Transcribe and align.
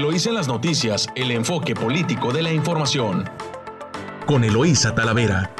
Eloísa 0.00 0.30
en 0.30 0.34
las 0.36 0.48
noticias, 0.48 1.08
el 1.14 1.30
enfoque 1.30 1.74
político 1.74 2.32
de 2.32 2.40
la 2.40 2.50
información. 2.50 3.28
Con 4.24 4.44
Eloísa 4.44 4.94
Talavera. 4.94 5.50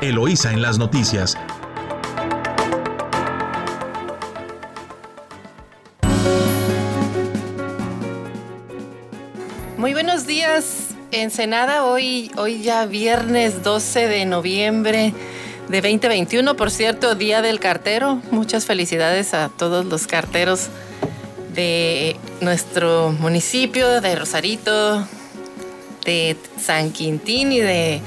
Eloísa 0.00 0.50
en 0.50 0.62
las 0.62 0.78
noticias. 0.78 1.36
Muy 9.76 9.92
buenos 9.92 10.26
días, 10.26 10.94
Ensenada. 11.10 11.84
Hoy, 11.84 12.30
hoy 12.38 12.62
ya 12.62 12.86
viernes 12.86 13.62
12 13.62 14.08
de 14.08 14.24
noviembre 14.24 15.12
de 15.68 15.82
2021, 15.82 16.56
por 16.56 16.70
cierto, 16.70 17.14
Día 17.14 17.42
del 17.42 17.60
Cartero. 17.60 18.22
Muchas 18.30 18.64
felicidades 18.64 19.34
a 19.34 19.50
todos 19.50 19.84
los 19.84 20.06
carteros 20.06 20.70
de 21.54 22.16
nuestro 22.40 23.12
municipio, 23.12 24.00
de 24.00 24.16
Rosarito, 24.16 25.06
de 26.04 26.36
San 26.60 26.90
Quintín 26.92 27.52
y 27.52 27.60
de 27.60 28.00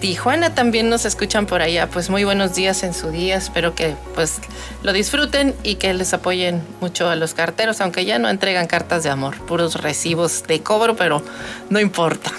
Tijuana 0.00 0.54
también 0.54 0.88
nos 0.88 1.04
escuchan 1.04 1.46
por 1.46 1.60
allá. 1.60 1.88
Pues 1.88 2.08
muy 2.08 2.24
buenos 2.24 2.54
días 2.54 2.82
en 2.82 2.94
su 2.94 3.10
día. 3.10 3.36
Espero 3.36 3.74
que 3.74 3.94
pues 4.14 4.38
lo 4.82 4.92
disfruten 4.92 5.54
y 5.62 5.74
que 5.74 5.92
les 5.92 6.14
apoyen 6.14 6.62
mucho 6.80 7.08
a 7.08 7.16
los 7.16 7.34
carteros, 7.34 7.80
aunque 7.80 8.06
ya 8.06 8.18
no 8.18 8.30
entregan 8.30 8.66
cartas 8.66 9.02
de 9.02 9.10
amor, 9.10 9.36
puros 9.46 9.74
recibos 9.82 10.44
de 10.44 10.62
cobro, 10.62 10.96
pero 10.96 11.22
no 11.68 11.80
importa. 11.80 12.32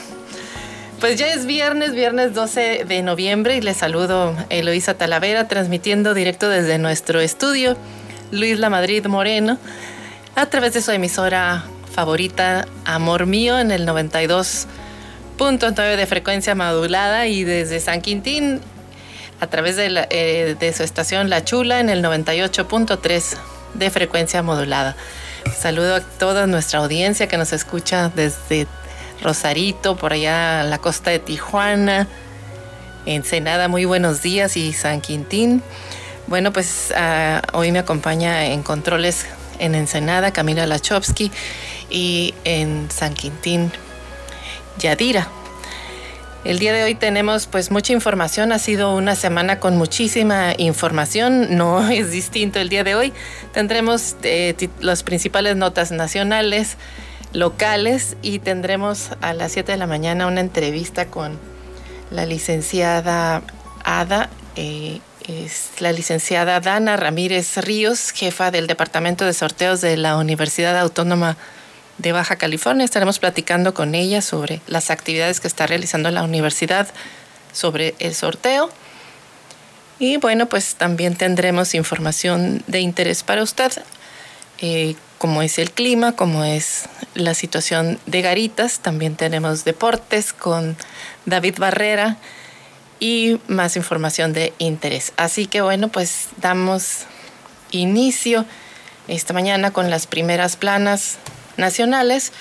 Pues 1.00 1.20
ya 1.20 1.34
es 1.34 1.46
viernes, 1.46 1.94
viernes 1.94 2.34
12 2.34 2.86
de 2.88 3.02
noviembre 3.04 3.58
y 3.58 3.62
les 3.62 3.78
saludo 3.78 4.36
Eloisa 4.50 4.96
Talavera 4.96 5.48
transmitiendo 5.48 6.14
directo 6.14 6.50
desde 6.50 6.78
nuestro 6.78 7.20
estudio 7.20 7.76
Luis 8.32 8.60
La 8.60 8.70
Madrid 8.70 9.06
Moreno 9.08 9.58
a 10.36 10.46
través 10.48 10.74
de 10.74 10.82
su 10.82 10.92
emisora 10.92 11.64
favorita 11.92 12.68
Amor 12.86 13.26
Mío 13.26 13.60
en 13.60 13.72
el 13.72 13.88
92.9 13.88 15.96
de 15.96 16.06
frecuencia 16.06 16.56
modulada 16.56 17.28
y 17.28 17.44
desde 17.44 17.80
San 17.80 18.02
Quintín 18.02 18.62
a 19.40 19.48
través 19.48 19.76
de, 19.76 20.08
eh, 20.10 20.56
de 20.60 20.74
su 20.74 20.84
estación 20.84 21.30
La 21.30 21.44
Chula 21.44 21.80
en 21.80 21.90
el 21.90 22.04
98.3 22.04 23.38
de 23.74 23.90
frecuencia 23.90 24.44
modulada. 24.44 24.96
Saludo 25.58 25.96
a 25.96 26.02
toda 26.02 26.48
nuestra 26.48 26.80
audiencia 26.80 27.28
que 27.28 27.38
nos 27.38 27.52
escucha 27.52 28.10
desde 28.10 28.68
Rosarito, 29.22 29.98
por 29.98 30.14
allá 30.14 30.64
la 30.64 30.78
costa 30.78 31.12
de 31.12 31.20
Tijuana, 31.20 32.08
Ensenada, 33.06 33.68
muy 33.68 33.86
buenos 33.86 34.22
días 34.22 34.58
y 34.58 34.74
San 34.74 35.02
Quintín. 35.02 35.64
Bueno, 36.28 36.54
pues 36.54 36.94
uh, 36.96 37.58
hoy 37.58 37.72
me 37.72 37.80
acompaña 37.80 38.46
en 38.46 38.64
controles 38.64 39.26
en 39.62 39.76
Ensenada, 39.76 40.32
Camila 40.34 40.66
Lachowski, 40.66 41.32
y 41.90 42.34
en 42.44 42.90
San 42.92 43.14
Quintín, 43.14 43.72
Yadira. 44.78 45.30
El 46.44 46.58
día 46.58 46.74
de 46.74 46.84
hoy 46.84 46.96
tenemos 46.96 47.46
pues 47.46 47.70
mucha 47.70 47.94
información, 47.94 48.52
ha 48.52 48.58
sido 48.58 48.96
una 48.96 49.16
semana 49.16 49.60
con 49.60 49.78
muchísima 49.78 50.56
información, 50.58 51.56
no 51.56 51.88
es 51.90 52.12
distinto 52.12 52.60
el 52.60 52.70
día 52.70 52.84
de 52.84 52.96
hoy. 52.96 53.14
Tendremos 53.54 54.16
eh, 54.24 54.56
las 54.80 55.04
principales 55.04 55.56
notas 55.56 55.92
nacionales, 55.92 56.78
locales 57.32 58.18
y 58.24 58.40
tendremos 58.40 59.12
a 59.22 59.34
las 59.34 59.52
7 59.52 59.72
de 59.72 59.78
la 59.78 59.86
mañana 59.86 60.26
una 60.26 60.42
entrevista 60.42 61.06
con 61.06 61.38
la 62.10 62.26
licenciada 62.26 63.44
Ada 63.84 64.30
eh, 64.56 65.00
es 65.28 65.70
la 65.80 65.92
licenciada 65.92 66.60
Dana 66.60 66.98
Ramírez 66.98 67.58
Ríos, 67.58 68.12
jefa 68.12 68.52
del 68.52 68.68
Departamento 68.68 69.26
de 69.26 69.34
Sorteos 69.34 69.82
de 69.82 69.98
la 69.98 70.18
Universidad 70.18 70.78
Autónoma 70.80 71.38
de 71.98 72.12
Baja 72.12 72.36
California. 72.36 72.86
Estaremos 72.86 73.20
platicando 73.20 73.74
con 73.74 73.96
ella 73.96 74.22
sobre 74.22 74.62
las 74.68 74.90
actividades 74.90 75.40
que 75.40 75.48
está 75.48 75.68
realizando 75.68 76.10
la 76.12 76.24
universidad 76.24 76.88
sobre 77.54 77.96
el 78.00 78.16
sorteo. 78.16 78.70
Y 80.00 80.18
bueno, 80.18 80.48
pues 80.48 80.76
también 80.76 81.16
tendremos 81.16 81.76
información 81.76 82.64
de 82.68 82.80
interés 82.80 83.24
para 83.24 83.44
usted, 83.44 83.72
eh, 84.60 84.96
como 85.18 85.44
es 85.44 85.60
el 85.60 85.72
clima, 85.72 86.16
como 86.16 86.44
es 86.44 86.90
la 87.14 87.36
situación 87.36 88.00
de 88.08 88.22
Garitas. 88.22 88.80
También 88.80 89.16
tenemos 89.16 89.64
deportes 89.64 90.34
con 90.34 90.76
David 91.26 91.56
Barrera 91.60 92.18
y 93.02 93.40
más 93.48 93.76
información 93.76 94.32
de 94.32 94.54
interés. 94.60 95.12
Así 95.18 95.48
que 95.48 95.60
bueno, 95.62 95.90
pues 95.90 96.30
damos 96.38 97.06
inicio 97.72 98.46
esta 99.08 99.34
mañana 99.34 99.72
con 99.72 99.90
las 99.90 100.06
primeras 100.06 100.56
planas 100.56 101.18
nacionales 101.58 102.32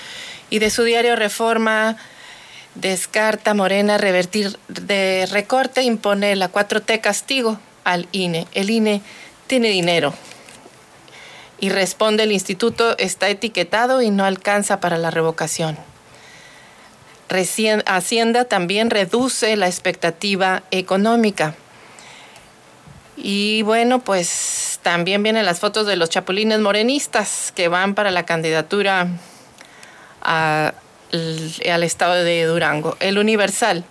y 0.51 0.59
de 0.59 0.69
su 0.69 0.83
diario 0.83 1.15
Reforma 1.15 1.97
descarta 2.75 3.55
Morena 3.55 3.97
revertir 3.97 4.57
de 4.67 5.27
recorte, 5.31 5.81
impone 5.81 6.35
la 6.35 6.51
4T 6.51 7.01
castigo 7.01 7.59
al 7.83 8.07
INE. 8.11 8.47
El 8.53 8.69
INE 8.69 9.01
tiene 9.47 9.69
dinero 9.69 10.13
y 11.59 11.69
responde 11.69 12.23
el 12.23 12.31
instituto 12.31 12.95
está 12.99 13.29
etiquetado 13.29 14.03
y 14.03 14.11
no 14.11 14.25
alcanza 14.25 14.79
para 14.79 14.99
la 14.99 15.09
revocación. 15.09 15.90
Hacienda 17.31 18.45
también 18.45 18.89
reduce 18.89 19.55
la 19.55 19.67
expectativa 19.67 20.63
económica. 20.71 21.55
Y 23.15 23.61
bueno, 23.61 23.99
pues 23.99 24.79
también 24.81 25.23
vienen 25.23 25.45
las 25.45 25.59
fotos 25.59 25.85
de 25.85 25.95
los 25.95 26.09
chapulines 26.09 26.59
morenistas 26.59 27.53
que 27.55 27.67
van 27.67 27.93
para 27.95 28.11
la 28.11 28.25
candidatura 28.25 29.07
al 30.21 30.73
estado 31.83 32.15
de 32.15 32.45
Durango. 32.45 32.97
El 32.99 33.17
Universal. 33.17 33.83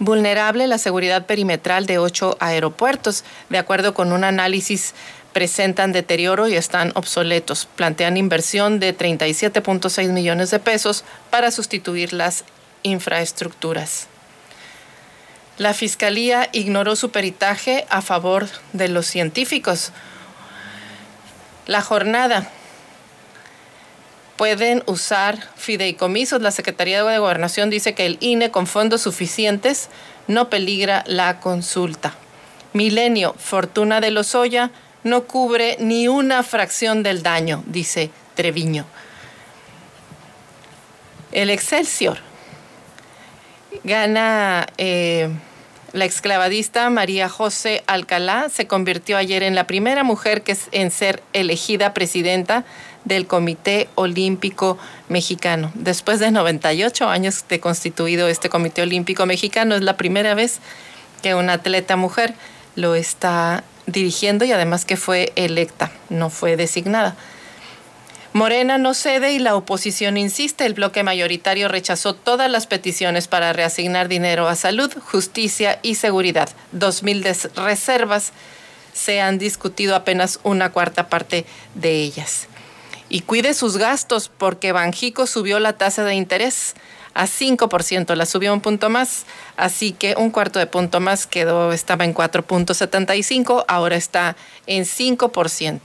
Vulnerable 0.00 0.68
la 0.68 0.78
seguridad 0.78 1.26
perimetral 1.26 1.86
de 1.86 1.98
ocho 1.98 2.36
aeropuertos, 2.38 3.24
de 3.48 3.58
acuerdo 3.58 3.94
con 3.94 4.12
un 4.12 4.22
análisis 4.22 4.94
presentan 5.38 5.92
deterioro 5.92 6.48
y 6.48 6.56
están 6.56 6.90
obsoletos. 6.96 7.68
Plantean 7.76 8.16
inversión 8.16 8.80
de 8.80 8.92
37.6 8.92 10.08
millones 10.08 10.50
de 10.50 10.58
pesos 10.58 11.04
para 11.30 11.52
sustituir 11.52 12.12
las 12.12 12.42
infraestructuras. 12.82 14.08
La 15.56 15.74
Fiscalía 15.74 16.48
ignoró 16.50 16.96
su 16.96 17.12
peritaje 17.12 17.86
a 17.88 18.02
favor 18.02 18.48
de 18.72 18.88
los 18.88 19.06
científicos. 19.06 19.92
La 21.66 21.82
jornada. 21.82 22.50
Pueden 24.36 24.82
usar 24.86 25.38
fideicomisos. 25.54 26.42
La 26.42 26.50
Secretaría 26.50 27.04
de 27.04 27.18
Gobernación 27.18 27.70
dice 27.70 27.94
que 27.94 28.06
el 28.06 28.18
INE 28.18 28.50
con 28.50 28.66
fondos 28.66 29.02
suficientes 29.02 29.88
no 30.26 30.50
peligra 30.50 31.04
la 31.06 31.38
consulta. 31.38 32.16
Milenio, 32.72 33.36
Fortuna 33.38 34.00
de 34.00 34.10
Lozoya 34.10 34.72
no 35.08 35.24
cubre 35.24 35.76
ni 35.80 36.08
una 36.08 36.42
fracción 36.42 37.02
del 37.02 37.22
daño, 37.22 37.62
dice 37.66 38.10
Treviño. 38.34 38.86
El 41.32 41.50
Excelsior 41.50 42.18
gana 43.84 44.66
eh, 44.78 45.28
la 45.92 46.04
exclavadista 46.04 46.90
María 46.90 47.28
José 47.28 47.82
Alcalá, 47.86 48.48
se 48.50 48.66
convirtió 48.66 49.16
ayer 49.16 49.42
en 49.42 49.54
la 49.54 49.66
primera 49.66 50.04
mujer 50.04 50.42
que 50.42 50.52
es 50.52 50.68
en 50.72 50.90
ser 50.90 51.22
elegida 51.32 51.94
presidenta 51.94 52.64
del 53.04 53.26
Comité 53.26 53.88
Olímpico 53.94 54.78
Mexicano. 55.08 55.72
Después 55.74 56.20
de 56.20 56.30
98 56.30 57.08
años 57.08 57.44
de 57.48 57.60
constituido 57.60 58.28
este 58.28 58.50
Comité 58.50 58.82
Olímpico 58.82 59.24
Mexicano, 59.24 59.76
es 59.76 59.82
la 59.82 59.96
primera 59.96 60.34
vez 60.34 60.60
que 61.22 61.34
una 61.34 61.54
atleta 61.54 61.96
mujer 61.96 62.34
lo 62.76 62.94
está 62.94 63.64
dirigiendo 63.88 64.44
y 64.44 64.52
además 64.52 64.84
que 64.84 64.96
fue 64.96 65.32
electa, 65.34 65.90
no 66.08 66.30
fue 66.30 66.56
designada. 66.56 67.16
Morena 68.34 68.76
no 68.76 68.92
cede 68.94 69.32
y 69.32 69.38
la 69.38 69.56
oposición 69.56 70.16
insiste. 70.18 70.66
El 70.66 70.74
bloque 70.74 71.02
mayoritario 71.02 71.66
rechazó 71.66 72.14
todas 72.14 72.50
las 72.50 72.66
peticiones 72.66 73.26
para 73.26 73.52
reasignar 73.52 74.06
dinero 74.06 74.46
a 74.48 74.54
salud, 74.54 74.92
justicia 75.00 75.78
y 75.82 75.94
seguridad. 75.94 76.50
Dos 76.70 77.02
mil 77.02 77.24
reservas 77.56 78.32
se 78.92 79.20
han 79.20 79.38
discutido 79.38 79.96
apenas 79.96 80.40
una 80.42 80.70
cuarta 80.70 81.08
parte 81.08 81.46
de 81.74 82.02
ellas. 82.02 82.48
Y 83.08 83.22
cuide 83.22 83.54
sus 83.54 83.78
gastos 83.78 84.28
porque 84.28 84.72
Banjico 84.72 85.26
subió 85.26 85.58
la 85.58 85.72
tasa 85.72 86.04
de 86.04 86.14
interés 86.14 86.74
a 87.18 87.26
5%, 87.26 88.14
la 88.14 88.26
subió 88.26 88.54
un 88.54 88.60
punto 88.60 88.90
más, 88.90 89.26
así 89.56 89.90
que 89.90 90.14
un 90.16 90.30
cuarto 90.30 90.60
de 90.60 90.68
punto 90.68 91.00
más 91.00 91.26
quedó, 91.26 91.72
estaba 91.72 92.04
en 92.04 92.14
4.75, 92.14 93.64
ahora 93.66 93.96
está 93.96 94.36
en 94.68 94.84
5%. 94.84 95.80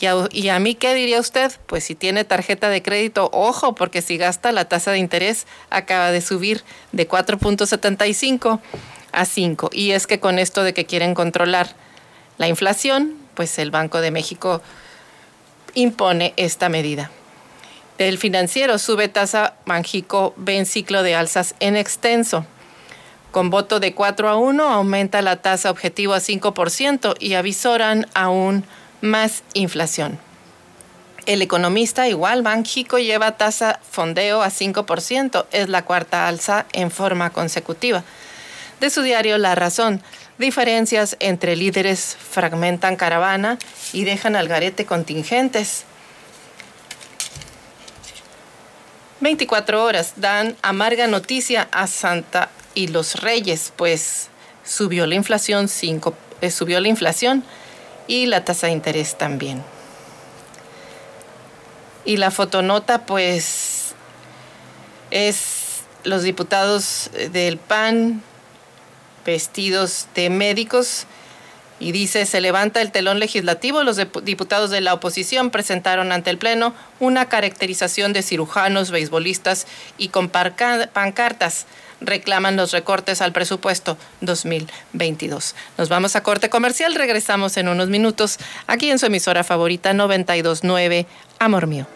Y 0.00 0.06
a, 0.06 0.14
y 0.32 0.48
a, 0.48 0.58
mí, 0.58 0.74
¿qué 0.74 0.94
diría 0.94 1.20
usted? 1.20 1.52
Pues 1.66 1.84
si 1.84 1.94
tiene 1.94 2.24
tarjeta 2.24 2.70
de 2.70 2.82
crédito, 2.82 3.28
ojo, 3.34 3.74
porque 3.74 4.00
si 4.00 4.16
gasta, 4.16 4.50
la 4.52 4.64
tasa 4.64 4.90
de 4.90 4.96
interés 4.96 5.46
acaba 5.68 6.12
de 6.12 6.22
subir 6.22 6.64
de 6.92 7.06
4.75 7.06 8.60
a 9.12 9.24
5. 9.26 9.68
Y 9.74 9.90
es 9.90 10.06
que 10.06 10.18
con 10.18 10.38
esto 10.38 10.62
de 10.62 10.72
que 10.72 10.86
quieren 10.86 11.12
controlar 11.12 11.76
la 12.38 12.48
inflación, 12.48 13.18
pues 13.34 13.58
el 13.58 13.70
Banco 13.70 14.00
de 14.00 14.12
México 14.12 14.62
impone 15.74 16.32
esta 16.38 16.70
medida. 16.70 17.10
El 17.98 18.16
financiero 18.16 18.78
sube 18.78 19.08
tasa 19.08 19.54
Manjico 19.64 20.32
ven 20.36 20.66
ciclo 20.66 21.02
de 21.02 21.16
alzas 21.16 21.56
en 21.58 21.76
extenso. 21.76 22.46
Con 23.32 23.50
voto 23.50 23.80
de 23.80 23.92
4 23.92 24.28
a 24.28 24.36
1 24.36 24.62
aumenta 24.62 25.20
la 25.20 25.42
tasa 25.42 25.68
objetivo 25.70 26.14
a 26.14 26.18
5% 26.18 27.16
y 27.18 27.34
avisoran 27.34 28.06
aún 28.14 28.64
más 29.00 29.42
inflación. 29.52 30.20
El 31.26 31.42
economista 31.42 32.08
igual 32.08 32.42
Banjico 32.42 32.98
lleva 32.98 33.36
tasa 33.36 33.80
fondeo 33.90 34.42
a 34.42 34.48
5%, 34.48 35.46
es 35.50 35.68
la 35.68 35.84
cuarta 35.84 36.28
alza 36.28 36.66
en 36.72 36.92
forma 36.92 37.30
consecutiva. 37.30 38.04
De 38.80 38.90
su 38.90 39.02
diario 39.02 39.38
La 39.38 39.56
Razón, 39.56 40.00
diferencias 40.38 41.16
entre 41.18 41.56
líderes 41.56 42.16
fragmentan 42.16 42.94
caravana 42.94 43.58
y 43.92 44.04
dejan 44.04 44.36
al 44.36 44.46
garete 44.46 44.86
contingentes. 44.86 45.84
24 49.20 49.84
horas 49.84 50.14
dan 50.16 50.56
amarga 50.62 51.06
noticia 51.06 51.68
a 51.72 51.86
Santa 51.86 52.50
y 52.74 52.88
los 52.88 53.16
Reyes, 53.16 53.72
pues 53.74 54.28
subió 54.64 55.06
la 55.06 55.16
inflación, 55.16 55.68
eh, 56.40 56.50
subió 56.50 56.80
la 56.80 56.88
inflación 56.88 57.42
y 58.06 58.26
la 58.26 58.44
tasa 58.44 58.68
de 58.68 58.74
interés 58.74 59.18
también. 59.18 59.62
Y 62.04 62.16
la 62.16 62.30
fotonota, 62.30 63.04
pues, 63.04 63.94
es 65.10 65.82
los 66.04 66.22
diputados 66.22 67.10
del 67.32 67.58
PAN 67.58 68.22
vestidos 69.24 70.06
de 70.14 70.30
médicos 70.30 71.06
y 71.80 71.92
dice, 71.92 72.26
se 72.26 72.40
levanta 72.40 72.80
el 72.80 72.92
telón 72.92 73.18
legislativo, 73.18 73.82
los 73.82 73.98
diputados 74.24 74.70
de 74.70 74.80
la 74.80 74.94
oposición 74.94 75.50
presentaron 75.50 76.12
ante 76.12 76.30
el 76.30 76.38
Pleno 76.38 76.74
una 77.00 77.26
caracterización 77.26 78.12
de 78.12 78.22
cirujanos, 78.22 78.90
beisbolistas 78.90 79.66
y 79.96 80.08
con 80.08 80.28
pancartas 80.28 81.66
reclaman 82.00 82.56
los 82.56 82.72
recortes 82.72 83.20
al 83.22 83.32
presupuesto 83.32 83.96
2022. 84.20 85.54
Nos 85.76 85.88
vamos 85.88 86.16
a 86.16 86.22
corte 86.22 86.48
comercial, 86.48 86.94
regresamos 86.94 87.56
en 87.56 87.68
unos 87.68 87.88
minutos 87.88 88.38
aquí 88.66 88.90
en 88.90 88.98
su 88.98 89.06
emisora 89.06 89.44
favorita 89.44 89.92
929, 89.92 91.06
Amor 91.38 91.66
Mío. 91.66 91.86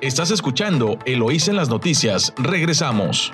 Estás 0.00 0.30
escuchando 0.30 0.98
Eloís 1.06 1.48
en 1.48 1.56
las 1.56 1.68
noticias, 1.68 2.32
regresamos. 2.36 3.32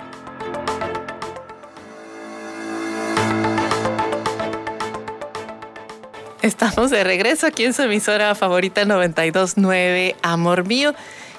Estamos 6.45 6.91
de 6.91 7.03
regreso 7.03 7.47
aquí 7.47 7.65
en 7.65 7.73
su 7.73 7.81
emisora 7.81 8.35
favorita 8.35 8.85
929 8.85 10.15
Amor 10.21 10.63
Mío. 10.67 10.93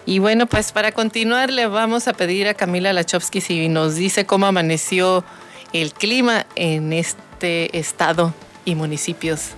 Y 0.04 0.18
bueno, 0.18 0.48
pues 0.48 0.72
para 0.72 0.90
continuar 0.90 1.52
le 1.52 1.68
vamos 1.68 2.08
a 2.08 2.12
pedir 2.12 2.48
a 2.48 2.54
Camila 2.54 2.92
Lachowski 2.92 3.40
si 3.40 3.68
nos 3.68 3.94
dice 3.94 4.26
cómo 4.26 4.46
amaneció 4.46 5.24
el 5.72 5.92
clima 5.92 6.46
en 6.56 6.92
este 6.92 7.78
estado 7.78 8.34
y 8.64 8.74
municipios 8.74 9.50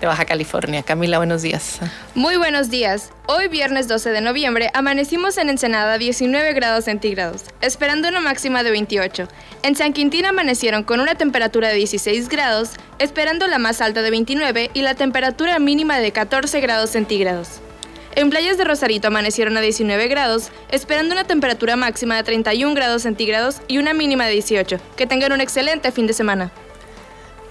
de 0.00 0.06
Baja 0.06 0.24
California. 0.24 0.82
Camila, 0.82 1.18
buenos 1.18 1.42
días. 1.42 1.80
Muy 2.14 2.36
buenos 2.36 2.70
días. 2.70 3.10
Hoy 3.26 3.48
viernes 3.48 3.88
12 3.88 4.10
de 4.10 4.20
noviembre 4.20 4.70
amanecimos 4.74 5.38
en 5.38 5.48
Ensenada 5.48 5.98
19 5.98 6.52
grados 6.52 6.84
centígrados, 6.84 7.44
esperando 7.60 8.08
una 8.08 8.20
máxima 8.20 8.62
de 8.62 8.70
28. 8.70 9.28
En 9.62 9.76
San 9.76 9.92
Quintín 9.92 10.26
amanecieron 10.26 10.84
con 10.84 11.00
una 11.00 11.14
temperatura 11.14 11.68
de 11.68 11.74
16 11.74 12.28
grados, 12.28 12.70
esperando 12.98 13.46
la 13.46 13.58
más 13.58 13.80
alta 13.80 14.02
de 14.02 14.10
29 14.10 14.70
y 14.72 14.82
la 14.82 14.94
temperatura 14.94 15.58
mínima 15.58 15.98
de 15.98 16.12
14 16.12 16.60
grados 16.60 16.90
centígrados. 16.90 17.60
En 18.14 18.30
playas 18.30 18.58
de 18.58 18.64
Rosarito 18.64 19.08
amanecieron 19.08 19.56
a 19.56 19.60
19 19.60 20.08
grados, 20.08 20.50
esperando 20.70 21.14
una 21.14 21.24
temperatura 21.24 21.76
máxima 21.76 22.16
de 22.16 22.24
31 22.24 22.74
grados 22.74 23.02
centígrados 23.02 23.60
y 23.68 23.78
una 23.78 23.94
mínima 23.94 24.26
de 24.26 24.32
18. 24.32 24.80
Que 24.96 25.06
tengan 25.06 25.32
un 25.32 25.40
excelente 25.40 25.92
fin 25.92 26.06
de 26.08 26.14
semana. 26.14 26.50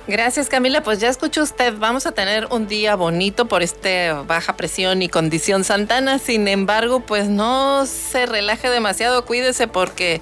Gracias 0.07 0.47
Camila, 0.47 0.83
pues 0.83 0.99
ya 0.99 1.09
escuchó 1.09 1.43
usted, 1.43 1.73
vamos 1.77 2.05
a 2.05 2.13
tener 2.13 2.47
un 2.49 2.69
día 2.69 2.95
bonito 2.95 3.47
por 3.49 3.61
este 3.61 4.13
baja 4.13 4.55
presión 4.55 5.01
y 5.01 5.09
condición 5.09 5.65
Santana, 5.65 6.17
sin 6.17 6.47
embargo, 6.47 7.01
pues 7.01 7.27
no 7.27 7.85
se 7.85 8.25
relaje 8.25 8.69
demasiado, 8.69 9.25
cuídese 9.25 9.67
porque 9.67 10.21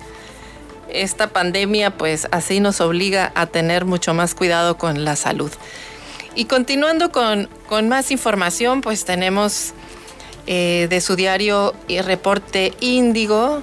esta 0.90 1.28
pandemia 1.28 1.92
pues 1.92 2.28
así 2.32 2.60
nos 2.60 2.82
obliga 2.82 3.32
a 3.36 3.46
tener 3.46 3.86
mucho 3.86 4.16
más 4.16 4.34
cuidado 4.34 4.76
con 4.80 5.06
la 5.06 5.16
salud. 5.16 5.52
Y 6.34 6.46
continuando 6.46 7.12
con, 7.12 7.48
con 7.68 7.88
más 7.88 8.10
información, 8.10 8.82
pues 8.82 9.06
tenemos 9.06 9.74
eh, 10.48 10.88
de 10.90 11.00
su 11.00 11.16
diario 11.16 11.76
y 11.88 12.02
reporte 12.02 12.74
Índigo, 12.80 13.62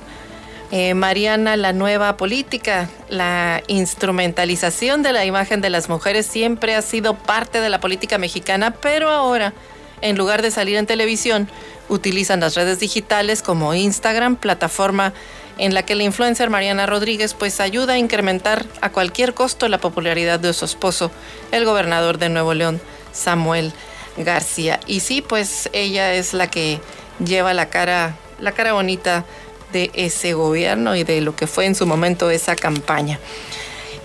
eh, 0.74 0.94
Mariana, 0.94 1.58
la 1.58 1.74
nueva 1.74 2.16
política, 2.16 2.88
la 3.10 3.62
instrumentalización 3.66 5.02
de 5.02 5.12
la 5.12 5.26
imagen 5.26 5.60
de 5.60 5.68
las 5.68 5.90
mujeres 5.90 6.24
siempre 6.24 6.74
ha 6.74 6.80
sido 6.80 7.12
parte 7.12 7.60
de 7.60 7.68
la 7.68 7.78
política 7.78 8.16
mexicana, 8.16 8.70
pero 8.70 9.10
ahora, 9.10 9.52
en 10.00 10.16
lugar 10.16 10.40
de 10.40 10.50
salir 10.50 10.78
en 10.78 10.86
televisión, 10.86 11.46
utilizan 11.90 12.40
las 12.40 12.54
redes 12.54 12.80
digitales 12.80 13.42
como 13.42 13.74
Instagram, 13.74 14.36
plataforma 14.36 15.12
en 15.58 15.74
la 15.74 15.82
que 15.82 15.94
la 15.94 16.04
influencer 16.04 16.48
Mariana 16.48 16.86
Rodríguez 16.86 17.34
pues 17.34 17.60
ayuda 17.60 17.92
a 17.92 17.98
incrementar 17.98 18.64
a 18.80 18.88
cualquier 18.88 19.34
costo 19.34 19.68
la 19.68 19.76
popularidad 19.76 20.40
de 20.40 20.54
su 20.54 20.64
esposo, 20.64 21.10
el 21.50 21.66
gobernador 21.66 22.16
de 22.16 22.30
Nuevo 22.30 22.54
León, 22.54 22.80
Samuel 23.12 23.74
García. 24.16 24.80
Y 24.86 25.00
sí, 25.00 25.20
pues 25.20 25.68
ella 25.74 26.14
es 26.14 26.32
la 26.32 26.46
que 26.46 26.80
lleva 27.22 27.52
la 27.52 27.66
cara, 27.66 28.16
la 28.40 28.52
cara 28.52 28.72
bonita 28.72 29.26
de 29.72 29.90
ese 29.94 30.34
gobierno 30.34 30.94
y 30.94 31.04
de 31.04 31.20
lo 31.20 31.34
que 31.34 31.46
fue 31.46 31.66
en 31.66 31.74
su 31.74 31.86
momento 31.86 32.30
esa 32.30 32.54
campaña. 32.54 33.18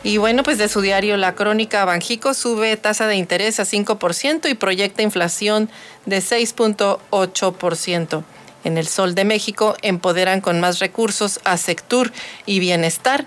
Y 0.04 0.18
bueno, 0.18 0.44
pues 0.44 0.58
de 0.58 0.70
su 0.70 0.82
diario 0.82 1.18
La 1.18 1.36
Crónica, 1.36 1.84
Banjico 1.84 2.34
sube 2.34 2.78
tasa 2.78 3.08
de 3.08 3.18
interés 3.18 3.60
a 3.60 3.64
5% 3.64 4.50
y 4.50 4.54
proyecta 4.54 5.02
inflación 5.02 5.70
de 6.06 6.20
6.8%. 6.20 8.24
En 8.64 8.78
el 8.78 8.88
Sol 8.88 9.16
de 9.16 9.26
México 9.26 9.76
empoderan 9.82 10.40
con 10.40 10.60
más 10.60 10.80
recursos 10.80 11.40
a 11.44 11.58
Sectur 11.58 12.12
y 12.46 12.60
Bienestar. 12.60 13.26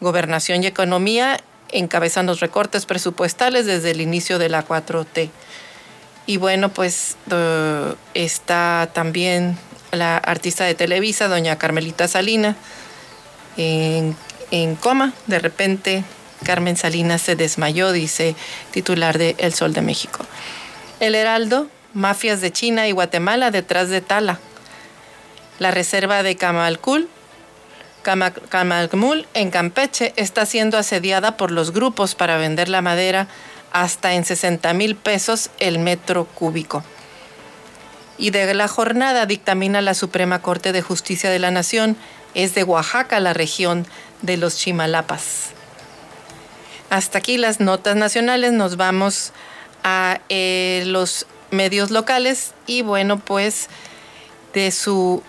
Gobernación 0.00 0.62
y 0.62 0.66
Economía 0.66 1.40
encabezan 1.70 2.26
los 2.26 2.40
recortes 2.40 2.86
presupuestales 2.86 3.66
desde 3.66 3.90
el 3.90 4.00
inicio 4.00 4.38
de 4.38 4.48
la 4.48 4.66
4T. 4.66 5.30
Y 6.26 6.36
bueno, 6.36 6.68
pues 6.68 7.16
está 8.14 8.90
también 8.92 9.56
la 9.92 10.16
artista 10.18 10.64
de 10.64 10.74
Televisa, 10.74 11.28
doña 11.28 11.56
Carmelita 11.56 12.08
Salina, 12.08 12.56
en, 13.56 14.14
coma. 14.80 15.12
De 15.26 15.38
repente, 15.38 16.04
Carmen 16.44 16.76
Salinas 16.76 17.22
se 17.22 17.36
desmayó, 17.36 17.92
dice 17.92 18.34
titular 18.70 19.18
de 19.18 19.34
El 19.38 19.54
Sol 19.54 19.72
de 19.72 19.82
México. 19.82 20.24
El 21.00 21.14
Heraldo, 21.14 21.68
mafias 21.94 22.40
de 22.40 22.52
China 22.52 22.86
y 22.88 22.92
Guatemala 22.92 23.50
detrás 23.50 23.88
de 23.88 24.00
Tala. 24.00 24.38
La 25.58 25.70
reserva 25.70 26.22
de 26.22 26.36
Camalcul, 26.36 27.08
Camalcmul 28.02 29.26
en 29.34 29.50
Campeche 29.50 30.12
está 30.16 30.46
siendo 30.46 30.78
asediada 30.78 31.36
por 31.36 31.50
los 31.50 31.72
grupos 31.72 32.14
para 32.14 32.38
vender 32.38 32.68
la 32.68 32.80
madera 32.80 33.26
hasta 33.72 34.14
en 34.14 34.24
60 34.24 34.72
mil 34.72 34.96
pesos 34.96 35.50
el 35.58 35.78
metro 35.78 36.24
cúbico 36.24 36.84
y 38.18 38.30
de 38.30 38.52
la 38.52 38.68
jornada 38.68 39.24
dictamina 39.26 39.80
la 39.80 39.94
Suprema 39.94 40.42
Corte 40.42 40.72
de 40.72 40.82
Justicia 40.82 41.30
de 41.30 41.38
la 41.38 41.50
Nación. 41.50 41.96
Es 42.34 42.54
de 42.54 42.64
Oaxaca 42.64 43.20
la 43.20 43.32
región 43.32 43.86
de 44.22 44.36
los 44.36 44.56
Chimalapas. 44.56 45.50
Hasta 46.90 47.18
aquí 47.18 47.38
las 47.38 47.60
notas 47.60 47.96
nacionales, 47.96 48.52
nos 48.52 48.76
vamos 48.76 49.32
a 49.84 50.20
eh, 50.28 50.82
los 50.86 51.26
medios 51.50 51.90
locales 51.90 52.54
y 52.66 52.82
bueno, 52.82 53.18
pues 53.18 53.68
de 54.52 54.70
su 54.70 55.22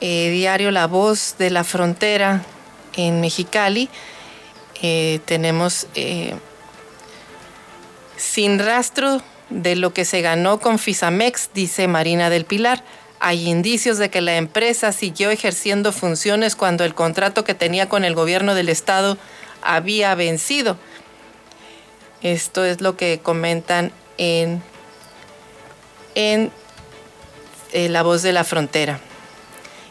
eh, 0.00 0.30
diario 0.30 0.70
La 0.70 0.86
Voz 0.86 1.36
de 1.38 1.50
la 1.50 1.64
Frontera 1.64 2.42
en 2.94 3.20
Mexicali, 3.20 3.88
eh, 4.82 5.20
tenemos 5.24 5.86
sin 8.16 8.58
rastro 8.58 9.22
de 9.50 9.76
lo 9.76 9.92
que 9.92 10.04
se 10.04 10.22
ganó 10.22 10.60
con 10.60 10.78
Fisamex, 10.78 11.50
dice 11.52 11.88
Marina 11.88 12.30
del 12.30 12.44
Pilar. 12.44 12.82
Hay 13.18 13.48
indicios 13.48 13.98
de 13.98 14.08
que 14.08 14.22
la 14.22 14.36
empresa 14.36 14.92
siguió 14.92 15.30
ejerciendo 15.30 15.92
funciones 15.92 16.56
cuando 16.56 16.84
el 16.84 16.94
contrato 16.94 17.44
que 17.44 17.54
tenía 17.54 17.88
con 17.88 18.04
el 18.04 18.14
gobierno 18.14 18.54
del 18.54 18.70
estado 18.70 19.18
había 19.62 20.14
vencido. 20.14 20.78
Esto 22.22 22.64
es 22.64 22.80
lo 22.80 22.96
que 22.96 23.20
comentan 23.22 23.92
en, 24.16 24.62
en 26.14 26.50
eh, 27.72 27.88
La 27.88 28.02
Voz 28.02 28.22
de 28.22 28.32
la 28.32 28.44
Frontera. 28.44 29.00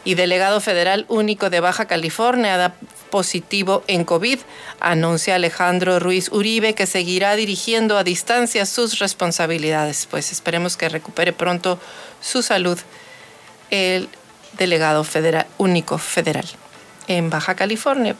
Y 0.05 0.15
delegado 0.15 0.61
federal 0.61 1.05
único 1.07 1.49
de 1.49 1.59
Baja 1.59 1.85
California 1.85 2.73
positivo 3.09 3.83
en 3.87 4.05
COVID, 4.05 4.39
anuncia 4.79 5.35
Alejandro 5.35 5.99
Ruiz 5.99 6.29
Uribe, 6.31 6.75
que 6.75 6.87
seguirá 6.87 7.35
dirigiendo 7.35 7.97
a 7.97 8.03
distancia 8.03 8.65
sus 8.65 8.99
responsabilidades. 8.99 10.07
Pues 10.09 10.31
esperemos 10.31 10.77
que 10.77 10.89
recupere 10.89 11.33
pronto 11.33 11.79
su 12.21 12.41
salud 12.41 12.79
el 13.69 14.09
delegado 14.57 15.03
federal, 15.03 15.47
único 15.57 15.97
federal 15.97 16.45
en 17.07 17.29
Baja 17.29 17.55
California. 17.55 18.15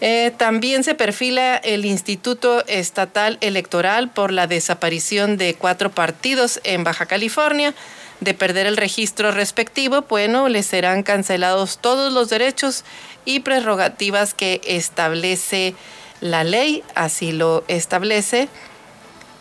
Eh, 0.00 0.32
también 0.36 0.84
se 0.84 0.94
perfila 0.94 1.56
el 1.56 1.84
Instituto 1.84 2.64
Estatal 2.66 3.38
Electoral 3.40 4.10
por 4.10 4.32
la 4.32 4.46
desaparición 4.46 5.36
de 5.38 5.54
cuatro 5.54 5.90
partidos 5.90 6.60
en 6.64 6.84
Baja 6.84 7.06
California. 7.06 7.74
De 8.20 8.34
perder 8.34 8.66
el 8.66 8.76
registro 8.76 9.32
respectivo, 9.32 10.02
bueno, 10.08 10.48
les 10.48 10.66
serán 10.66 11.02
cancelados 11.02 11.78
todos 11.78 12.12
los 12.12 12.30
derechos 12.30 12.84
y 13.24 13.40
prerrogativas 13.40 14.34
que 14.34 14.60
establece 14.64 15.74
la 16.20 16.44
ley, 16.44 16.82
así 16.94 17.32
lo 17.32 17.64
establece 17.68 18.48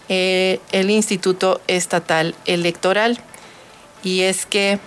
eh, 0.10 0.60
el 0.72 0.90
Instituto 0.90 1.62
Estatal 1.68 2.36
Electoral. 2.46 3.20
Y 4.04 4.22
es 4.22 4.46
que 4.46 4.80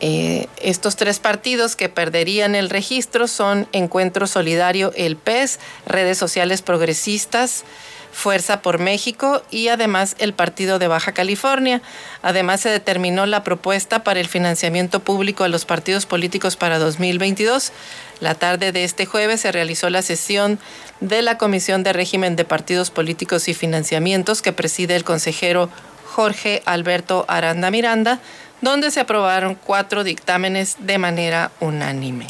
eh, 0.00 0.46
estos 0.62 0.96
tres 0.96 1.18
partidos 1.18 1.74
que 1.74 1.88
perderían 1.88 2.54
el 2.54 2.70
registro 2.70 3.26
son 3.26 3.68
Encuentro 3.72 4.26
Solidario, 4.26 4.92
el 4.94 5.16
PES, 5.16 5.58
Redes 5.86 6.18
Sociales 6.18 6.62
Progresistas, 6.62 7.64
Fuerza 8.12 8.62
por 8.62 8.78
México 8.78 9.42
y 9.50 9.68
además 9.68 10.16
el 10.18 10.32
Partido 10.32 10.78
de 10.78 10.88
Baja 10.88 11.12
California. 11.12 11.82
Además 12.22 12.60
se 12.60 12.68
determinó 12.70 13.26
la 13.26 13.44
propuesta 13.44 14.02
para 14.02 14.20
el 14.20 14.28
financiamiento 14.28 15.00
público 15.00 15.44
a 15.44 15.48
los 15.48 15.64
partidos 15.64 16.06
políticos 16.06 16.56
para 16.56 16.78
2022. 16.78 17.72
La 18.20 18.34
tarde 18.34 18.72
de 18.72 18.84
este 18.84 19.06
jueves 19.06 19.42
se 19.42 19.52
realizó 19.52 19.90
la 19.90 20.02
sesión 20.02 20.58
de 21.00 21.22
la 21.22 21.38
Comisión 21.38 21.82
de 21.82 21.92
Régimen 21.92 22.36
de 22.36 22.44
Partidos 22.44 22.90
Políticos 22.90 23.48
y 23.48 23.54
Financiamientos 23.54 24.42
que 24.42 24.52
preside 24.52 24.96
el 24.96 25.04
consejero 25.04 25.70
Jorge 26.06 26.62
Alberto 26.66 27.24
Aranda 27.28 27.70
Miranda 27.70 28.20
donde 28.60 28.90
se 28.90 29.00
aprobaron 29.00 29.54
cuatro 29.54 30.04
dictámenes 30.04 30.76
de 30.80 30.98
manera 30.98 31.50
unánime. 31.60 32.26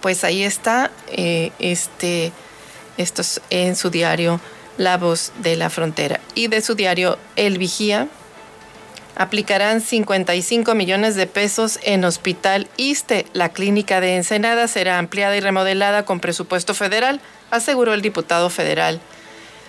Pues 0.00 0.24
ahí 0.24 0.42
está, 0.42 0.90
eh, 1.08 1.50
este, 1.58 2.32
esto 2.96 3.22
es 3.22 3.40
en 3.50 3.76
su 3.76 3.90
diario 3.90 4.40
La 4.76 4.96
Voz 4.96 5.32
de 5.42 5.56
la 5.56 5.70
Frontera. 5.70 6.20
Y 6.34 6.48
de 6.48 6.60
su 6.60 6.74
diario 6.74 7.18
El 7.36 7.58
Vigía, 7.58 8.08
aplicarán 9.16 9.80
55 9.80 10.74
millones 10.74 11.14
de 11.14 11.26
pesos 11.26 11.78
en 11.82 12.04
Hospital 12.04 12.68
ISTE. 12.76 13.26
La 13.32 13.50
clínica 13.50 14.00
de 14.00 14.16
Ensenada 14.16 14.68
será 14.68 14.98
ampliada 14.98 15.36
y 15.36 15.40
remodelada 15.40 16.04
con 16.04 16.20
presupuesto 16.20 16.74
federal, 16.74 17.20
aseguró 17.50 17.94
el 17.94 18.02
diputado 18.02 18.50
federal 18.50 19.00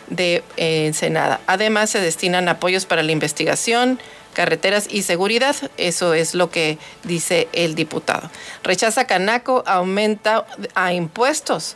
de 0.07 0.43
eh, 0.57 0.87
Ensenada. 0.87 1.39
Además, 1.47 1.89
se 1.89 1.99
destinan 1.99 2.49
apoyos 2.49 2.85
para 2.85 3.03
la 3.03 3.11
investigación, 3.11 3.99
carreteras 4.33 4.87
y 4.89 5.03
seguridad. 5.03 5.55
Eso 5.77 6.13
es 6.13 6.35
lo 6.35 6.49
que 6.49 6.77
dice 7.03 7.47
el 7.53 7.75
diputado. 7.75 8.29
Rechaza 8.63 9.05
Canaco, 9.05 9.63
aumenta 9.65 10.45
a 10.73 10.93
impuestos. 10.93 11.75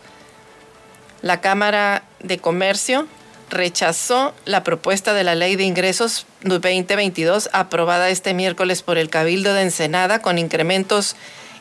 La 1.21 1.41
Cámara 1.41 2.03
de 2.21 2.37
Comercio 2.37 3.05
rechazó 3.49 4.33
la 4.45 4.63
propuesta 4.63 5.13
de 5.13 5.23
la 5.23 5.35
Ley 5.35 5.55
de 5.55 5.63
Ingresos 5.63 6.25
2022 6.43 7.49
aprobada 7.51 8.09
este 8.09 8.33
miércoles 8.33 8.83
por 8.83 8.97
el 8.97 9.09
Cabildo 9.09 9.53
de 9.53 9.63
Ensenada 9.63 10.21
con 10.21 10.37
incrementos 10.37 11.15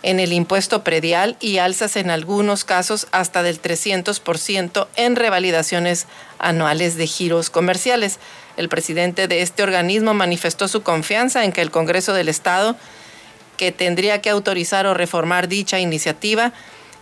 en 0.05 0.21
el 0.21 0.33
impuesto 0.33 0.85
predial 0.85 1.37
y 1.41 1.59
alzas 1.59 1.97
en 1.97 2.11
algunos 2.11 2.65
casos 2.65 3.09
hasta 3.11 3.43
del 3.43 3.61
300% 3.61 4.87
en 4.95 5.17
revalidaciones 5.17 6.07
anuales 6.39 6.97
de 6.97 7.09
giros 7.09 7.51
comerciales. 7.51 8.21
El 8.57 8.69
presidente 8.69 9.27
de 9.27 9.43
este 9.43 9.65
organismo 9.65 10.15
manifestó 10.15 10.69
su 10.69 10.83
confianza 10.83 11.45
en 11.45 11.53
que 11.53 11.63
el 11.63 11.73
Congreso 11.73 12.13
del 12.13 12.29
Estado, 12.29 12.77
que 13.57 13.73
tendría 13.73 14.21
que 14.21 14.31
autorizar 14.31 14.87
o 14.87 14.95
reformar 14.95 15.49
dicha 15.49 15.81
iniciativa, 15.81 16.53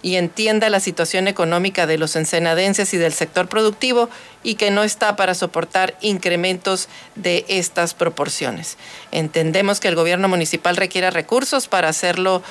y 0.02 0.16
entienda 0.16 0.70
la 0.70 0.80
situación 0.80 1.28
económica 1.28 1.86
de 1.86 1.98
los 1.98 2.16
ensenadenses 2.16 2.92
y 2.94 2.96
del 2.96 3.12
sector 3.12 3.48
productivo 3.48 4.08
y 4.42 4.54
que 4.54 4.70
no 4.70 4.84
está 4.84 5.16
para 5.16 5.34
soportar 5.34 5.96
incrementos 6.00 6.88
de 7.14 7.44
estas 7.48 7.94
proporciones. 7.94 8.76
Entendemos 9.10 9.80
que 9.80 9.88
el 9.88 9.96
gobierno 9.96 10.28
municipal 10.28 10.76
requiere 10.76 11.10
recursos 11.10 11.68
para 11.68 11.88
hacerlo 11.88 12.42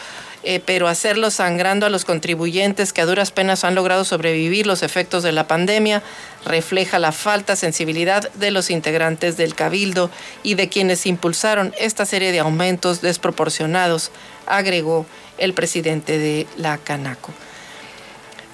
eh, 0.48 0.62
pero 0.64 0.88
hacerlo 0.88 1.32
sangrando 1.32 1.88
a 1.88 1.90
los 1.90 2.06
contribuyentes 2.06 2.94
que 2.94 3.02
a 3.02 3.08
duras 3.08 3.32
penas 3.32 3.64
han 3.64 3.74
logrado 3.74 4.06
sobrevivir 4.06 4.68
los 4.68 4.84
efectos 4.84 5.24
de 5.24 5.32
la 5.32 5.48
pandemia 5.48 6.04
refleja 6.46 7.00
la 7.00 7.12
falta 7.12 7.56
sensibilidad 7.56 8.32
de 8.34 8.52
los 8.52 8.70
integrantes 8.70 9.38
del 9.38 9.56
Cabildo 9.56 10.12
y 10.44 10.54
de 10.54 10.70
quienes 10.70 11.08
impulsaron 11.08 11.74
esta 11.80 12.06
serie 12.06 12.32
de 12.32 12.40
aumentos 12.40 13.02
desproporcionados, 13.02 14.12
agregó 14.46 15.08
el 15.38 15.54
presidente 15.54 16.18
de 16.18 16.48
la 16.58 16.78
Canaco. 16.78 17.34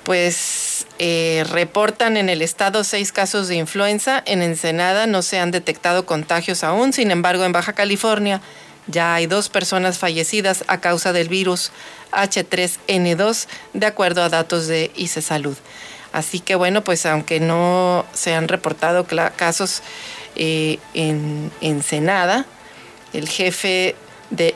Pues 0.04 0.88
eh, 1.00 1.46
reportan 1.50 2.18
en 2.18 2.30
el 2.30 2.42
estado 2.42 2.84
seis 2.84 3.12
casos 3.12 3.48
de 3.48 3.56
influenza, 3.56 4.24
en 4.26 4.42
Ensenada 4.42 5.06
no 5.08 5.22
se 5.22 5.40
han 5.40 5.52
detectado 5.52 6.06
contagios 6.06 6.64
aún, 6.64 6.92
sin 6.92 7.12
embargo 7.12 7.46
en 7.46 7.52
Baja 7.52 7.74
California 7.74 8.42
ya 8.88 9.16
hay 9.16 9.28
dos 9.28 9.50
personas 9.50 10.00
fallecidas 10.00 10.64
a 10.68 10.80
causa 10.80 11.14
del 11.14 11.30
virus 11.30 11.72
H3N2, 12.12 13.48
de 13.74 13.86
acuerdo 13.86 14.24
a 14.24 14.30
datos 14.30 14.68
de 14.68 14.92
ICE 14.96 15.22
Salud. 15.22 15.58
Así 16.12 16.40
que 16.40 16.56
bueno, 16.56 16.84
pues 16.84 17.06
aunque 17.06 17.40
no 17.40 18.06
se 18.14 18.34
han 18.34 18.48
reportado 18.48 19.06
casos 19.36 19.82
eh, 20.36 20.80
en 20.94 21.52
Ensenada, 21.62 22.46
el 23.14 23.30
jefe 23.30 23.96
de 24.32 24.56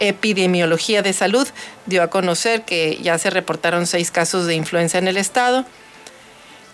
epidemiología 0.00 1.02
de 1.02 1.12
salud 1.12 1.46
dio 1.86 2.02
a 2.02 2.08
conocer 2.08 2.62
que 2.62 2.98
ya 3.02 3.18
se 3.18 3.30
reportaron 3.30 3.86
seis 3.86 4.10
casos 4.10 4.46
de 4.46 4.54
influenza 4.54 4.98
en 4.98 5.08
el 5.08 5.18
estado 5.18 5.66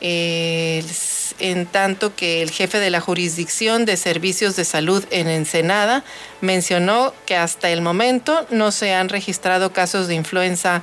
en 0.00 1.66
tanto 1.66 2.14
que 2.14 2.42
el 2.42 2.50
jefe 2.50 2.78
de 2.78 2.90
la 2.90 3.00
jurisdicción 3.00 3.84
de 3.84 3.96
servicios 3.96 4.56
de 4.56 4.64
salud 4.64 5.04
en 5.10 5.28
Ensenada 5.28 6.04
mencionó 6.40 7.14
que 7.26 7.36
hasta 7.36 7.70
el 7.70 7.80
momento 7.80 8.46
no 8.50 8.70
se 8.70 8.94
han 8.94 9.08
registrado 9.08 9.72
casos 9.72 10.06
de 10.06 10.14
influenza 10.14 10.82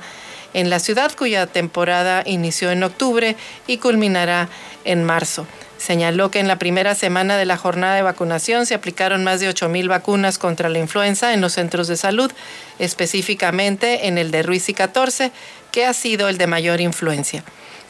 en 0.54 0.70
la 0.70 0.80
ciudad 0.80 1.12
cuya 1.16 1.46
temporada 1.46 2.22
inició 2.26 2.70
en 2.70 2.82
octubre 2.82 3.36
y 3.66 3.78
culminará 3.78 4.48
en 4.84 5.04
marzo. 5.04 5.46
Señaló 5.82 6.30
que 6.30 6.38
en 6.38 6.46
la 6.46 6.60
primera 6.60 6.94
semana 6.94 7.36
de 7.36 7.44
la 7.44 7.56
jornada 7.56 7.96
de 7.96 8.02
vacunación 8.02 8.66
se 8.66 8.74
aplicaron 8.74 9.24
más 9.24 9.40
de 9.40 9.50
8.000 9.50 9.88
vacunas 9.88 10.38
contra 10.38 10.68
la 10.68 10.78
influenza 10.78 11.34
en 11.34 11.40
los 11.40 11.54
centros 11.54 11.88
de 11.88 11.96
salud, 11.96 12.30
específicamente 12.78 14.06
en 14.06 14.16
el 14.16 14.30
de 14.30 14.44
Ruiz 14.44 14.68
y 14.68 14.74
14, 14.74 15.32
que 15.72 15.84
ha 15.84 15.92
sido 15.92 16.28
el 16.28 16.38
de 16.38 16.46
mayor 16.46 16.80
influencia. 16.80 17.42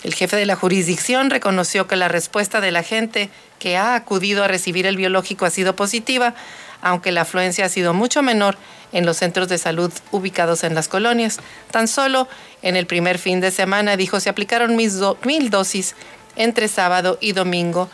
El 0.05 0.15
jefe 0.15 0.37
de 0.37 0.47
la 0.47 0.57
jurisdicción 0.57 1.29
reconoció 1.29 1.87
que 1.87 1.97
la 1.97 2.09
respuesta 2.09 2.63
de 2.63 2.71
la 2.71 2.83
gente 2.83 3.29
que 3.59 3.77
ha 3.77 3.95
acudido 3.95 4.43
a 4.43 4.49
recibir 4.49 4.87
el 4.87 4.97
biológico 4.97 5.45
ha 5.45 5.51
sido 5.51 5.77
positiva, 5.77 6.35
aunque 6.81 7.13
la 7.13 7.21
afluencia 7.21 7.67
ha 7.67 7.69
sido 7.69 7.93
mucho 7.93 8.23
menor 8.23 8.57
en 8.93 9.05
los 9.05 9.19
centros 9.19 9.49
de 9.49 9.59
salud 9.59 9.93
ubicados 10.13 10.65
en 10.65 10.75
las 10.75 10.89
colonias. 10.89 11.41
Tan 11.71 11.87
solo 11.89 12.27
en 12.63 12.77
el 12.77 12.87
primer 12.87 13.19
fin 13.19 13.41
de 13.41 13.51
semana, 13.51 13.99
dijo, 13.99 14.19
se 14.19 14.31
aplicaron 14.31 14.77
mil 14.77 15.51
dosis 15.51 15.95
entre 16.37 16.69
sábado 16.69 17.19
y 17.21 17.33
domingo 17.33 17.89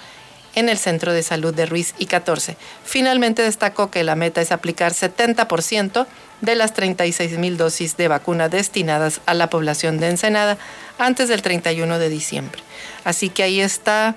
en 0.54 0.68
el 0.68 0.78
centro 0.78 1.12
de 1.12 1.22
salud 1.22 1.54
de 1.54 1.66
Ruiz 1.66 1.94
y 1.98 2.06
14. 2.06 2.56
Finalmente 2.84 3.42
destacó 3.42 3.90
que 3.90 4.02
la 4.02 4.16
meta 4.16 4.40
es 4.40 4.50
aplicar 4.50 4.92
70% 4.92 6.06
de 6.40 6.54
las 6.54 6.72
36 6.74 7.38
mil 7.38 7.56
dosis 7.56 7.96
de 7.96 8.08
vacuna 8.08 8.48
destinadas 8.48 9.20
a 9.26 9.34
la 9.34 9.50
población 9.50 9.98
de 9.98 10.08
Ensenada 10.08 10.58
antes 10.98 11.28
del 11.28 11.42
31 11.42 11.98
de 11.98 12.08
diciembre. 12.08 12.60
Así 13.04 13.28
que 13.28 13.42
ahí 13.42 13.60
está, 13.60 14.16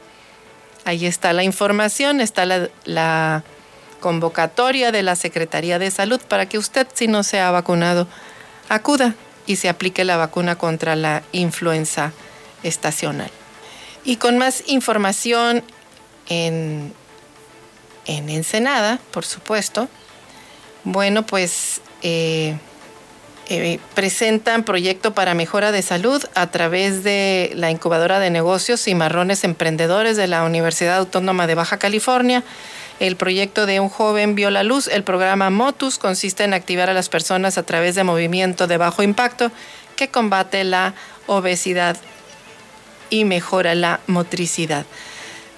ahí 0.85 1.05
está 1.05 1.33
la 1.33 1.43
información, 1.43 2.21
está 2.21 2.45
la, 2.45 2.69
la 2.85 3.43
convocatoria 3.99 4.91
de 4.91 5.03
la 5.03 5.15
Secretaría 5.15 5.79
de 5.79 5.91
Salud 5.91 6.21
para 6.27 6.47
que 6.47 6.57
usted, 6.57 6.87
si 6.93 7.07
no 7.07 7.23
se 7.23 7.39
ha 7.39 7.51
vacunado, 7.51 8.07
acuda 8.69 9.15
y 9.45 9.57
se 9.57 9.69
aplique 9.69 10.05
la 10.05 10.17
vacuna 10.17 10.57
contra 10.57 10.95
la 10.95 11.23
influenza 11.31 12.13
estacional. 12.63 13.31
Y 14.03 14.15
con 14.15 14.37
más 14.37 14.63
información 14.67 15.63
en, 16.27 16.93
en 18.05 18.29
Ensenada, 18.29 18.99
por 19.11 19.25
supuesto, 19.25 19.87
bueno, 20.83 21.25
pues 21.25 21.81
eh, 22.01 22.55
eh, 23.49 23.79
presentan 23.93 24.63
proyecto 24.63 25.13
para 25.13 25.33
mejora 25.33 25.71
de 25.71 25.81
salud 25.81 26.23
a 26.35 26.49
través 26.51 27.03
de 27.03 27.51
la 27.55 27.69
incubadora 27.69 28.19
de 28.19 28.29
negocios 28.29 28.87
y 28.87 28.95
marrones 28.95 29.43
emprendedores 29.43 30.17
de 30.17 30.27
la 30.27 30.43
Universidad 30.43 30.97
Autónoma 30.97 31.47
de 31.47 31.55
Baja 31.55 31.77
California. 31.77 32.43
el 32.99 33.15
proyecto 33.15 33.65
de 33.65 33.79
un 33.79 33.89
joven 33.89 34.35
vio 34.35 34.51
la 34.51 34.63
luz. 34.63 34.87
El 34.87 35.03
programa 35.03 35.49
Motus 35.49 35.97
consiste 35.97 36.43
en 36.43 36.53
activar 36.53 36.89
a 36.89 36.93
las 36.93 37.09
personas 37.09 37.57
a 37.57 37.63
través 37.63 37.95
de 37.95 38.03
movimiento 38.03 38.67
de 38.67 38.77
bajo 38.77 39.03
impacto 39.03 39.51
que 39.95 40.09
combate 40.09 40.63
la 40.63 40.93
obesidad 41.27 41.97
y 43.11 43.25
mejora 43.25 43.75
la 43.75 43.99
motricidad. 44.07 44.87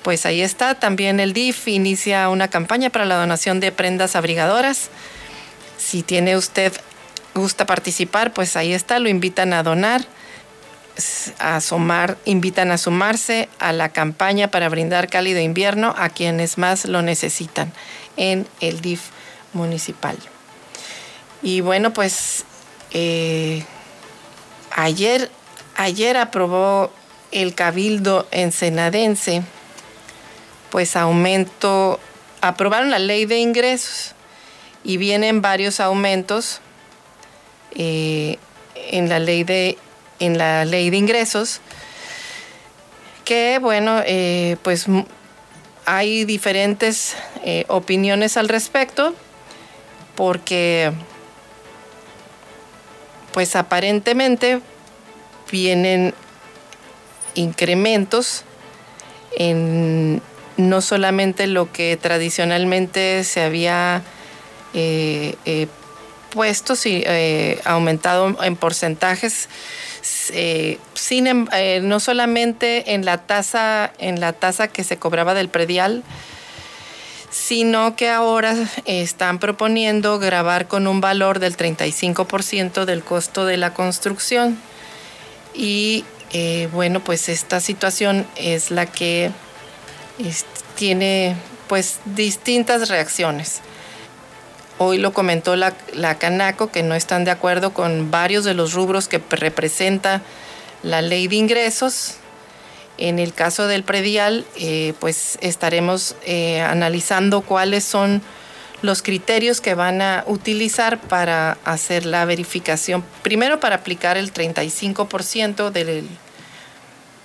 Pues 0.04 0.26
ahí 0.26 0.42
está, 0.42 0.76
también 0.76 1.22
el 1.22 1.32
DIF 1.32 1.70
inicia 1.70 2.28
una 2.28 2.50
campaña 2.50 2.90
para 2.90 3.06
la 3.06 3.16
donación 3.16 3.62
de 3.62 3.72
prendas 3.72 4.18
abrigadoras. 4.18 4.90
Si 5.78 6.04
tiene 6.04 6.36
usted 6.36 6.74
gusta 7.34 7.66
participar, 7.66 8.34
pues 8.34 8.58
ahí 8.58 8.74
está, 8.74 9.00
lo 9.00 9.08
invitan 9.08 9.54
a 9.54 9.64
donar, 9.64 10.06
a 11.40 11.62
sumar, 11.62 12.18
invitan 12.26 12.72
a 12.72 12.78
sumarse 12.78 13.48
a 13.60 13.72
la 13.72 13.90
campaña 13.90 14.50
para 14.50 14.68
brindar 14.68 15.08
cálido 15.08 15.40
invierno 15.40 15.96
a 15.98 16.10
quienes 16.10 16.58
más 16.58 16.86
lo 16.86 17.02
necesitan 17.02 17.72
en 18.18 18.46
el 18.60 18.82
DIF 18.82 19.02
municipal. 19.54 20.18
Y 21.42 21.62
bueno, 21.62 21.94
pues 21.94 22.44
eh, 22.92 23.64
ayer, 24.72 25.32
ayer 25.76 26.18
aprobó 26.18 26.92
el 27.34 27.56
Cabildo 27.56 28.28
Ensenadense, 28.32 29.42
pues 30.70 30.96
aumento, 30.96 32.00
aprobaron 32.42 32.92
la 32.92 33.00
ley 33.00 33.26
de 33.26 33.40
ingresos 33.40 34.14
y 34.84 34.98
vienen 34.98 35.42
varios 35.42 35.80
aumentos 35.80 36.62
eh, 37.76 38.38
en 38.76 39.10
la 39.10 39.20
ley 39.20 39.44
de 39.44 39.78
en 40.20 40.38
la 40.38 40.64
ley 40.66 40.90
de 40.90 40.98
ingresos 40.98 41.60
que 43.26 43.58
bueno 43.60 44.02
eh, 44.06 44.58
pues 44.62 44.86
hay 45.86 46.26
diferentes 46.26 47.16
eh, 47.44 47.66
opiniones 47.68 48.38
al 48.38 48.48
respecto 48.48 49.16
porque 50.16 50.92
pues 53.32 53.56
aparentemente 53.56 54.62
vienen 55.52 56.14
incrementos 57.36 58.44
en 59.38 60.22
no 60.58 60.82
solamente 60.82 61.48
lo 61.48 61.72
que 61.72 61.98
tradicionalmente 61.98 63.24
se 63.24 63.42
había 63.42 64.04
eh, 64.74 65.36
eh, 65.46 65.68
puesto, 66.32 66.74
y 66.86 67.04
eh, 67.06 67.60
aumentado 67.64 68.44
en 68.44 68.56
porcentajes, 68.56 69.50
sin, 70.02 71.28
em, 71.28 71.48
no 71.84 72.00
solamente 72.00 72.94
en 72.94 73.06
la 73.06 73.20
tasa, 73.20 73.94
en 74.00 74.20
la 74.20 74.34
tasa 74.34 74.68
que 74.68 74.84
se 74.84 74.98
cobraba 74.98 75.34
del 75.34 75.50
predial, 75.50 76.04
sino 77.30 77.96
que 77.96 78.10
ahora 78.10 78.56
están 78.86 79.40
proponiendo 79.40 80.20
grabar 80.20 80.68
con 80.68 80.88
un 80.88 81.02
valor 81.02 81.40
del 81.40 81.56
35% 81.56 82.86
del 82.86 83.04
costo 83.04 83.46
de 83.46 83.58
la 83.58 83.74
construcción. 83.74 84.58
Y 85.56 86.04
eh, 86.34 86.68
bueno, 86.72 87.00
pues 87.00 87.30
esta 87.30 87.60
situación 87.60 88.26
es 88.36 88.72
la 88.72 88.88
que 88.88 89.32
tiene 90.76 91.36
pues 91.68 92.00
distintas 92.06 92.90
reacciones. 92.90 93.62
Hoy 94.80 94.98
lo 94.98 95.14
comentó 95.14 95.56
la, 95.56 95.74
Canaco 96.18 96.72
que 96.72 96.82
no 96.82 96.96
están 96.96 97.24
de 97.24 97.32
acuerdo 97.32 97.74
con 97.74 98.10
varios 98.10 98.44
de 98.44 98.56
los 98.56 98.74
rubros 98.74 99.08
que 99.08 99.22
representa 99.30 100.22
la 100.82 101.02
ley 101.02 101.28
de 101.28 101.36
ingresos. 101.36 102.16
En 102.98 103.20
el 103.20 103.34
caso 103.34 103.68
del 103.68 103.84
predial, 103.84 104.46
eh, 104.56 104.94
pues 105.00 105.38
estaremos 105.42 106.16
eh, 106.26 106.62
analizando 106.62 107.42
cuáles 107.42 107.84
son 107.84 108.22
los 108.82 109.02
criterios 109.02 109.62
que 109.62 109.76
van 109.76 110.02
a 110.02 110.24
utilizar 110.28 111.00
para 111.00 111.58
hacer 111.64 112.06
la 112.06 112.26
verificación. 112.26 113.04
Primero 113.22 113.60
para 113.60 113.78
aplicar 113.78 114.18
el 114.18 114.34
35% 114.34 115.72
del, 115.72 116.08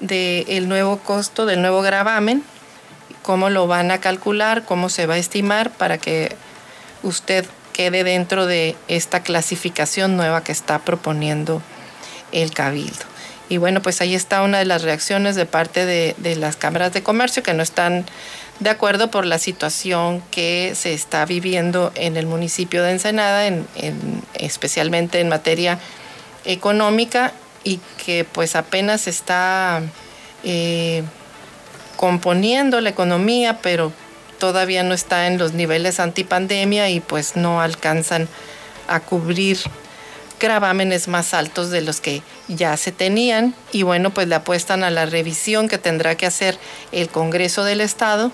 del 0.00 0.68
nuevo 0.68 0.98
costo, 0.98 1.46
del 1.46 1.60
nuevo 1.60 1.82
gravamen, 1.82 2.42
cómo 3.22 3.50
lo 3.50 3.66
van 3.66 3.90
a 3.90 4.00
calcular, 4.00 4.64
cómo 4.64 4.88
se 4.88 5.06
va 5.06 5.14
a 5.14 5.18
estimar 5.18 5.70
para 5.70 5.98
que 5.98 6.34
usted 7.02 7.46
quede 7.72 8.04
dentro 8.04 8.46
de 8.46 8.76
esta 8.88 9.22
clasificación 9.22 10.16
nueva 10.16 10.42
que 10.42 10.52
está 10.52 10.80
proponiendo 10.80 11.62
el 12.32 12.52
Cabildo. 12.52 13.04
Y 13.48 13.56
bueno, 13.56 13.80
pues 13.80 14.00
ahí 14.00 14.14
está 14.14 14.42
una 14.42 14.58
de 14.58 14.66
las 14.66 14.82
reacciones 14.82 15.36
de 15.36 15.46
parte 15.46 15.86
de, 15.86 16.14
de 16.18 16.36
las 16.36 16.56
cámaras 16.56 16.92
de 16.92 17.02
comercio 17.02 17.42
que 17.42 17.54
no 17.54 17.62
están 17.62 18.04
de 18.60 18.70
acuerdo 18.70 19.10
por 19.10 19.24
la 19.24 19.38
situación 19.38 20.22
que 20.30 20.72
se 20.74 20.92
está 20.92 21.24
viviendo 21.24 21.92
en 21.94 22.16
el 22.16 22.26
municipio 22.26 22.82
de 22.82 22.92
Ensenada, 22.92 23.46
en, 23.46 23.66
especialmente 24.34 25.20
en 25.20 25.28
materia 25.28 25.78
económica 26.44 27.32
y 27.64 27.80
que 28.04 28.24
pues 28.24 28.56
apenas 28.56 29.06
está 29.06 29.82
eh, 30.44 31.02
componiendo 31.96 32.80
la 32.80 32.90
economía, 32.90 33.58
pero 33.62 33.92
todavía 34.38 34.82
no 34.82 34.94
está 34.94 35.26
en 35.26 35.38
los 35.38 35.52
niveles 35.52 36.00
antipandemia 36.00 36.88
y 36.90 37.00
pues 37.00 37.36
no 37.36 37.60
alcanzan 37.60 38.28
a 38.86 39.00
cubrir 39.00 39.58
gravámenes 40.38 41.08
más 41.08 41.34
altos 41.34 41.70
de 41.70 41.80
los 41.80 42.00
que 42.00 42.22
ya 42.46 42.76
se 42.76 42.92
tenían 42.92 43.54
y 43.72 43.82
bueno, 43.82 44.10
pues 44.10 44.28
le 44.28 44.36
apuestan 44.36 44.84
a 44.84 44.90
la 44.90 45.06
revisión 45.06 45.68
que 45.68 45.78
tendrá 45.78 46.14
que 46.16 46.26
hacer 46.26 46.58
el 46.92 47.08
Congreso 47.08 47.64
del 47.64 47.80
Estado 47.80 48.30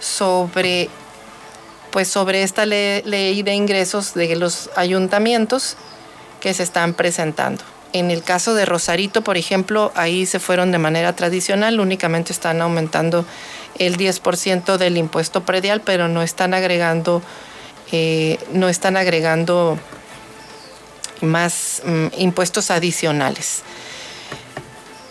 sobre 0.00 0.88
pues 1.90 2.08
sobre 2.08 2.42
esta 2.42 2.66
ley 2.66 3.42
de 3.42 3.54
ingresos 3.54 4.14
de 4.14 4.36
los 4.36 4.70
ayuntamientos 4.76 5.76
que 6.40 6.54
se 6.54 6.62
están 6.62 6.94
presentando. 6.94 7.64
En 7.92 8.10
el 8.10 8.22
caso 8.22 8.54
de 8.54 8.66
Rosarito, 8.66 9.22
por 9.22 9.38
ejemplo, 9.38 9.92
ahí 9.94 10.26
se 10.26 10.40
fueron 10.40 10.72
de 10.72 10.78
manera 10.78 11.14
tradicional, 11.16 11.80
únicamente 11.80 12.32
están 12.32 12.60
aumentando 12.60 13.24
el 13.78 13.96
10% 13.96 14.76
del 14.76 14.98
impuesto 14.98 15.44
predial, 15.44 15.80
pero 15.80 16.08
no 16.08 16.22
están 16.22 16.52
agregando, 16.52 17.22
eh, 17.92 18.38
no 18.52 18.68
están 18.68 18.96
agregando 18.96 19.78
más 21.22 21.82
mm, 21.84 22.06
impuestos 22.18 22.70
adicionales. 22.70 23.62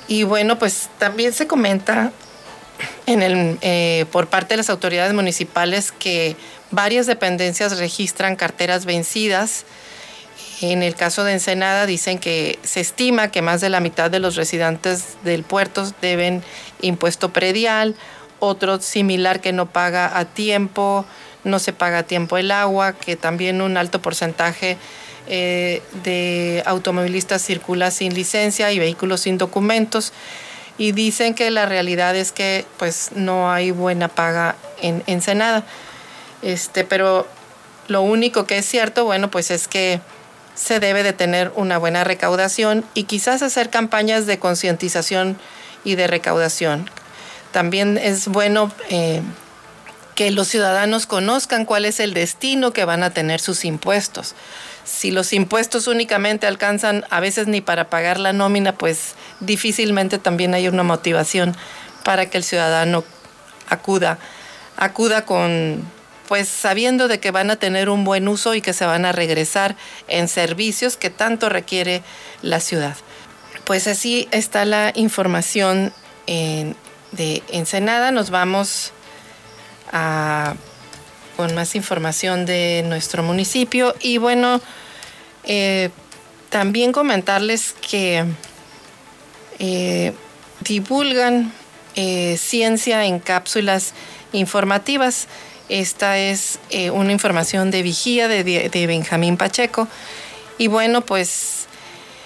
Y 0.08 0.24
bueno, 0.24 0.58
pues 0.60 0.90
también 1.00 1.34
se 1.34 1.48
comenta 1.48 2.12
en 3.06 3.22
el, 3.22 3.58
eh, 3.62 4.06
por 4.12 4.28
parte 4.28 4.54
de 4.54 4.58
las 4.58 4.70
autoridades 4.70 5.13
municipales 5.13 5.92
que 5.92 6.36
varias 6.72 7.08
dependencias 7.08 7.78
registran 7.78 8.36
carteras 8.36 8.86
vencidas. 8.86 9.66
En 10.62 10.82
el 10.82 10.96
caso 10.96 11.24
de 11.24 11.34
Ensenada 11.34 11.86
dicen 11.86 12.17
que 12.17 12.58
se 12.63 12.80
estima 12.80 13.30
que 13.30 13.43
más 13.43 13.62
de 13.62 13.70
la 13.70 13.80
mitad 13.80 14.10
de 14.10 14.20
los 14.20 14.36
residentes 14.36 15.17
del 15.24 15.43
puerto 15.43 15.88
deben 16.02 16.43
impuesto 16.82 17.32
predial, 17.32 17.96
otro 18.39 18.80
similar 18.82 19.39
que 19.39 19.54
no 19.54 19.67
paga 19.67 20.17
a 20.17 20.26
tiempo, 20.26 21.06
no 21.43 21.60
se 21.60 21.74
paga 21.74 22.00
a 22.00 22.04
tiempo 22.04 22.38
el 22.38 22.52
agua, 22.52 22.93
que 22.93 23.15
también 23.15 23.62
un 23.62 23.78
alto 23.78 24.02
porcentaje 24.02 24.78
eh, 25.28 25.82
de 26.04 26.63
automovilistas 26.65 27.43
circula 27.43 27.91
sin 27.91 28.13
licencia 28.13 28.72
y 28.72 28.80
vehículos 28.80 29.22
sin 29.22 29.38
documentos. 29.38 30.12
Y 30.80 30.91
dicen 30.91 31.34
que 31.34 31.50
la 31.52 31.65
realidad 31.65 32.15
es 32.15 32.32
que 32.32 32.65
pues 32.78 33.10
no 33.15 33.52
hay 33.52 33.72
buena 33.72 34.08
paga 34.08 34.56
en 34.82 35.04
Ensenada. 35.08 35.63
Este, 36.41 36.84
pero 36.84 37.28
lo 37.88 38.02
único 38.02 38.46
que 38.46 38.60
es 38.60 38.65
cierto, 38.65 39.06
bueno, 39.06 39.32
pues 39.32 39.50
es 39.50 39.67
que 39.67 40.02
se 40.58 40.82
debe 40.82 41.04
de 41.04 41.13
tener 41.13 41.54
una 41.56 41.78
buena 41.78 42.04
recaudación 42.04 42.84
y 42.93 43.04
quizás 43.04 43.41
hacer 43.41 43.70
campañas 43.70 44.26
de 44.26 44.39
concientización 44.39 45.38
y 45.86 45.96
de 45.96 46.08
recaudación. 46.08 46.89
También 47.54 47.98
es 47.98 48.28
bueno 48.28 48.72
eh, 48.89 49.22
que 50.15 50.32
los 50.32 50.50
ciudadanos 50.50 51.06
conozcan 51.06 51.63
cuál 51.63 51.86
es 51.86 52.02
el 52.02 52.13
destino 52.13 52.74
que 52.74 52.84
van 52.84 53.04
a 53.04 53.12
tener 53.12 53.39
sus 53.39 53.63
impuestos 53.63 54.36
si 54.88 55.12
los 55.12 55.34
impuestos 55.34 55.88
únicamente 55.88 56.48
alcanzan 56.48 57.06
a 57.10 57.20
veces 57.20 57.48
ni 57.48 57.62
para 57.62 57.89
pagar 57.89 58.20
la 58.20 58.34
nómina, 58.34 58.74
pues 58.74 59.15
difícilmente 59.41 60.17
también 60.17 60.54
hay 60.54 60.67
una 60.67 60.84
motivación 60.84 61.56
para 62.04 62.30
que 62.30 62.38
el 62.38 62.43
ciudadano 62.43 63.04
acuda, 63.67 64.17
acuda 64.78 65.26
con, 65.26 65.84
pues 66.28 66.48
sabiendo 66.48 67.08
de 67.08 67.20
que 67.20 67.32
van 67.32 67.52
a 67.52 67.56
tener 67.56 67.90
un 67.90 68.04
buen 68.04 68.28
uso 68.28 68.54
y 68.56 68.62
que 68.62 68.74
se 68.74 68.86
van 68.86 69.06
a 69.06 69.12
regresar 69.12 69.76
en 70.08 70.28
servicios 70.28 70.98
que 70.98 71.10
tanto 71.10 71.50
requiere 71.50 72.04
la 72.42 72.60
ciudad. 72.60 72.96
Pues 73.66 73.88
así 73.88 74.28
está 74.32 74.66
la 74.66 74.92
información 74.96 75.94
de 76.26 77.44
Ensenada. 77.52 78.12
Nos 78.12 78.30
vamos 78.30 78.92
a 79.92 80.56
con 81.38 81.54
más 81.54 81.76
información 81.76 82.46
de 82.46 82.84
nuestro 82.88 83.22
municipio. 83.22 83.96
Y 84.02 84.18
bueno, 84.18 84.60
eh, 85.46 85.92
también 86.50 86.92
comentarles 86.92 87.74
que 87.74 88.26
eh, 89.60 90.13
divulgan 90.62 91.54
eh, 91.96 92.38
ciencia 92.38 93.06
en 93.06 93.20
cápsulas 93.20 93.94
informativas. 94.34 95.28
Esta 95.69 96.17
es 96.17 96.60
eh, 96.69 96.91
una 96.91 97.12
información 97.12 97.71
de 97.71 97.82
vigía 97.82 98.27
de, 98.27 98.86
Benjamín 98.88 99.36
Pacheco. 99.36 99.88
Y 100.58 100.67
bueno, 100.67 101.01
pues 101.01 101.67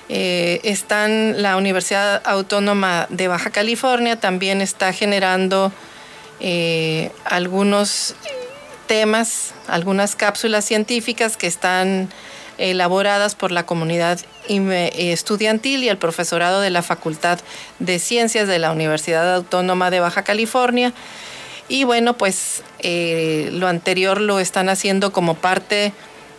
eh, 0.10 0.62
están 0.64 1.42
la 1.42 1.58
Universidad 1.58 2.22
Autónoma 2.26 3.08
de 3.10 3.28
Baja 3.28 3.50
California, 3.50 4.20
también 4.20 4.62
está 4.62 4.94
generando 4.94 5.72
eh, 6.40 7.12
algunos 7.26 8.16
temas, 8.88 9.54
algunas 9.68 10.16
cápsulas 10.16 10.66
científicas 10.66 11.36
que 11.36 11.48
están 11.48 12.10
elaboradas 12.58 13.34
por 13.34 13.52
la 13.52 13.66
comunidad 13.66 14.20
estudiantil 14.48 15.84
y 15.84 15.90
el 15.90 15.98
profesorado 15.98 16.62
de 16.62 16.70
la 16.70 16.84
Facultad 16.84 17.40
de 17.80 17.98
Ciencias 17.98 18.48
de 18.48 18.60
la 18.60 18.72
Universidad 18.72 19.34
Autónoma 19.34 19.90
de 19.90 20.00
Baja 20.00 20.24
California. 20.24 20.94
Y 21.72 21.86
bueno, 21.86 22.18
pues 22.18 22.64
eh, 22.80 23.48
lo 23.54 23.70
anterior 23.70 24.20
lo 24.20 24.42
están 24.42 24.68
haciendo 24.68 25.14
como 25.14 25.36
parte 25.36 25.94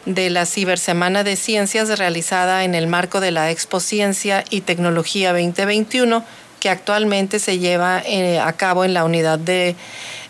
de 0.04 0.28
la 0.28 0.44
Cibersemana 0.44 1.24
de 1.24 1.36
Ciencias 1.36 1.98
realizada 1.98 2.64
en 2.64 2.74
el 2.74 2.86
marco 2.86 3.18
de 3.18 3.30
la 3.30 3.50
Expo 3.50 3.80
Ciencia 3.80 4.44
y 4.50 4.60
Tecnología 4.60 5.32
2021, 5.32 6.22
que 6.60 6.68
actualmente 6.68 7.38
se 7.38 7.58
lleva 7.58 8.02
eh, 8.04 8.40
a 8.40 8.52
cabo 8.52 8.84
en 8.84 8.92
la 8.92 9.06
unidad 9.06 9.38
de 9.38 9.74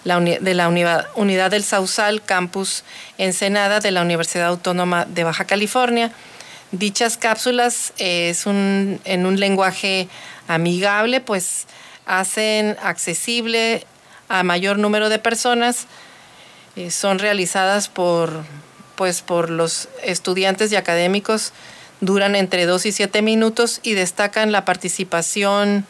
la, 0.04 0.18
unidad, 0.18 1.50
del 1.50 1.64
Sausal, 1.64 2.22
campus 2.22 2.84
Ensenada 3.18 3.80
de 3.80 3.90
la 3.90 4.02
Universidad 4.02 4.46
Autónoma 4.46 5.04
de 5.04 5.24
Baja 5.24 5.46
California. 5.46 6.12
Dichas 6.70 7.16
cápsulas 7.16 7.92
es 7.98 8.46
un, 8.46 9.00
en 9.04 9.26
un 9.26 9.40
lenguaje 9.40 10.06
amigable, 10.46 11.20
pues 11.20 11.66
hacen 12.06 12.76
accesible 12.84 13.84
a 14.33 14.42
mayor 14.42 14.79
número 14.79 15.11
de 15.11 15.18
personas. 15.18 15.87
Eh, 16.75 16.90
son 16.90 17.18
realizadas 17.18 17.88
por, 17.88 18.45
pues, 18.97 19.21
por 19.21 19.51
los 19.51 19.90
estudiantes 20.03 20.73
y 20.73 20.77
académicos, 20.77 21.53
duran 22.01 22.35
entre 22.35 22.64
2 22.64 22.87
y 22.87 22.92
7 22.92 23.21
minutos 23.21 23.81
y 23.83 23.92
destacan 23.92 24.51
la 24.51 24.64
participación 24.64 25.87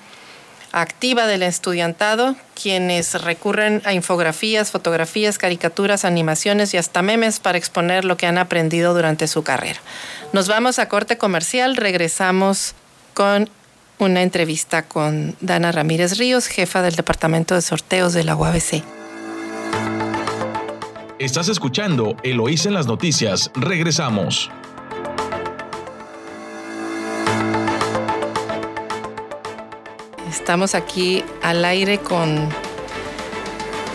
activa 0.72 1.26
del 1.26 1.44
estudiantado, 1.44 2.34
quienes 2.60 3.14
recurren 3.22 3.80
a 3.84 3.92
infografías, 3.92 4.72
fotografías, 4.72 5.38
caricaturas, 5.38 6.04
animaciones 6.04 6.74
y 6.74 6.78
hasta 6.78 7.00
memes 7.00 7.38
para 7.38 7.58
exponer 7.58 8.04
lo 8.04 8.16
que 8.16 8.26
han 8.26 8.38
aprendido 8.38 8.92
durante 8.92 9.28
su 9.28 9.44
carrera. 9.44 9.78
Nos 10.32 10.48
vamos 10.48 10.80
a 10.80 10.88
corte 10.88 11.16
comercial, 11.16 11.76
regresamos 11.76 12.74
con 13.14 13.48
una 14.02 14.22
entrevista 14.22 14.82
con 14.82 15.36
Dana 15.40 15.70
Ramírez 15.70 16.18
Ríos, 16.18 16.46
jefa 16.46 16.82
del 16.82 16.96
Departamento 16.96 17.54
de 17.54 17.62
Sorteos 17.62 18.12
de 18.12 18.24
la 18.24 18.34
UABC. 18.34 18.82
Estás 21.18 21.48
escuchando 21.48 22.16
Eloís 22.24 22.66
en 22.66 22.74
las 22.74 22.86
noticias. 22.86 23.50
Regresamos. 23.54 24.50
Estamos 30.28 30.74
aquí 30.74 31.22
al 31.42 31.64
aire 31.64 31.98
con, 31.98 32.48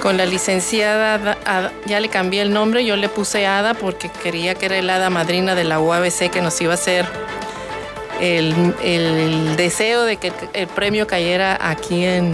con 0.01 0.15
la 0.15 0.25
licenciada, 0.25 1.37
ya 1.85 1.99
le 1.99 2.07
cambié 2.07 2.41
el 2.41 2.53
nombre, 2.53 2.85
yo 2.85 2.95
le 2.95 3.09
puse 3.09 3.45
Ada 3.45 3.73
porque 3.73 4.09
quería 4.23 4.55
que 4.55 4.67
era 4.67 4.77
el 4.77 4.89
Hada 4.89 5.09
madrina 5.09 5.55
de 5.55 5.65
la 5.65 5.81
UABC 5.81 6.29
que 6.31 6.41
nos 6.41 6.61
iba 6.61 6.71
a 6.71 6.75
hacer 6.75 7.05
el, 8.19 9.55
deseo 9.55 10.03
de 10.03 10.17
que 10.17 10.31
el 10.53 10.67
premio 10.67 11.07
cayera 11.07 11.57
aquí 11.59 12.05
en, 12.05 12.33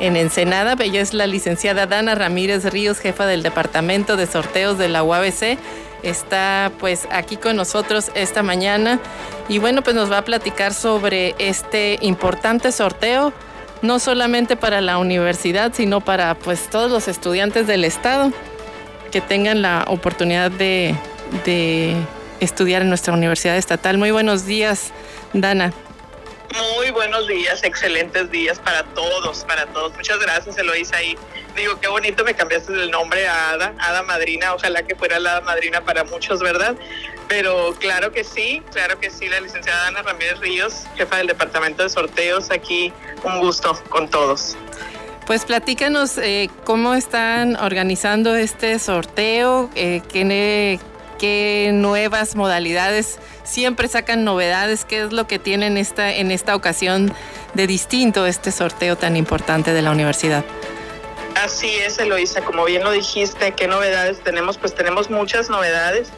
en 0.00 0.16
Ensenada. 0.16 0.76
Ella 0.80 1.00
es 1.00 1.14
la 1.14 1.26
licenciada 1.26 1.86
Dana 1.86 2.14
Ramírez 2.14 2.64
Ríos, 2.64 2.98
jefa 2.98 3.26
del 3.26 3.42
Departamento 3.42 4.16
de 4.16 4.26
Sorteos 4.26 4.78
de 4.78 4.88
la 4.88 5.02
UABC. 5.02 5.58
Está 6.02 6.72
pues 6.78 7.06
aquí 7.10 7.36
con 7.36 7.56
nosotros 7.56 8.10
esta 8.14 8.42
mañana 8.42 8.98
y 9.48 9.58
bueno, 9.58 9.82
pues 9.82 9.94
nos 9.94 10.10
va 10.10 10.18
a 10.18 10.24
platicar 10.24 10.72
sobre 10.72 11.34
este 11.38 11.98
importante 12.00 12.72
sorteo, 12.72 13.34
no 13.82 13.98
solamente 13.98 14.56
para 14.56 14.80
la 14.80 14.96
universidad, 14.96 15.72
sino 15.74 16.00
para 16.00 16.34
pues 16.34 16.70
todos 16.70 16.90
los 16.90 17.06
estudiantes 17.06 17.66
del 17.66 17.84
estado 17.84 18.32
que 19.12 19.20
tengan 19.20 19.60
la 19.60 19.84
oportunidad 19.88 20.50
de 20.50 20.94
estudiar 22.40 22.82
en 22.82 22.88
nuestra 22.88 23.12
universidad 23.12 23.56
estatal. 23.56 23.98
Muy 23.98 24.10
buenos 24.10 24.46
días, 24.46 24.92
Dana. 25.32 25.72
Muy 26.76 26.90
buenos 26.90 27.28
días, 27.28 27.62
excelentes 27.62 28.28
días 28.32 28.58
para 28.58 28.82
todos, 28.82 29.44
para 29.44 29.66
todos. 29.66 29.94
Muchas 29.94 30.18
gracias, 30.18 30.58
Eloisa. 30.58 31.00
Y 31.00 31.16
digo, 31.54 31.78
qué 31.80 31.86
bonito 31.86 32.24
me 32.24 32.34
cambiaste 32.34 32.72
el 32.72 32.90
nombre 32.90 33.28
a 33.28 33.50
Ada, 33.50 33.74
Ada 33.78 34.02
Madrina. 34.02 34.54
Ojalá 34.54 34.82
que 34.82 34.96
fuera 34.96 35.20
la 35.20 35.32
Ada 35.32 35.40
Madrina 35.42 35.80
para 35.82 36.02
muchos, 36.02 36.40
¿verdad? 36.40 36.74
Pero 37.28 37.76
claro 37.78 38.10
que 38.10 38.24
sí, 38.24 38.60
claro 38.72 38.98
que 38.98 39.10
sí, 39.10 39.28
la 39.28 39.38
licenciada 39.38 39.86
Ana 39.86 40.02
Ramírez 40.02 40.40
Ríos, 40.40 40.82
jefa 40.96 41.18
del 41.18 41.28
Departamento 41.28 41.84
de 41.84 41.88
Sorteos, 41.88 42.50
aquí 42.50 42.92
un 43.22 43.38
gusto 43.38 43.80
con 43.88 44.10
todos. 44.10 44.56
Pues 45.26 45.44
platícanos 45.44 46.18
eh, 46.18 46.50
cómo 46.64 46.96
están 46.96 47.54
organizando 47.54 48.34
este 48.34 48.80
sorteo, 48.80 49.70
eh, 49.76 50.02
qué, 50.12 50.80
qué 51.20 51.70
nuevas 51.74 52.34
modalidades, 52.34 53.18
siempre 53.44 53.88
sacan 53.88 54.24
novedades, 54.24 54.86
qué 54.86 55.02
es 55.02 55.12
lo 55.12 55.26
que 55.26 55.38
tienen 55.38 55.76
esta, 55.76 56.10
en 56.10 56.30
esta 56.30 56.56
ocasión 56.56 57.12
de 57.52 57.66
distinto 57.66 58.24
este 58.26 58.50
sorteo 58.50 58.96
tan 58.96 59.16
importante 59.16 59.74
de 59.74 59.82
la 59.82 59.90
universidad. 59.90 60.44
Así 61.34 61.68
es, 61.76 61.98
Eloisa, 61.98 62.40
como 62.40 62.64
bien 62.64 62.82
lo 62.82 62.90
dijiste, 62.90 63.52
¿qué 63.52 63.68
novedades 63.68 64.20
tenemos? 64.20 64.56
Pues 64.56 64.74
tenemos 64.74 65.10
muchas 65.10 65.50
novedades, 65.50 66.08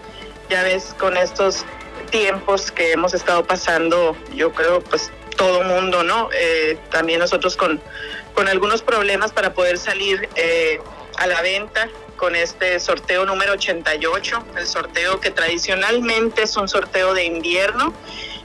ya 0.49 0.63
ves, 0.63 0.95
con 0.97 1.17
estos 1.17 1.65
tiempos 2.11 2.71
que 2.71 2.93
hemos 2.93 3.13
estado 3.13 3.45
pasando, 3.45 4.17
yo 4.35 4.53
creo, 4.53 4.81
pues 4.83 5.11
todo 5.37 5.65
mundo, 5.65 6.05
¿no? 6.05 6.29
Eh, 6.33 6.79
también 6.91 7.19
nosotros 7.19 7.57
con, 7.57 7.81
con 8.35 8.47
algunos 8.47 8.83
problemas 8.83 9.33
para 9.33 9.53
poder 9.53 9.79
salir 9.79 10.29
eh, 10.37 10.81
a 11.19 11.27
la 11.27 11.43
venta 11.43 11.89
con 12.23 12.37
este 12.37 12.79
sorteo 12.79 13.27
número 13.27 13.55
88, 13.55 14.47
el 14.57 14.69
sorteo 14.69 15.19
que 15.19 15.33
tradicionalmente 15.33 16.45
es 16.45 16.57
un 16.57 16.69
sorteo 16.69 17.15
de 17.15 17.25
invierno. 17.25 17.93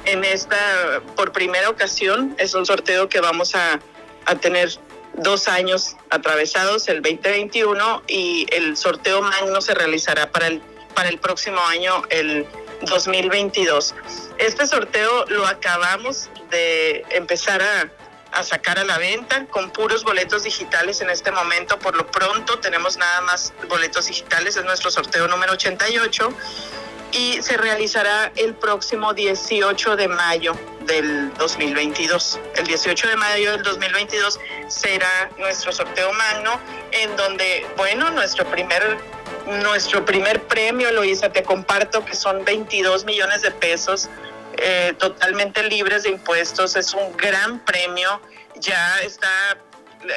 En 0.05 0.25
esta, 0.25 0.99
por 1.15 1.31
primera 1.31 1.69
ocasión, 1.69 2.35
es 2.39 2.55
un 2.55 2.65
sorteo 2.65 3.07
que 3.07 3.21
vamos 3.21 3.53
a, 3.53 3.79
a 4.25 4.35
tener 4.37 4.71
dos 5.13 5.47
años 5.47 5.95
atravesados, 6.09 6.87
el 6.87 7.03
2021, 7.03 8.01
y 8.07 8.47
el 8.51 8.75
sorteo 8.77 9.21
magno 9.21 9.61
se 9.61 9.75
realizará 9.75 10.31
para 10.31 10.47
el, 10.47 10.59
para 10.95 11.09
el 11.09 11.19
próximo 11.19 11.61
año, 11.67 12.01
el 12.09 12.47
2022. 12.81 13.93
Este 14.39 14.65
sorteo 14.65 15.25
lo 15.27 15.45
acabamos 15.45 16.31
de 16.49 17.05
empezar 17.11 17.61
a, 17.61 17.91
a 18.37 18.43
sacar 18.43 18.77
a 18.77 18.85
la 18.85 18.99
venta 18.99 19.47
con 19.47 19.71
puros 19.71 20.03
boletos 20.03 20.43
digitales 20.43 21.01
en 21.01 21.09
este 21.09 21.31
momento. 21.31 21.79
Por 21.79 21.95
lo 21.95 22.05
pronto 22.05 22.59
tenemos 22.59 22.95
nada 22.95 23.21
más 23.21 23.51
boletos 23.67 24.05
digitales, 24.05 24.55
es 24.55 24.63
nuestro 24.63 24.91
sorteo 24.91 25.27
número 25.27 25.53
88 25.53 26.29
y 27.13 27.41
se 27.41 27.57
realizará 27.57 28.31
el 28.35 28.53
próximo 28.53 29.15
18 29.15 29.95
de 29.95 30.07
mayo 30.07 30.53
del 30.81 31.33
2022. 31.33 32.39
El 32.55 32.67
18 32.67 33.07
de 33.07 33.15
mayo 33.15 33.51
del 33.53 33.63
2022 33.63 34.39
será 34.67 35.31
nuestro 35.39 35.71
sorteo 35.71 36.13
magno 36.13 36.59
en 36.91 37.15
donde, 37.15 37.65
bueno, 37.75 38.11
nuestro 38.11 38.45
primer 38.45 38.99
nuestro 39.47 40.03
primer 40.03 40.43
premio, 40.43 40.91
Luisa, 40.91 41.31
te 41.31 41.41
comparto 41.41 42.03
que 42.03 42.15
son 42.15 42.43
22 42.43 43.05
millones 43.05 43.41
de 43.41 43.51
pesos 43.51 44.09
eh, 44.57 44.93
totalmente 44.97 45.63
libres 45.63 46.03
de 46.03 46.09
impuestos. 46.09 46.75
Es 46.75 46.93
un 46.93 47.15
gran 47.17 47.63
premio. 47.65 48.21
Ya 48.55 48.99
está 49.01 49.57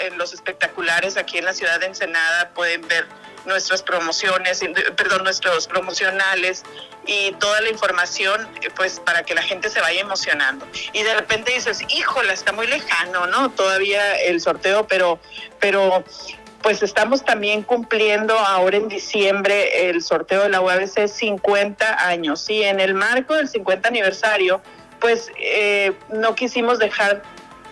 en 0.07 0.19
los 0.19 0.33
espectaculares 0.33 1.17
aquí 1.17 1.39
en 1.39 1.45
la 1.45 1.55
ciudad 1.55 1.81
de 1.81 1.87
Ensenada. 1.87 2.51
Pueden 2.51 2.87
ver 2.89 3.07
nuestras 3.47 3.83
promociones, 3.83 4.61
perdón, 4.97 5.25
nuestros 5.25 5.67
promocionales 5.67 6.63
y 7.07 7.33
toda 7.33 7.61
la 7.63 7.71
información, 7.71 8.49
pues 8.77 9.01
para 9.01 9.23
que 9.23 9.35
la 9.35 9.43
gente 9.43 9.71
se 9.71 9.81
vaya 9.81 10.01
emocionando. 10.01 10.67
Y 10.93 11.03
de 11.03 11.15
repente 11.15 11.53
dices, 11.53 11.81
híjola, 11.89 12.33
está 12.33 12.53
muy 12.53 12.67
lejano, 12.67 13.27
¿no? 13.27 13.51
Todavía 13.51 14.21
el 14.21 14.41
sorteo, 14.41 14.87
pero, 14.87 15.19
pero 15.59 16.05
pues 16.63 16.83
estamos 16.83 17.25
también 17.25 17.63
cumpliendo 17.63 18.39
ahora 18.39 18.77
en 18.77 18.89
diciembre 18.89 19.89
el 19.89 20.03
sorteo 20.03 20.43
de 20.43 20.51
la 20.51 20.61
UABC 20.61 21.09
50 21.09 22.07
años. 22.07 22.49
Y 22.51 22.63
en 22.63 22.81
el 22.81 22.95
marco 22.95 23.35
del 23.35 23.49
50 23.49 23.89
aniversario, 23.89 24.61
pues 25.01 25.31
eh, 25.39 25.93
no 26.11 26.35
quisimos 26.35 26.79
dejar 26.79 27.23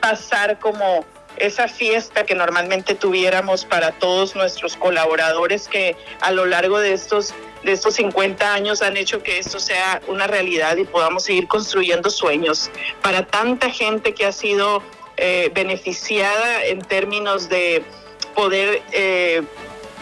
pasar 0.01 0.59
como 0.59 1.05
esa 1.37 1.69
fiesta 1.69 2.25
que 2.25 2.35
normalmente 2.35 2.95
tuviéramos 2.95 3.65
para 3.65 3.93
todos 3.93 4.35
nuestros 4.35 4.77
colaboradores 4.77 5.69
que 5.69 5.97
a 6.21 6.33
lo 6.33 6.47
largo 6.47 6.81
de 6.81 6.93
estos 6.93 7.35
de 7.63 7.73
estos 7.73 7.95
50 7.95 8.55
años 8.55 8.83
han 8.83 8.97
hecho 8.97 9.23
que 9.23 9.39
esto 9.39 9.59
sea 9.59 10.01
una 10.07 10.27
realidad 10.27 10.77
y 10.77 10.85
podamos 10.85 11.25
seguir 11.25 11.49
construyendo 11.49 12.09
sueños 12.09 12.71
para 13.03 13.27
tanta 13.27 13.71
gente 13.71 14.15
que 14.15 14.27
ha 14.27 14.33
sido 14.33 14.83
eh, 15.17 15.51
beneficiada 15.53 16.65
en 16.65 16.81
términos 16.83 17.49
de 17.49 17.85
poder 18.35 18.83
eh, 18.93 19.43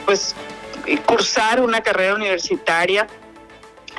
pues 0.04 0.34
cursar 1.04 1.60
una 1.60 1.82
carrera 1.82 2.14
universitaria, 2.14 3.06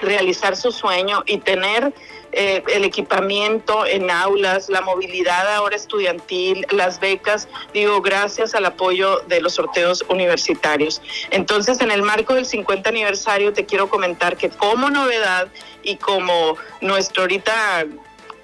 realizar 0.01 0.55
su 0.55 0.71
sueño 0.71 1.23
y 1.25 1.39
tener 1.39 1.93
eh, 2.33 2.61
el 2.73 2.83
equipamiento 2.83 3.85
en 3.85 4.11
aulas, 4.11 4.69
la 4.69 4.81
movilidad 4.81 5.55
ahora 5.55 5.75
estudiantil, 5.75 6.65
las 6.71 6.99
becas, 6.99 7.47
digo, 7.73 8.01
gracias 8.01 8.53
al 8.53 8.65
apoyo 8.65 9.21
de 9.27 9.41
los 9.41 9.53
sorteos 9.55 10.03
universitarios. 10.09 11.01
Entonces, 11.31 11.79
en 11.81 11.89
el 11.89 12.03
marco 12.03 12.35
del 12.35 12.45
50 12.45 12.89
aniversario, 12.89 13.53
te 13.53 13.65
quiero 13.65 13.89
comentar 13.89 14.37
que 14.37 14.49
como 14.49 14.89
novedad 14.89 15.47
y 15.83 15.95
como 15.95 16.57
nuestro 16.81 17.23
ahorita 17.23 17.85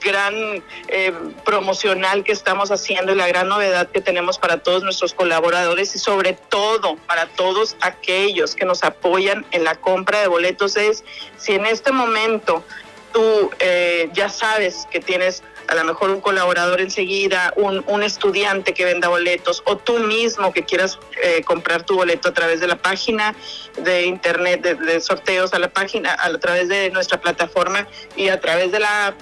gran 0.03 0.63
eh, 0.87 1.13
promocional 1.45 2.23
que 2.23 2.31
estamos 2.31 2.71
haciendo 2.71 3.13
y 3.13 3.15
la 3.15 3.27
gran 3.27 3.47
novedad 3.47 3.89
que 3.89 4.01
tenemos 4.01 4.37
para 4.37 4.57
todos 4.57 4.83
nuestros 4.83 5.13
colaboradores 5.13 5.95
y 5.95 5.99
sobre 5.99 6.33
todo 6.33 6.97
para 7.07 7.27
todos 7.27 7.75
aquellos 7.81 8.55
que 8.55 8.65
nos 8.65 8.83
apoyan 8.83 9.45
en 9.51 9.63
la 9.63 9.75
compra 9.75 10.19
de 10.19 10.27
boletos 10.27 10.75
es 10.75 11.03
si 11.37 11.53
en 11.53 11.65
este 11.65 11.91
momento 11.91 12.63
tú 13.13 13.51
eh, 13.59 14.09
ya 14.13 14.29
sabes 14.29 14.87
que 14.91 14.99
tienes 14.99 15.43
a 15.67 15.75
lo 15.75 15.83
mejor 15.85 16.09
un 16.09 16.21
colaborador 16.21 16.81
enseguida, 16.81 17.53
un, 17.55 17.83
un 17.87 18.03
estudiante 18.03 18.73
que 18.73 18.85
venda 18.85 19.07
boletos 19.07 19.63
o 19.65 19.77
tú 19.77 19.99
mismo 19.99 20.51
que 20.51 20.63
quieras 20.63 20.99
eh, 21.21 21.41
comprar 21.43 21.83
tu 21.83 21.95
boleto 21.95 22.29
a 22.29 22.33
través 22.33 22.59
de 22.59 22.67
la 22.67 22.75
página 22.75 23.35
de 23.81 24.05
internet 24.05 24.61
de, 24.61 25.01
sorteos, 25.01 25.53
a 25.53 25.59
la 25.59 25.69
página, 25.69 26.15
a, 26.19 26.37
través 26.37 26.67
de 26.67 26.89
nuestra 26.91 27.21
plataforma 27.21 27.87
y 28.15 28.27
a 28.27 28.39
través 28.39 28.71
de 28.71 28.79
la 28.79 29.15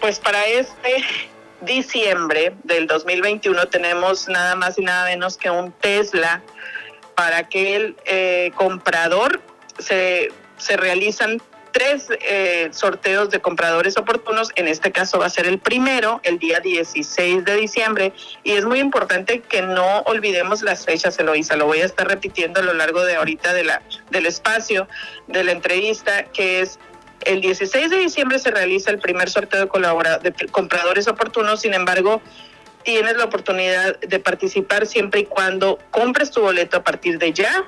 pues 0.00 0.18
para 0.18 0.44
este 0.46 1.04
diciembre 1.60 2.54
del 2.64 2.86
2021 2.86 3.66
tenemos 3.68 4.28
nada 4.28 4.54
más 4.54 4.78
y 4.78 4.82
nada 4.82 5.06
menos 5.06 5.36
que 5.36 5.50
un 5.50 5.72
Tesla 5.72 6.42
para 7.14 7.48
que 7.48 7.76
el 7.76 7.96
eh, 8.04 8.52
comprador 8.56 9.40
se, 9.78 10.30
se 10.58 10.76
realizan 10.76 11.40
tres 11.76 12.08
eh, 12.26 12.70
sorteos 12.72 13.28
de 13.28 13.40
compradores 13.40 13.98
oportunos. 13.98 14.50
En 14.54 14.66
este 14.66 14.92
caso 14.92 15.18
va 15.18 15.26
a 15.26 15.30
ser 15.30 15.46
el 15.46 15.58
primero, 15.58 16.22
el 16.22 16.38
día 16.38 16.58
16 16.60 17.44
de 17.44 17.54
diciembre. 17.54 18.14
Y 18.44 18.52
es 18.52 18.64
muy 18.64 18.80
importante 18.80 19.40
que 19.40 19.60
no 19.60 20.00
olvidemos 20.06 20.62
las 20.62 20.86
fechas, 20.86 21.18
Eloisa. 21.18 21.54
Lo 21.54 21.66
voy 21.66 21.80
a 21.80 21.84
estar 21.84 22.08
repitiendo 22.08 22.60
a 22.60 22.62
lo 22.62 22.72
largo 22.72 23.04
de 23.04 23.16
ahorita 23.16 23.52
de 23.52 23.64
la, 23.64 23.82
del 24.10 24.24
espacio 24.24 24.88
de 25.26 25.44
la 25.44 25.52
entrevista, 25.52 26.24
que 26.24 26.62
es 26.62 26.78
el 27.24 27.40
16 27.40 27.90
de 27.90 27.98
diciembre 27.98 28.38
se 28.38 28.50
realiza 28.50 28.90
el 28.90 28.98
primer 28.98 29.30
sorteo 29.30 29.66
de, 29.66 30.32
compradores 30.50 31.08
oportunos. 31.08 31.60
Sin 31.60 31.74
embargo, 31.74 32.20
tienes 32.82 33.16
la 33.16 33.24
oportunidad 33.24 33.98
de 34.00 34.18
participar 34.18 34.86
siempre 34.86 35.20
y 35.20 35.24
cuando 35.24 35.78
compres 35.90 36.30
tu 36.30 36.40
boleto 36.40 36.76
a 36.78 36.84
partir 36.84 37.18
de 37.18 37.32
ya 37.32 37.64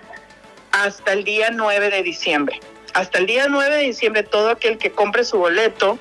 hasta 0.71 1.13
el 1.13 1.25
día 1.25 1.51
9 1.51 1.91
de 1.91 2.03
diciembre 2.03 2.61
hasta 2.95 3.19
el 3.19 3.27
día 3.27 3.47
9 3.49 3.77
de 3.77 3.83
diciembre 3.83 4.23
todo 4.23 4.51
aquel 4.51 4.79
que 4.79 4.91
compre 4.93 5.25
su 5.25 5.39
boleto 5.39 5.99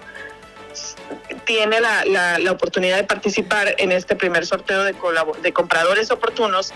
tiene 1.45 1.79
la, 1.79 2.03
la, 2.05 2.51
oportunidad 2.51 2.97
de 2.97 3.03
participar 3.03 3.75
en 3.77 3.91
este 3.91 4.15
primer 4.15 4.45
sorteo 4.45 4.83
de, 4.83 4.95
de 5.41 5.53
compradores 5.53 6.11
oportunos 6.11 6.73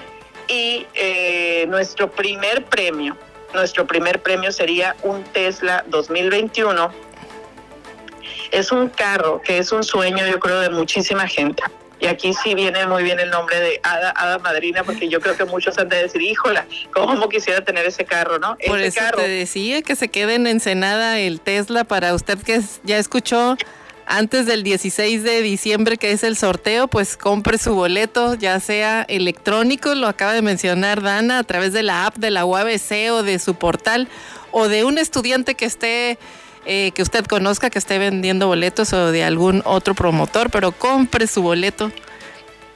y 0.47 0.85
eh, 0.95 1.65
nuestro 1.67 2.11
primer 2.11 2.65
premio, 2.65 3.17
nuestro 3.53 3.85
primer 3.85 4.21
premio 4.21 4.51
sería 4.51 4.95
un 5.03 5.23
Tesla 5.23 5.83
2021. 5.87 6.91
Es 8.51 8.71
un 8.71 8.89
carro 8.89 9.41
que 9.41 9.57
es 9.57 9.71
un 9.71 9.83
sueño 9.83 10.25
yo 10.27 10.39
creo 10.39 10.59
de 10.59 10.69
muchísima 10.69 11.27
gente. 11.27 11.63
Y 12.01 12.07
aquí 12.07 12.33
sí 12.33 12.55
viene 12.55 12.87
muy 12.87 13.03
bien 13.03 13.19
el 13.19 13.29
nombre 13.29 13.59
de 13.59 13.79
Ada, 13.83 14.11
Ada 14.15 14.39
Madrina, 14.39 14.83
porque 14.83 15.07
yo 15.07 15.21
creo 15.21 15.37
que 15.37 15.45
muchos 15.45 15.77
han 15.77 15.87
de 15.87 15.97
decir, 15.97 16.19
híjola, 16.19 16.65
¿cómo 16.91 17.29
quisiera 17.29 17.63
tener 17.63 17.85
ese 17.85 18.05
carro, 18.05 18.39
no? 18.39 18.57
Por 18.65 18.79
eso 18.79 19.01
te 19.15 19.27
decía 19.27 19.83
que 19.83 19.95
se 19.95 20.07
quede 20.07 20.33
en 20.33 20.47
Ensenada 20.47 21.19
el 21.19 21.39
Tesla 21.39 21.83
para 21.83 22.15
usted 22.15 22.39
que 22.39 22.59
ya 22.83 22.97
escuchó 22.97 23.55
antes 24.05 24.45
del 24.45 24.63
16 24.63 25.23
de 25.23 25.41
diciembre, 25.41 25.97
que 25.97 26.11
es 26.11 26.23
el 26.23 26.35
sorteo, 26.35 26.87
pues 26.87 27.17
compre 27.17 27.57
su 27.57 27.73
boleto, 27.75 28.35
ya 28.35 28.59
sea 28.59 29.03
electrónico, 29.03 29.95
lo 29.95 30.07
acaba 30.07 30.33
de 30.33 30.41
mencionar 30.41 31.01
Dana, 31.01 31.39
a 31.39 31.43
través 31.43 31.73
de 31.73 31.83
la 31.83 32.05
app 32.05 32.17
de 32.17 32.31
la 32.31 32.45
UABC 32.45 33.11
o 33.11 33.23
de 33.23 33.39
su 33.39 33.55
portal, 33.55 34.07
o 34.51 34.67
de 34.67 34.83
un 34.83 34.97
estudiante 34.97 35.55
que 35.55 35.65
esté 35.65 36.17
eh, 36.65 36.91
que 36.93 37.01
usted 37.01 37.25
conozca 37.25 37.71
que 37.71 37.79
esté 37.79 37.97
vendiendo 37.97 38.47
boletos 38.47 38.93
o 38.93 39.11
de 39.11 39.23
algún 39.23 39.63
otro 39.65 39.95
promotor, 39.95 40.51
pero 40.51 40.71
compre 40.71 41.25
su 41.25 41.41
boleto 41.41 41.91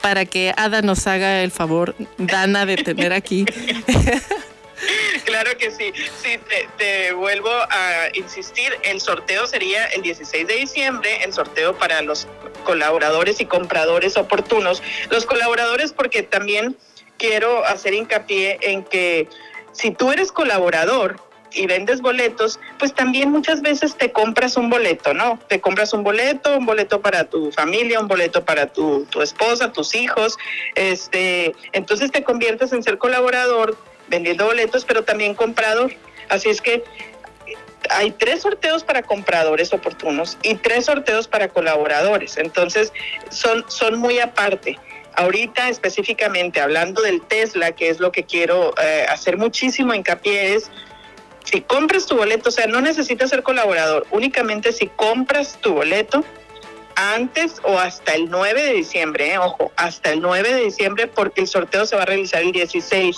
para 0.00 0.24
que 0.24 0.52
Ada 0.56 0.82
nos 0.82 1.06
haga 1.06 1.42
el 1.42 1.50
favor, 1.50 1.94
Dana, 2.18 2.66
de 2.66 2.76
tener 2.76 3.12
aquí. 3.12 3.46
Claro 5.24 5.56
que 5.58 5.70
sí. 5.70 5.92
Sí, 6.22 6.38
te, 6.78 7.12
vuelvo 7.12 7.50
a 7.50 8.08
insistir, 8.14 8.76
el 8.82 9.00
sorteo 9.00 9.46
sería 9.46 9.86
el 9.86 10.02
16 10.02 10.46
de 10.46 10.54
diciembre, 10.54 11.24
el 11.24 11.32
sorteo 11.32 11.76
para 11.76 12.02
los 12.02 12.26
colaboradores 12.64 13.40
y 13.40 13.46
compradores 13.46 14.16
oportunos. 14.16 14.82
Los 15.10 15.26
colaboradores 15.26 15.92
porque 15.92 16.22
también 16.22 16.76
quiero 17.18 17.64
hacer 17.64 17.94
hincapié 17.94 18.58
en 18.60 18.84
que 18.84 19.28
si 19.72 19.90
tú 19.90 20.12
eres 20.12 20.32
colaborador, 20.32 21.16
y 21.56 21.66
vendes 21.66 22.00
boletos, 22.02 22.60
pues 22.78 22.94
también 22.94 23.30
muchas 23.30 23.62
veces 23.62 23.96
te 23.96 24.12
compras 24.12 24.56
un 24.56 24.68
boleto, 24.68 25.14
¿no? 25.14 25.38
Te 25.48 25.60
compras 25.60 25.92
un 25.92 26.02
boleto, 26.04 26.56
un 26.58 26.66
boleto 26.66 27.00
para 27.00 27.24
tu 27.24 27.50
familia, 27.50 27.98
un 27.98 28.08
boleto 28.08 28.44
para 28.44 28.66
tu, 28.66 29.06
tu 29.06 29.22
esposa, 29.22 29.72
tus 29.72 29.94
hijos, 29.94 30.36
este, 30.74 31.54
entonces 31.72 32.12
te 32.12 32.22
conviertes 32.22 32.72
en 32.72 32.82
ser 32.82 32.98
colaborador 32.98 33.76
vendiendo 34.08 34.46
boletos, 34.46 34.84
pero 34.84 35.04
también 35.04 35.34
comprador. 35.34 35.92
Así 36.28 36.48
es 36.48 36.60
que 36.60 36.84
hay 37.90 38.10
tres 38.10 38.42
sorteos 38.42 38.84
para 38.84 39.02
compradores 39.02 39.72
oportunos 39.72 40.36
y 40.42 40.54
tres 40.56 40.86
sorteos 40.86 41.28
para 41.28 41.48
colaboradores. 41.48 42.36
Entonces, 42.36 42.92
son, 43.30 43.64
son 43.68 43.98
muy 43.98 44.18
aparte. 44.18 44.78
Ahorita 45.14 45.68
específicamente 45.68 46.60
hablando 46.60 47.02
del 47.02 47.22
Tesla, 47.22 47.72
que 47.72 47.88
es 47.88 48.00
lo 48.00 48.12
que 48.12 48.24
quiero 48.24 48.74
eh, 48.82 49.06
hacer 49.08 49.38
muchísimo 49.38 49.94
hincapié, 49.94 50.54
es 50.54 50.70
si 51.44 51.60
compras 51.62 52.06
tu 52.06 52.16
boleto, 52.16 52.48
o 52.48 52.52
sea, 52.52 52.66
no 52.66 52.80
necesitas 52.80 53.30
ser 53.30 53.42
colaborador, 53.42 54.06
únicamente 54.10 54.72
si 54.72 54.88
compras 54.88 55.58
tu 55.60 55.74
boleto 55.74 56.24
antes 56.96 57.60
o 57.62 57.78
hasta 57.78 58.14
el 58.14 58.30
9 58.30 58.62
de 58.62 58.72
diciembre, 58.72 59.32
eh, 59.32 59.38
ojo, 59.38 59.70
hasta 59.76 60.10
el 60.10 60.20
9 60.20 60.52
de 60.52 60.64
diciembre 60.64 61.06
porque 61.06 61.42
el 61.42 61.46
sorteo 61.46 61.86
se 61.86 61.94
va 61.94 62.02
a 62.02 62.06
realizar 62.06 62.42
el 62.42 62.52
16 62.52 63.16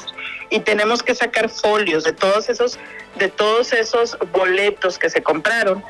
y 0.50 0.60
tenemos 0.60 1.02
que 1.02 1.14
sacar 1.14 1.48
folios 1.48 2.04
de 2.04 2.12
todos 2.12 2.48
esos 2.48 2.78
de 3.16 3.28
todos 3.28 3.72
esos 3.72 4.16
boletos 4.32 4.98
que 4.98 5.10
se 5.10 5.22
compraron. 5.22 5.82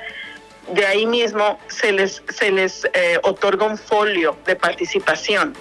De 0.73 0.87
ahí 0.87 1.07
mismo 1.07 1.59
se 1.69 1.93
les 1.93 2.23
se 2.29 2.51
les 2.51 2.85
eh, 2.93 3.19
otorga 3.23 3.67
un 3.67 3.79
folio 3.79 4.37
de 4.47 4.55
participación 4.55 5.55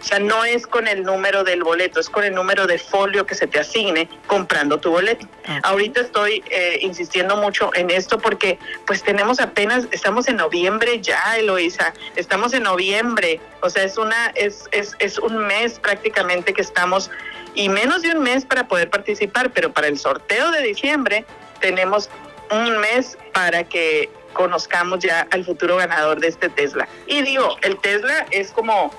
o 0.00 0.04
sea, 0.04 0.18
no 0.18 0.44
es 0.44 0.66
con 0.66 0.88
el 0.88 1.02
número 1.02 1.44
del 1.44 1.62
boleto, 1.62 2.00
es 2.00 2.08
con 2.08 2.24
el 2.24 2.34
número 2.34 2.66
de 2.66 2.78
folio 2.78 3.26
que 3.26 3.34
se 3.34 3.46
te 3.46 3.60
asigne 3.60 4.08
comprando 4.26 4.78
tu 4.78 4.90
boleto. 4.90 5.26
Ahorita 5.62 6.00
estoy 6.00 6.42
eh, 6.50 6.78
insistiendo 6.80 7.36
mucho 7.36 7.70
en 7.74 7.90
esto 7.90 8.18
porque 8.18 8.58
pues 8.86 9.02
tenemos 9.02 9.40
apenas, 9.40 9.86
estamos 9.90 10.28
en 10.28 10.36
noviembre 10.36 11.00
ya, 11.00 11.36
Eloisa, 11.36 11.92
estamos 12.16 12.54
en 12.54 12.62
noviembre, 12.62 13.40
o 13.60 13.68
sea, 13.68 13.84
es, 13.84 13.98
una, 13.98 14.28
es, 14.34 14.64
es, 14.72 14.96
es 15.00 15.18
un 15.18 15.36
mes 15.46 15.78
prácticamente 15.78 16.54
que 16.54 16.62
estamos 16.62 17.10
y 17.54 17.68
menos 17.68 18.02
de 18.02 18.12
un 18.12 18.22
mes 18.22 18.44
para 18.44 18.68
poder 18.68 18.88
participar, 18.88 19.50
pero 19.50 19.72
para 19.72 19.88
el 19.88 19.98
sorteo 19.98 20.50
de 20.50 20.62
diciembre 20.62 21.24
tenemos 21.60 22.08
un 22.50 22.78
mes 22.78 23.18
para 23.32 23.64
que 23.64 24.08
conozcamos 24.32 25.00
ya 25.00 25.26
al 25.30 25.44
futuro 25.44 25.76
ganador 25.76 26.20
de 26.20 26.28
este 26.28 26.48
Tesla. 26.48 26.88
Y 27.06 27.22
digo, 27.22 27.56
el 27.62 27.76
Tesla 27.78 28.26
es 28.30 28.50
como 28.52 28.92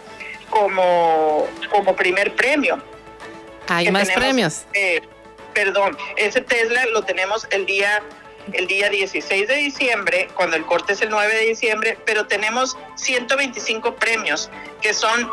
como, 0.51 1.47
como 1.71 1.95
primer 1.95 2.35
premio. 2.35 2.81
Hay 3.67 3.89
más 3.89 4.11
premios. 4.11 4.65
Eh, 4.73 5.01
perdón, 5.53 5.97
ese 6.17 6.41
Tesla 6.41 6.85
lo 6.93 7.01
tenemos 7.03 7.47
el 7.49 7.65
día 7.65 8.03
el 8.53 8.67
día 8.67 8.89
16 8.89 9.47
de 9.47 9.55
diciembre, 9.55 10.27
cuando 10.33 10.55
el 10.55 10.65
corte 10.65 10.93
es 10.93 11.01
el 11.01 11.09
9 11.09 11.33
de 11.33 11.45
diciembre, 11.45 11.97
pero 12.05 12.25
tenemos 12.25 12.75
125 12.95 13.95
premios, 13.95 14.49
que 14.81 14.95
son 14.95 15.29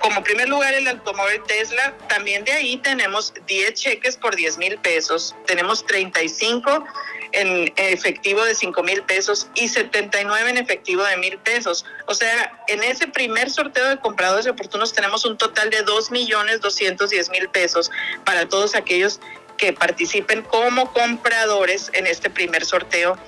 como 0.00 0.22
primer 0.22 0.48
lugar 0.48 0.74
el 0.74 0.88
automóvil 0.88 1.42
Tesla, 1.46 1.94
también 2.08 2.44
de 2.44 2.52
ahí 2.52 2.76
tenemos 2.78 3.34
10 3.46 3.74
cheques 3.74 4.16
por 4.16 4.34
10 4.34 4.58
mil 4.58 4.78
pesos, 4.78 5.34
tenemos 5.46 5.84
35 5.86 6.84
en 7.32 7.72
efectivo 7.76 8.44
de 8.44 8.54
5 8.54 8.82
mil 8.82 9.02
pesos 9.02 9.48
y 9.54 9.68
79 9.68 10.50
en 10.50 10.58
efectivo 10.58 11.02
de 11.04 11.16
mil 11.16 11.38
pesos. 11.38 11.84
O 12.06 12.14
sea, 12.14 12.58
en 12.68 12.82
ese 12.82 13.06
primer 13.06 13.50
sorteo 13.50 13.88
de 13.88 13.98
compradores 13.98 14.46
oportunos 14.46 14.92
tenemos 14.92 15.24
un 15.24 15.36
total 15.36 15.70
de 15.70 15.82
2 15.82 16.10
millones 16.10 16.60
210 16.60 17.30
mil 17.30 17.48
pesos 17.48 17.90
para 18.24 18.48
todos 18.48 18.74
aquellos 18.74 19.20
que 19.56 19.72
participen 19.72 20.42
como 20.42 20.92
compradores 20.92 21.90
en 21.92 22.06
este 22.06 22.30
primer 22.30 22.64
sorteo 22.64 23.18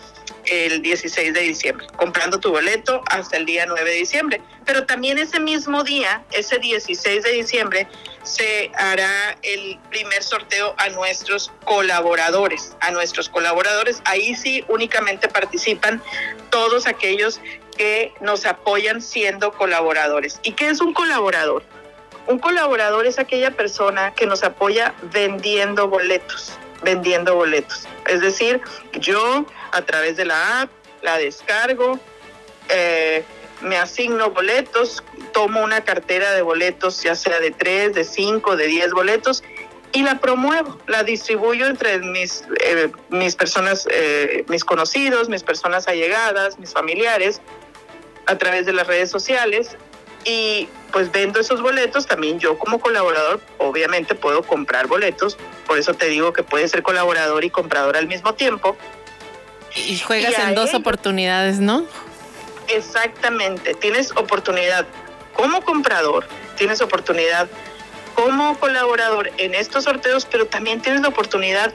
el 0.47 0.83
16 0.83 1.35
de 1.35 1.41
diciembre, 1.41 1.87
comprando 1.97 2.41
tu 2.41 2.51
boleto 2.51 3.03
hasta 3.11 3.37
el 3.37 3.47
día 3.47 3.67
9 3.67 3.91
de 3.91 3.97
diciembre. 3.97 4.41
Pero 4.65 4.87
también 4.87 5.19
ese 5.19 5.41
mismo 5.41 5.83
día, 5.85 6.25
ese 6.33 6.59
16 6.59 7.23
de 7.23 7.33
diciembre, 7.33 7.89
se 8.23 8.71
hará 8.75 9.37
el 9.43 9.79
primer 9.91 10.23
sorteo 10.23 10.75
a 10.79 10.89
nuestros 10.91 11.53
colaboradores, 11.65 12.77
a 12.81 12.91
nuestros 12.91 13.29
colaboradores. 13.29 14.03
Ahí 14.05 14.35
sí 14.35 14.65
únicamente 14.69 15.29
participan 15.29 16.03
todos 16.51 16.87
aquellos 16.87 17.41
que 17.77 18.13
nos 18.21 18.45
apoyan 18.47 19.01
siendo 19.01 19.53
colaboradores. 19.53 20.39
¿Y 20.43 20.53
qué 20.53 20.69
es 20.69 20.81
un 20.81 20.93
colaborador? 20.93 21.65
Un 22.27 22.39
colaborador 22.39 23.07
es 23.07 23.19
aquella 23.19 23.51
persona 23.53 24.13
que 24.15 24.27
nos 24.27 24.45
apoya 24.45 24.95
vendiendo 25.13 25.89
boletos, 25.89 26.53
vendiendo 26.83 27.35
boletos. 27.35 27.89
Es 28.07 28.21
decir, 28.21 28.61
yo 28.93 29.47
a 29.73 29.83
través 29.83 30.17
de 30.17 30.25
la 30.25 30.63
app 30.63 30.71
la 31.03 31.19
descargo, 31.19 31.99
eh, 32.69 33.25
me 33.63 33.77
asigno 33.77 34.31
boletos, 34.31 35.03
tomo 35.33 35.63
una 35.63 35.83
cartera 35.83 36.33
de 36.33 36.43
boletos, 36.43 37.03
ya 37.03 37.15
sea 37.15 37.41
de 37.41 37.51
tres, 37.51 37.95
de 37.95 38.05
cinco, 38.05 38.57
de 38.57 38.67
diez 38.67 38.93
boletos, 38.93 39.43
y 39.93 40.03
la 40.03 40.21
promuevo, 40.21 40.79
la 40.87 41.03
distribuyo 41.03 41.67
entre 41.67 41.99
mis, 41.99 42.45
eh, 42.61 42.91
mis 43.09 43.35
personas, 43.35 43.89
eh, 43.91 44.45
mis 44.49 44.65
conocidos, 44.65 45.29
mis 45.29 45.43
personas 45.43 45.89
allegadas, 45.89 46.59
mis 46.59 46.73
familiares, 46.73 47.41
a 48.27 48.39
través 48.39 48.67
de 48.67 48.73
las 48.73 48.87
redes 48.87 49.11
sociales 49.11 49.77
y 50.25 50.69
pues 50.93 51.11
vendo 51.11 51.41
esos 51.41 51.63
boletos, 51.63 52.07
también 52.07 52.39
yo 52.39 52.59
como 52.59 52.79
colaborador 52.81 53.41
obviamente 53.59 54.15
puedo 54.15 54.43
comprar 54.43 54.87
boletos, 54.87 55.37
por 55.67 55.79
eso 55.79 55.95
te 55.95 56.07
digo 56.07 56.33
que 56.33 56.43
puedes 56.43 56.71
ser 56.71 56.83
colaborador 56.83 57.45
y 57.45 57.51
comprador 57.51 57.97
al 57.97 58.07
mismo 58.07 58.35
tiempo. 58.35 58.77
Y 59.75 59.99
juegas 59.99 60.39
en 60.39 60.55
dos 60.55 60.75
oportunidades, 60.75 61.61
¿no? 61.61 61.87
Exactamente, 62.69 63.75
tienes 63.75 64.13
oportunidad 64.13 64.87
como 65.35 65.63
comprador, 65.63 66.27
tienes 66.57 66.81
oportunidad 66.81 67.49
como 68.15 68.59
colaborador 68.59 69.31
en 69.39 69.55
estos 69.55 69.85
sorteos, 69.85 70.27
pero 70.27 70.47
también 70.47 70.81
tienes 70.81 71.01
la 71.01 71.09
oportunidad 71.09 71.73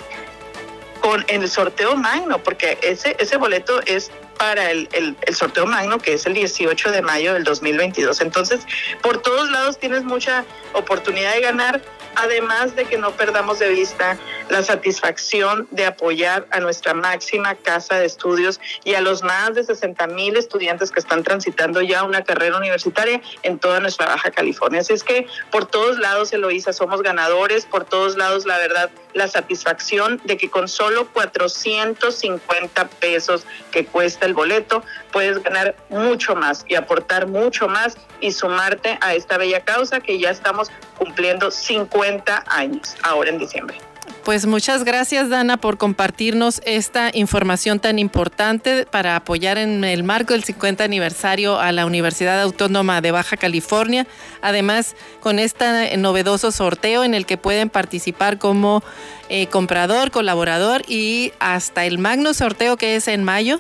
con 1.02 1.26
el 1.28 1.50
sorteo 1.50 1.96
magno, 1.96 2.40
porque 2.40 2.78
ese, 2.82 3.16
ese 3.20 3.38
boleto 3.38 3.82
es 3.86 4.12
para 4.38 4.72
el, 4.72 4.88
el, 4.94 5.16
el, 5.22 5.36
sorteo 5.36 5.66
magno, 5.66 6.00
que 6.00 6.14
es 6.14 6.26
el 6.26 6.34
18 6.34 6.92
de 6.92 7.02
mayo 7.02 7.34
del 7.34 7.44
2022. 7.44 8.22
Entonces, 8.22 8.62
por 9.02 9.22
todos 9.22 9.50
lados 9.52 9.80
tienes 9.80 10.04
mucha 10.04 10.46
oportunidad 10.74 11.34
de 11.34 11.42
ganar 11.42 11.82
además 12.16 12.76
de 12.76 12.86
que 12.86 12.98
no 12.98 13.12
perdamos 13.12 13.60
de 13.60 13.70
vista 13.70 14.18
la 14.50 14.64
satisfacción 14.64 15.68
de 15.72 15.86
apoyar 15.86 16.48
a 16.52 16.60
nuestra 16.60 16.94
máxima 16.94 17.56
casa 17.56 17.98
de 18.00 18.06
estudios 18.06 18.60
y 18.84 18.94
a 18.94 19.02
los 19.02 19.24
más 19.24 19.54
de 19.56 19.64
60 19.64 20.08
mil 20.08 20.36
estudiantes 20.38 20.92
que 20.92 21.00
están 21.00 21.24
transitando 21.24 21.82
ya 21.82 22.04
una 22.04 22.24
carrera 22.24 22.58
universitaria 22.58 23.22
en 23.44 23.60
toda 23.60 23.80
nuestra 23.80 24.08
Baja 24.08 24.32
California. 24.32 24.82
Así 24.82 24.94
es 24.94 25.04
que 25.04 25.28
por 25.52 25.66
todos 25.66 26.00
lados, 26.00 26.32
Eloísa, 26.34 26.74
somos 26.74 27.02
ganadores, 27.02 27.66
por 27.66 27.86
todos 27.86 28.18
lados, 28.18 28.46
la 28.46 28.58
verdad, 28.58 28.90
la 29.14 29.28
satisfacción 29.28 30.22
de 30.24 30.38
que 30.38 30.50
con 30.50 30.68
solo 30.68 31.08
450 31.12 32.88
pesos 33.00 33.46
que 33.72 33.86
cuesta 33.86 34.25
el 34.26 34.34
boleto, 34.34 34.84
puedes 35.12 35.42
ganar 35.42 35.76
mucho 35.90 36.36
más 36.36 36.66
y 36.68 36.76
aportar 36.76 37.28
mucho 37.28 37.68
más 37.68 37.98
y 38.20 38.32
sumarte 38.32 38.98
a 39.02 39.14
esta 39.14 39.38
bella 39.38 39.62
causa 39.62 40.00
que 40.00 40.20
ya 40.20 40.30
estamos 40.30 40.70
cumpliendo 40.98 41.52
50 41.52 42.44
años 42.48 42.96
ahora 43.04 43.30
en 43.30 43.38
diciembre. 43.40 43.78
Pues 44.26 44.48
muchas 44.48 44.84
gracias, 44.84 45.30
Dana, 45.30 45.58
por 45.58 45.78
compartirnos 45.78 46.60
esta 46.66 47.12
información 47.14 47.80
tan 47.80 48.00
importante 48.00 48.88
para 48.90 49.16
apoyar 49.16 49.60
en 49.60 49.84
el 49.84 50.04
marco 50.04 50.34
del 50.34 50.44
50 50.44 50.84
aniversario 50.84 51.60
a 51.60 51.72
la 51.72 51.86
Universidad 51.86 52.42
Autónoma 52.42 53.02
de 53.02 53.12
Baja 53.12 53.38
California. 53.38 54.08
Además, 54.42 54.96
con 55.20 55.38
este 55.38 55.96
novedoso 55.98 56.52
sorteo 56.52 57.04
en 57.04 57.14
el 57.14 57.28
que 57.28 57.38
pueden 57.38 57.70
participar 57.70 58.40
como 58.40 58.84
eh, 59.30 59.46
comprador, 59.46 60.10
colaborador 60.10 60.82
y 60.88 61.32
hasta 61.40 61.86
el 61.86 62.00
magno 62.00 62.34
sorteo 62.34 62.78
que 62.78 62.96
es 62.96 63.08
en 63.08 63.24
mayo, 63.24 63.60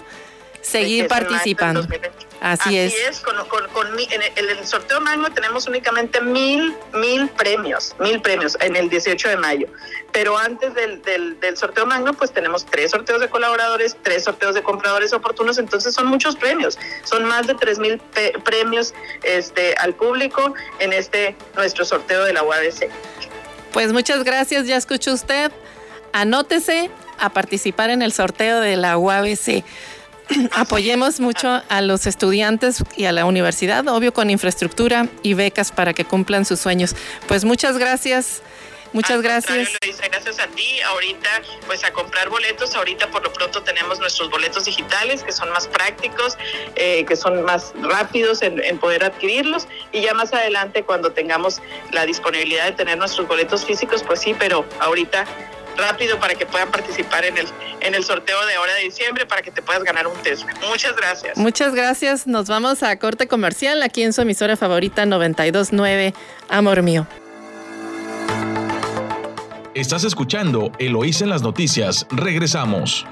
seguir 0.65 1.07
participando. 1.07 1.87
Así, 2.41 2.77
es. 2.77 2.93
es. 2.93 3.19
Con, 3.21 3.35
en, 3.97 4.21
el, 4.35 4.67
sorteo 4.67 4.99
magno 5.01 5.31
tenemos 5.31 5.67
únicamente 5.67 6.21
mil, 6.21 6.75
mil 6.93 7.29
premios, 7.29 7.95
mil 7.99 8.21
premios 8.21 8.57
en 8.59 8.75
el 8.75 8.89
18 8.89 9.29
de 9.29 9.37
mayo. 9.37 9.67
Pero 10.11 10.37
antes 10.37 10.73
del, 10.73 11.01
del, 11.01 11.57
sorteo 11.57 11.85
magno, 11.85 12.13
pues 12.13 12.31
tenemos 12.31 12.65
tres 12.65 12.91
sorteos 12.91 13.21
de 13.21 13.29
colaboradores, 13.29 13.95
tres 14.01 14.25
sorteos 14.25 14.53
de 14.53 14.63
compradores 14.63 15.13
oportunos, 15.13 15.57
entonces 15.57 15.93
son 15.93 16.07
muchos 16.07 16.35
premios. 16.35 16.77
Son 17.03 17.25
más 17.25 17.47
de 17.47 17.55
tres 17.55 17.79
mil 17.79 17.99
premios 18.43 18.93
este, 19.23 19.75
al 19.75 19.93
público 19.93 20.53
en 20.79 20.93
este 20.93 21.35
nuestro 21.55 21.85
sorteo 21.85 22.23
de 22.23 22.33
la 22.33 22.43
UABC. 22.43 22.89
Pues 23.71 23.91
muchas 23.91 24.23
gracias, 24.23 24.67
ya 24.67 24.77
escuchó 24.77 25.13
usted. 25.13 25.51
Anótese 26.13 26.89
a 27.19 27.29
participar 27.29 27.89
en 27.89 28.01
el 28.01 28.13
sorteo 28.13 28.59
de 28.59 28.75
la 28.77 28.97
UABC. 28.97 29.63
apoyemos 30.51 31.19
mucho 31.19 31.61
a 31.67 31.81
los 31.81 32.07
estudiantes 32.07 32.83
y 32.95 33.05
a 33.05 33.11
la 33.11 33.25
universidad, 33.25 33.87
obvio 33.87 34.13
con 34.13 34.29
infraestructura 34.29 35.07
y 35.23 35.33
becas 35.33 35.71
para 35.71 35.93
que 35.93 36.05
cumplan 36.05 36.45
sus 36.45 36.59
sueños. 36.59 36.95
Pues 37.27 37.45
muchas 37.45 37.77
gracias. 37.77 38.41
Muchas 38.93 39.21
gracias. 39.21 39.77
gracias 39.81 40.39
a 40.39 40.47
ti. 40.47 40.79
Ahorita, 40.79 41.29
pues 41.67 41.83
a 41.83 41.91
comprar 41.91 42.29
boletos. 42.29 42.75
Ahorita, 42.75 43.11
por 43.11 43.23
lo 43.23 43.33
pronto, 43.33 43.61
tenemos 43.61 43.99
nuestros 43.99 44.29
boletos 44.29 44.63
digitales 44.63 45.21
que 45.21 45.33
son 45.33 45.49
más 45.49 45.67
prácticos, 45.67 46.37
eh, 46.75 47.03
que 47.05 47.17
son 47.17 47.43
más 47.43 47.73
rápidos 47.81 48.41
en, 48.41 48.63
en, 48.63 48.77
poder 48.77 49.03
adquirirlos. 49.03 49.67
Y 49.91 49.99
ya 50.01 50.13
más 50.13 50.31
adelante, 50.33 50.83
cuando 50.83 51.11
tengamos 51.11 51.61
la 51.91 52.05
disponibilidad 52.05 52.67
de 52.67 52.71
tener 52.71 52.97
nuestros 52.97 53.27
boletos 53.27 53.65
físicos, 53.65 54.01
pues 54.01 54.21
sí, 54.21 54.33
pero 54.39 54.65
ahorita 54.79 55.25
rápido 55.77 56.19
para 56.19 56.35
que 56.35 56.45
puedan 56.45 56.71
participar 56.71 57.25
en 57.25 57.37
el, 57.37 57.47
en 57.81 57.95
el 57.95 58.03
sorteo 58.03 58.45
de 58.45 58.55
ahora 58.55 58.73
de 58.75 58.83
diciembre 58.83 59.25
para 59.25 59.41
que 59.41 59.51
te 59.51 59.61
puedas 59.61 59.83
ganar 59.83 60.07
un 60.07 60.15
Tesla. 60.21 60.53
Muchas 60.69 60.95
gracias. 60.95 61.37
Muchas 61.37 61.75
gracias. 61.75 62.27
Nos 62.27 62.47
vamos 62.47 62.83
a 62.83 62.97
corte 62.97 63.27
comercial 63.27 63.81
aquí 63.83 64.03
en 64.03 64.13
su 64.13 64.21
emisora 64.21 64.57
favorita 64.57 65.05
929, 65.05 66.13
Amor 66.49 66.81
Mío. 66.81 67.07
Estás 69.73 70.05
escuchando 70.05 70.71
Eloísa 70.79 71.25
en 71.25 71.29
las 71.29 71.41
noticias. 71.41 72.07
Regresamos. 72.09 73.05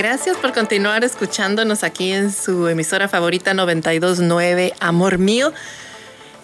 Gracias 0.00 0.38
por 0.38 0.54
continuar 0.54 1.04
escuchándonos 1.04 1.84
aquí 1.84 2.10
en 2.12 2.32
su 2.32 2.66
emisora 2.68 3.08
favorita 3.08 3.52
929 3.52 4.72
Amor 4.80 5.18
Mío. 5.18 5.52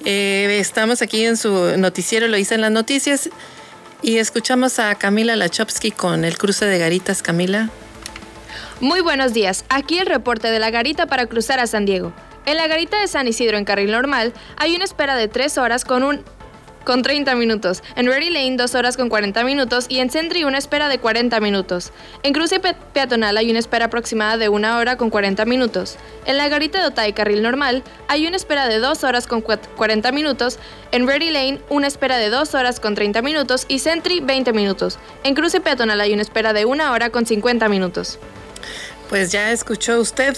Eh, 0.04 0.58
estamos 0.60 1.02
aquí 1.02 1.24
en 1.24 1.36
su 1.36 1.76
noticiero, 1.76 2.28
lo 2.28 2.36
hice 2.36 2.54
en 2.54 2.60
las 2.60 2.70
noticias, 2.70 3.30
y 4.02 4.18
escuchamos 4.18 4.78
a 4.78 4.94
Camila 4.94 5.36
Lachowski 5.36 5.90
con 5.90 6.24
el 6.24 6.38
cruce 6.38 6.66
de 6.66 6.78
garitas. 6.78 7.22
Camila. 7.22 7.70
Muy 8.80 9.00
buenos 9.00 9.32
días. 9.32 9.64
Aquí 9.68 9.98
el 9.98 10.06
reporte 10.06 10.48
de 10.48 10.58
la 10.58 10.70
garita 10.70 11.06
para 11.06 11.26
cruzar 11.26 11.60
a 11.60 11.66
San 11.66 11.86
Diego. 11.86 12.12
En 12.44 12.56
la 12.56 12.68
garita 12.68 13.00
de 13.00 13.08
San 13.08 13.26
Isidro 13.26 13.58
en 13.58 13.64
carril 13.64 13.90
normal 13.90 14.32
hay 14.56 14.76
una 14.76 14.84
espera 14.84 15.16
de 15.16 15.28
tres 15.28 15.58
horas 15.58 15.84
con 15.84 16.04
un 16.04 16.22
con 16.86 17.02
30 17.02 17.34
minutos. 17.34 17.82
En 17.96 18.06
Ready 18.06 18.30
Lane, 18.30 18.56
2 18.56 18.74
horas 18.76 18.96
con 18.96 19.10
40 19.10 19.44
minutos. 19.44 19.86
Y 19.90 19.98
en 19.98 20.08
Sentry, 20.08 20.44
una 20.44 20.56
espera 20.56 20.88
de 20.88 20.98
40 20.98 21.38
minutos. 21.40 21.92
En 22.22 22.32
cruce 22.32 22.60
peatonal 22.60 23.36
hay 23.36 23.50
una 23.50 23.58
espera 23.58 23.86
aproximada 23.86 24.38
de 24.38 24.48
1 24.48 24.78
hora 24.78 24.96
con 24.96 25.10
40 25.10 25.44
minutos. 25.44 25.96
En 26.24 26.38
la 26.38 26.48
garita 26.48 26.80
de 26.80 26.86
Otay, 26.86 27.12
carril 27.12 27.42
normal, 27.42 27.82
hay 28.08 28.26
una 28.26 28.36
espera 28.36 28.68
de 28.68 28.78
2 28.78 29.04
horas 29.04 29.26
con 29.26 29.42
40 29.42 30.12
minutos. 30.12 30.58
En 30.92 31.06
Ready 31.06 31.30
Lane, 31.30 31.60
una 31.68 31.88
espera 31.88 32.16
de 32.16 32.30
2 32.30 32.54
horas 32.54 32.80
con 32.80 32.94
30 32.94 33.20
minutos. 33.20 33.66
Y 33.68 33.80
Sentry, 33.80 34.20
20 34.20 34.52
minutos. 34.52 34.98
En 35.24 35.34
cruce 35.34 35.60
peatonal 35.60 36.00
hay 36.00 36.14
una 36.14 36.22
espera 36.22 36.52
de 36.52 36.64
1 36.64 36.92
hora 36.92 37.10
con 37.10 37.26
50 37.26 37.68
minutos. 37.68 38.18
Pues 39.10 39.32
ya 39.32 39.50
escuchó 39.50 40.00
usted. 40.00 40.36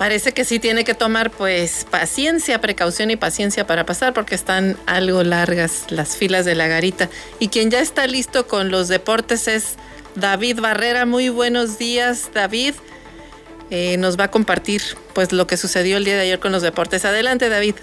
Parece 0.00 0.32
que 0.32 0.46
sí 0.46 0.58
tiene 0.58 0.82
que 0.82 0.94
tomar 0.94 1.30
pues 1.30 1.86
paciencia, 1.90 2.58
precaución 2.58 3.10
y 3.10 3.16
paciencia 3.16 3.66
para 3.66 3.84
pasar 3.84 4.14
porque 4.14 4.34
están 4.34 4.78
algo 4.86 5.22
largas 5.24 5.84
las 5.90 6.16
filas 6.16 6.46
de 6.46 6.54
la 6.54 6.68
garita. 6.68 7.10
Y 7.38 7.48
quien 7.48 7.70
ya 7.70 7.80
está 7.80 8.06
listo 8.06 8.46
con 8.46 8.70
los 8.70 8.88
deportes 8.88 9.46
es 9.46 9.76
David 10.14 10.60
Barrera. 10.60 11.04
Muy 11.04 11.28
buenos 11.28 11.76
días, 11.76 12.30
David. 12.32 12.76
Eh, 13.68 13.98
nos 13.98 14.18
va 14.18 14.24
a 14.24 14.30
compartir 14.30 14.80
pues 15.12 15.32
lo 15.32 15.46
que 15.46 15.58
sucedió 15.58 15.98
el 15.98 16.06
día 16.06 16.14
de 16.14 16.22
ayer 16.22 16.38
con 16.38 16.50
los 16.50 16.62
deportes. 16.62 17.04
Adelante, 17.04 17.50
David. 17.50 17.74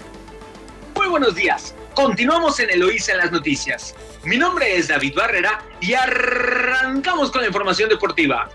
Muy 0.96 1.06
buenos 1.06 1.36
días. 1.36 1.72
Continuamos 1.94 2.58
en 2.58 2.70
Eloísa 2.70 3.12
en 3.12 3.18
las 3.18 3.30
noticias. 3.30 3.94
Mi 4.24 4.38
nombre 4.38 4.76
es 4.76 4.88
David 4.88 5.14
Barrera 5.14 5.62
y 5.80 5.94
arrancamos 5.94 7.30
con 7.30 7.42
la 7.42 7.46
información 7.46 7.88
deportiva. 7.88 8.48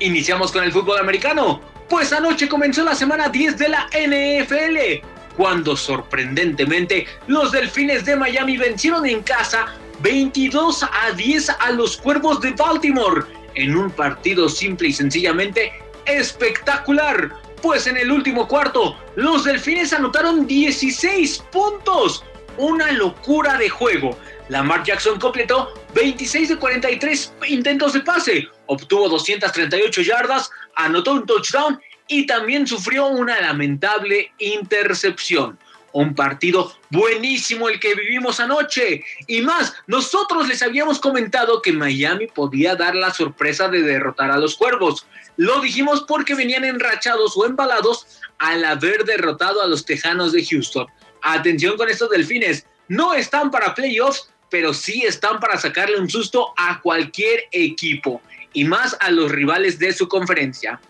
Iniciamos 0.00 0.52
con 0.52 0.64
el 0.64 0.70
fútbol 0.70 0.98
americano 0.98 1.75
pues 1.88 2.12
anoche 2.12 2.48
comenzó 2.48 2.84
la 2.84 2.94
semana 2.94 3.28
10 3.28 3.58
de 3.58 3.68
la 3.68 3.86
NFL, 3.92 5.06
cuando 5.36 5.76
sorprendentemente 5.76 7.06
los 7.26 7.52
Delfines 7.52 8.04
de 8.04 8.16
Miami 8.16 8.56
vencieron 8.56 9.06
en 9.06 9.22
casa 9.22 9.66
22 10.00 10.82
a 10.82 11.12
10 11.12 11.50
a 11.50 11.70
los 11.70 11.96
Cuervos 11.96 12.40
de 12.40 12.52
Baltimore 12.52 13.22
en 13.54 13.76
un 13.76 13.90
partido 13.90 14.48
simple 14.48 14.88
y 14.88 14.92
sencillamente 14.92 15.72
espectacular. 16.06 17.30
Pues 17.62 17.86
en 17.86 17.96
el 17.96 18.10
último 18.12 18.46
cuarto, 18.46 18.96
los 19.16 19.44
Delfines 19.44 19.92
anotaron 19.92 20.46
16 20.46 21.44
puntos. 21.50 22.24
Una 22.58 22.92
locura 22.92 23.58
de 23.58 23.68
juego. 23.68 24.18
Lamar 24.48 24.84
Jackson 24.84 25.18
completó 25.18 25.74
26 25.94 26.50
de 26.50 26.56
43 26.56 27.34
intentos 27.48 27.92
de 27.94 28.00
pase, 28.00 28.48
obtuvo 28.66 29.08
238 29.08 30.02
yardas, 30.02 30.50
anotó 30.76 31.12
un 31.12 31.26
touchdown 31.26 31.80
y 32.08 32.26
también 32.26 32.66
sufrió 32.66 33.06
una 33.06 33.40
lamentable 33.40 34.32
intercepción. 34.38 35.58
Un 35.92 36.14
partido 36.14 36.74
buenísimo 36.90 37.70
el 37.70 37.80
que 37.80 37.94
vivimos 37.94 38.38
anoche. 38.38 39.02
Y 39.26 39.40
más, 39.40 39.74
nosotros 39.86 40.46
les 40.46 40.62
habíamos 40.62 40.98
comentado 40.98 41.62
que 41.62 41.72
Miami 41.72 42.26
podía 42.26 42.76
dar 42.76 42.94
la 42.94 43.14
sorpresa 43.14 43.68
de 43.68 43.80
derrotar 43.80 44.30
a 44.30 44.36
los 44.36 44.56
Cuervos. 44.56 45.06
Lo 45.38 45.60
dijimos 45.60 46.04
porque 46.06 46.34
venían 46.34 46.64
enrachados 46.64 47.34
o 47.36 47.46
embalados 47.46 48.20
al 48.38 48.64
haber 48.64 49.04
derrotado 49.04 49.62
a 49.62 49.66
los 49.66 49.86
Tejanos 49.86 50.32
de 50.32 50.44
Houston. 50.44 50.86
Atención 51.22 51.78
con 51.78 51.88
estos 51.88 52.10
delfines. 52.10 52.66
No 52.88 53.14
están 53.14 53.50
para 53.50 53.74
playoffs, 53.74 54.30
pero 54.50 54.72
sí 54.72 55.02
están 55.02 55.40
para 55.40 55.58
sacarle 55.58 55.98
un 55.98 56.08
susto 56.08 56.52
a 56.56 56.80
cualquier 56.80 57.44
equipo 57.52 58.22
y 58.52 58.64
más 58.64 58.96
a 59.00 59.10
los 59.10 59.30
rivales 59.30 59.78
de 59.78 59.92
su 59.92 60.08
conferencia. 60.08 60.80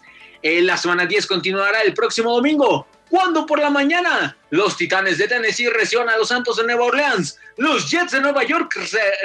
En 0.42 0.66
la 0.66 0.76
semana 0.76 1.06
10 1.06 1.26
continuará 1.26 1.82
el 1.82 1.94
próximo 1.94 2.32
domingo, 2.34 2.86
cuando 3.08 3.46
por 3.46 3.58
la 3.58 3.70
mañana 3.70 4.36
los 4.50 4.76
Titanes 4.76 5.18
de 5.18 5.28
Tennessee 5.28 5.68
reciban 5.68 6.08
a 6.08 6.16
los 6.16 6.28
Santos 6.28 6.56
de 6.56 6.64
Nueva 6.64 6.84
Orleans, 6.84 7.38
los 7.56 7.90
Jets 7.90 8.12
de 8.12 8.20
Nueva 8.20 8.44
York 8.44 8.74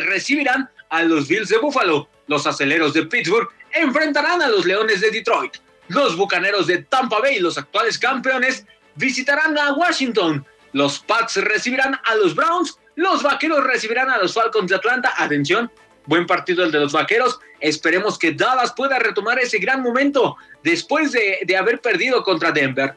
recibirán 0.06 0.70
a 0.90 1.04
los 1.04 1.28
Bills 1.28 1.50
de 1.50 1.58
Buffalo, 1.58 2.08
los 2.28 2.48
Aceleros 2.48 2.94
de 2.94 3.06
Pittsburgh 3.06 3.50
enfrentarán 3.74 4.42
a 4.42 4.50
los 4.50 4.66
Leones 4.66 5.02
de 5.02 5.12
Detroit, 5.12 5.58
los 5.88 6.16
Bucaneros 6.16 6.68
de 6.68 6.84
Tampa 6.84 7.20
Bay, 7.20 7.40
los 7.40 7.58
actuales 7.58 7.98
campeones, 7.98 8.66
visitarán 8.96 9.58
a 9.58 9.74
Washington, 9.74 10.46
los 10.74 11.00
Pats 11.00 11.38
recibirán 11.38 12.00
a 12.06 12.16
los 12.16 12.36
Browns 12.36 12.78
los 12.96 13.24
vaqueros 13.24 13.64
recibirán 13.64 14.10
a 14.10 14.18
los 14.18 14.34
Falcons 14.34 14.70
de 14.70 14.76
Atlanta. 14.76 15.14
Atención, 15.18 15.72
buen 16.06 16.26
partido 16.26 16.64
el 16.64 16.72
de 16.72 16.80
los 16.80 16.92
vaqueros. 16.92 17.40
Esperemos 17.60 18.18
que 18.18 18.32
Dallas 18.32 18.74
pueda 18.76 19.00
retomar 19.00 19.40
ese 19.40 19.60
gran 19.60 19.82
momento 19.82 20.38
después 20.64 21.12
de, 21.12 21.40
de 21.44 21.58
haber 21.58 21.80
perdido 21.82 22.24
contra 22.24 22.52
Denver. 22.52 22.96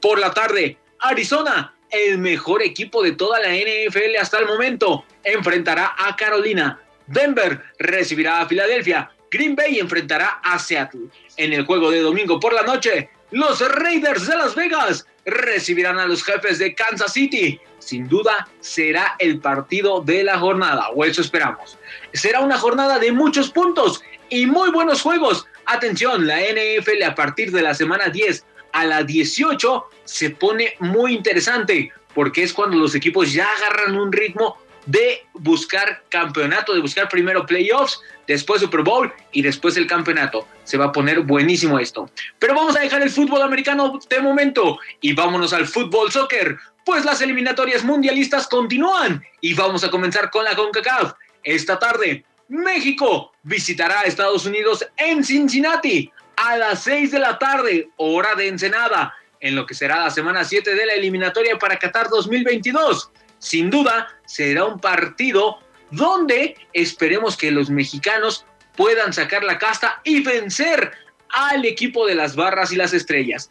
Por 0.00 0.18
la 0.18 0.32
tarde, 0.32 0.78
Arizona, 1.00 1.74
el 1.90 2.18
mejor 2.18 2.62
equipo 2.62 3.02
de 3.02 3.12
toda 3.12 3.40
la 3.40 3.54
NFL 3.54 4.16
hasta 4.20 4.38
el 4.38 4.46
momento, 4.46 5.04
enfrentará 5.22 5.94
a 5.98 6.16
Carolina. 6.16 6.80
Denver 7.06 7.62
recibirá 7.78 8.40
a 8.40 8.46
Filadelfia. 8.46 9.10
Green 9.30 9.54
Bay 9.54 9.78
enfrentará 9.78 10.40
a 10.42 10.58
Seattle. 10.58 11.08
En 11.36 11.52
el 11.52 11.64
juego 11.64 11.90
de 11.90 12.00
domingo 12.00 12.38
por 12.38 12.52
la 12.52 12.62
noche, 12.62 13.10
los 13.30 13.60
Raiders 13.76 14.26
de 14.26 14.36
Las 14.36 14.54
Vegas 14.54 15.06
recibirán 15.24 15.98
a 15.98 16.06
los 16.06 16.22
jefes 16.22 16.58
de 16.58 16.74
Kansas 16.74 17.12
City. 17.12 17.60
Sin 17.84 18.08
duda 18.08 18.48
será 18.60 19.16
el 19.18 19.40
partido 19.40 20.00
de 20.00 20.22
la 20.22 20.38
jornada, 20.38 20.88
o 20.94 21.04
eso 21.04 21.20
esperamos. 21.20 21.78
Será 22.12 22.40
una 22.40 22.56
jornada 22.56 22.98
de 22.98 23.10
muchos 23.10 23.50
puntos 23.50 24.02
y 24.28 24.46
muy 24.46 24.70
buenos 24.70 25.02
juegos. 25.02 25.46
Atención, 25.66 26.26
la 26.26 26.40
NFL 26.40 27.02
a 27.04 27.14
partir 27.14 27.50
de 27.50 27.62
la 27.62 27.74
semana 27.74 28.08
10 28.08 28.44
a 28.72 28.84
la 28.84 29.02
18 29.02 29.84
se 30.04 30.30
pone 30.30 30.74
muy 30.78 31.14
interesante 31.14 31.92
porque 32.14 32.44
es 32.44 32.52
cuando 32.52 32.76
los 32.76 32.94
equipos 32.94 33.32
ya 33.32 33.48
agarran 33.58 33.98
un 33.98 34.12
ritmo 34.12 34.56
de 34.86 35.24
buscar 35.34 36.02
campeonato, 36.08 36.74
de 36.74 36.80
buscar 36.80 37.08
primero 37.08 37.46
playoffs, 37.46 38.00
después 38.26 38.60
Super 38.60 38.82
Bowl 38.82 39.12
y 39.32 39.42
después 39.42 39.76
el 39.76 39.86
campeonato. 39.86 40.46
Se 40.64 40.76
va 40.76 40.86
a 40.86 40.92
poner 40.92 41.20
buenísimo 41.20 41.78
esto. 41.78 42.10
Pero 42.38 42.54
vamos 42.54 42.76
a 42.76 42.80
dejar 42.80 43.02
el 43.02 43.10
fútbol 43.10 43.42
americano 43.42 43.98
de 44.08 44.20
momento 44.20 44.78
y 45.00 45.12
vámonos 45.14 45.52
al 45.52 45.66
fútbol 45.66 46.10
soccer, 46.10 46.58
pues 46.84 47.04
las 47.04 47.20
eliminatorias 47.20 47.84
mundialistas 47.84 48.46
continúan 48.48 49.24
y 49.40 49.54
vamos 49.54 49.84
a 49.84 49.90
comenzar 49.90 50.30
con 50.30 50.44
la 50.44 50.56
CONCACAF. 50.56 51.14
Esta 51.44 51.78
tarde, 51.78 52.24
México 52.48 53.32
visitará 53.42 54.00
a 54.00 54.04
Estados 54.04 54.46
Unidos 54.46 54.86
en 54.96 55.24
Cincinnati 55.24 56.10
a 56.36 56.56
las 56.56 56.82
6 56.84 57.12
de 57.12 57.18
la 57.18 57.38
tarde, 57.38 57.90
hora 57.96 58.34
de 58.34 58.48
Ensenada, 58.48 59.14
en 59.40 59.54
lo 59.54 59.66
que 59.66 59.74
será 59.74 60.04
la 60.04 60.10
semana 60.10 60.44
7 60.44 60.74
de 60.74 60.86
la 60.86 60.94
eliminatoria 60.94 61.58
para 61.58 61.78
Qatar 61.78 62.08
2022 62.08 63.10
sin 63.42 63.70
duda 63.70 64.08
será 64.24 64.64
un 64.64 64.78
partido 64.78 65.58
donde 65.90 66.56
esperemos 66.72 67.36
que 67.36 67.50
los 67.50 67.70
mexicanos 67.70 68.46
puedan 68.76 69.12
sacar 69.12 69.42
la 69.42 69.58
casta 69.58 70.00
y 70.04 70.22
vencer 70.22 70.92
al 71.28 71.64
equipo 71.64 72.06
de 72.06 72.14
las 72.14 72.36
barras 72.36 72.72
y 72.72 72.76
las 72.76 72.94
estrellas. 72.94 73.50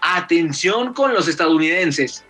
Atención 0.00 0.94
con 0.94 1.12
los 1.12 1.26
estadounidenses. 1.26 2.24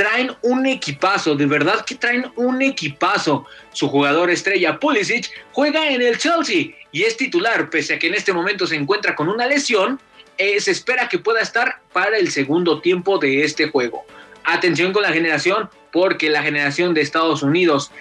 Traen 0.00 0.34
un 0.40 0.64
equipazo, 0.64 1.34
de 1.34 1.44
verdad 1.44 1.84
que 1.84 1.94
traen 1.94 2.32
un 2.36 2.62
equipazo. 2.62 3.44
Su 3.74 3.86
jugador 3.86 4.30
estrella 4.30 4.80
Pulisic 4.80 5.30
juega 5.52 5.90
en 5.90 6.00
el 6.00 6.16
Chelsea 6.16 6.68
y 6.90 7.02
es 7.02 7.18
titular, 7.18 7.68
pese 7.68 7.92
a 7.92 7.98
que 7.98 8.06
en 8.06 8.14
este 8.14 8.32
momento 8.32 8.66
se 8.66 8.76
encuentra 8.76 9.14
con 9.14 9.28
una 9.28 9.46
lesión. 9.46 10.00
Eh, 10.38 10.58
se 10.58 10.70
espera 10.70 11.06
que 11.06 11.18
pueda 11.18 11.42
estar 11.42 11.82
para 11.92 12.16
el 12.16 12.30
segundo 12.30 12.80
tiempo 12.80 13.18
de 13.18 13.44
este 13.44 13.68
juego. 13.68 14.06
Atención 14.44 14.94
con 14.94 15.02
la 15.02 15.12
generación 15.12 15.68
porque 15.92 16.30
la 16.30 16.42
generación 16.42 16.94
de 16.94 17.02
Estados 17.02 17.42
Unidos 17.42 17.92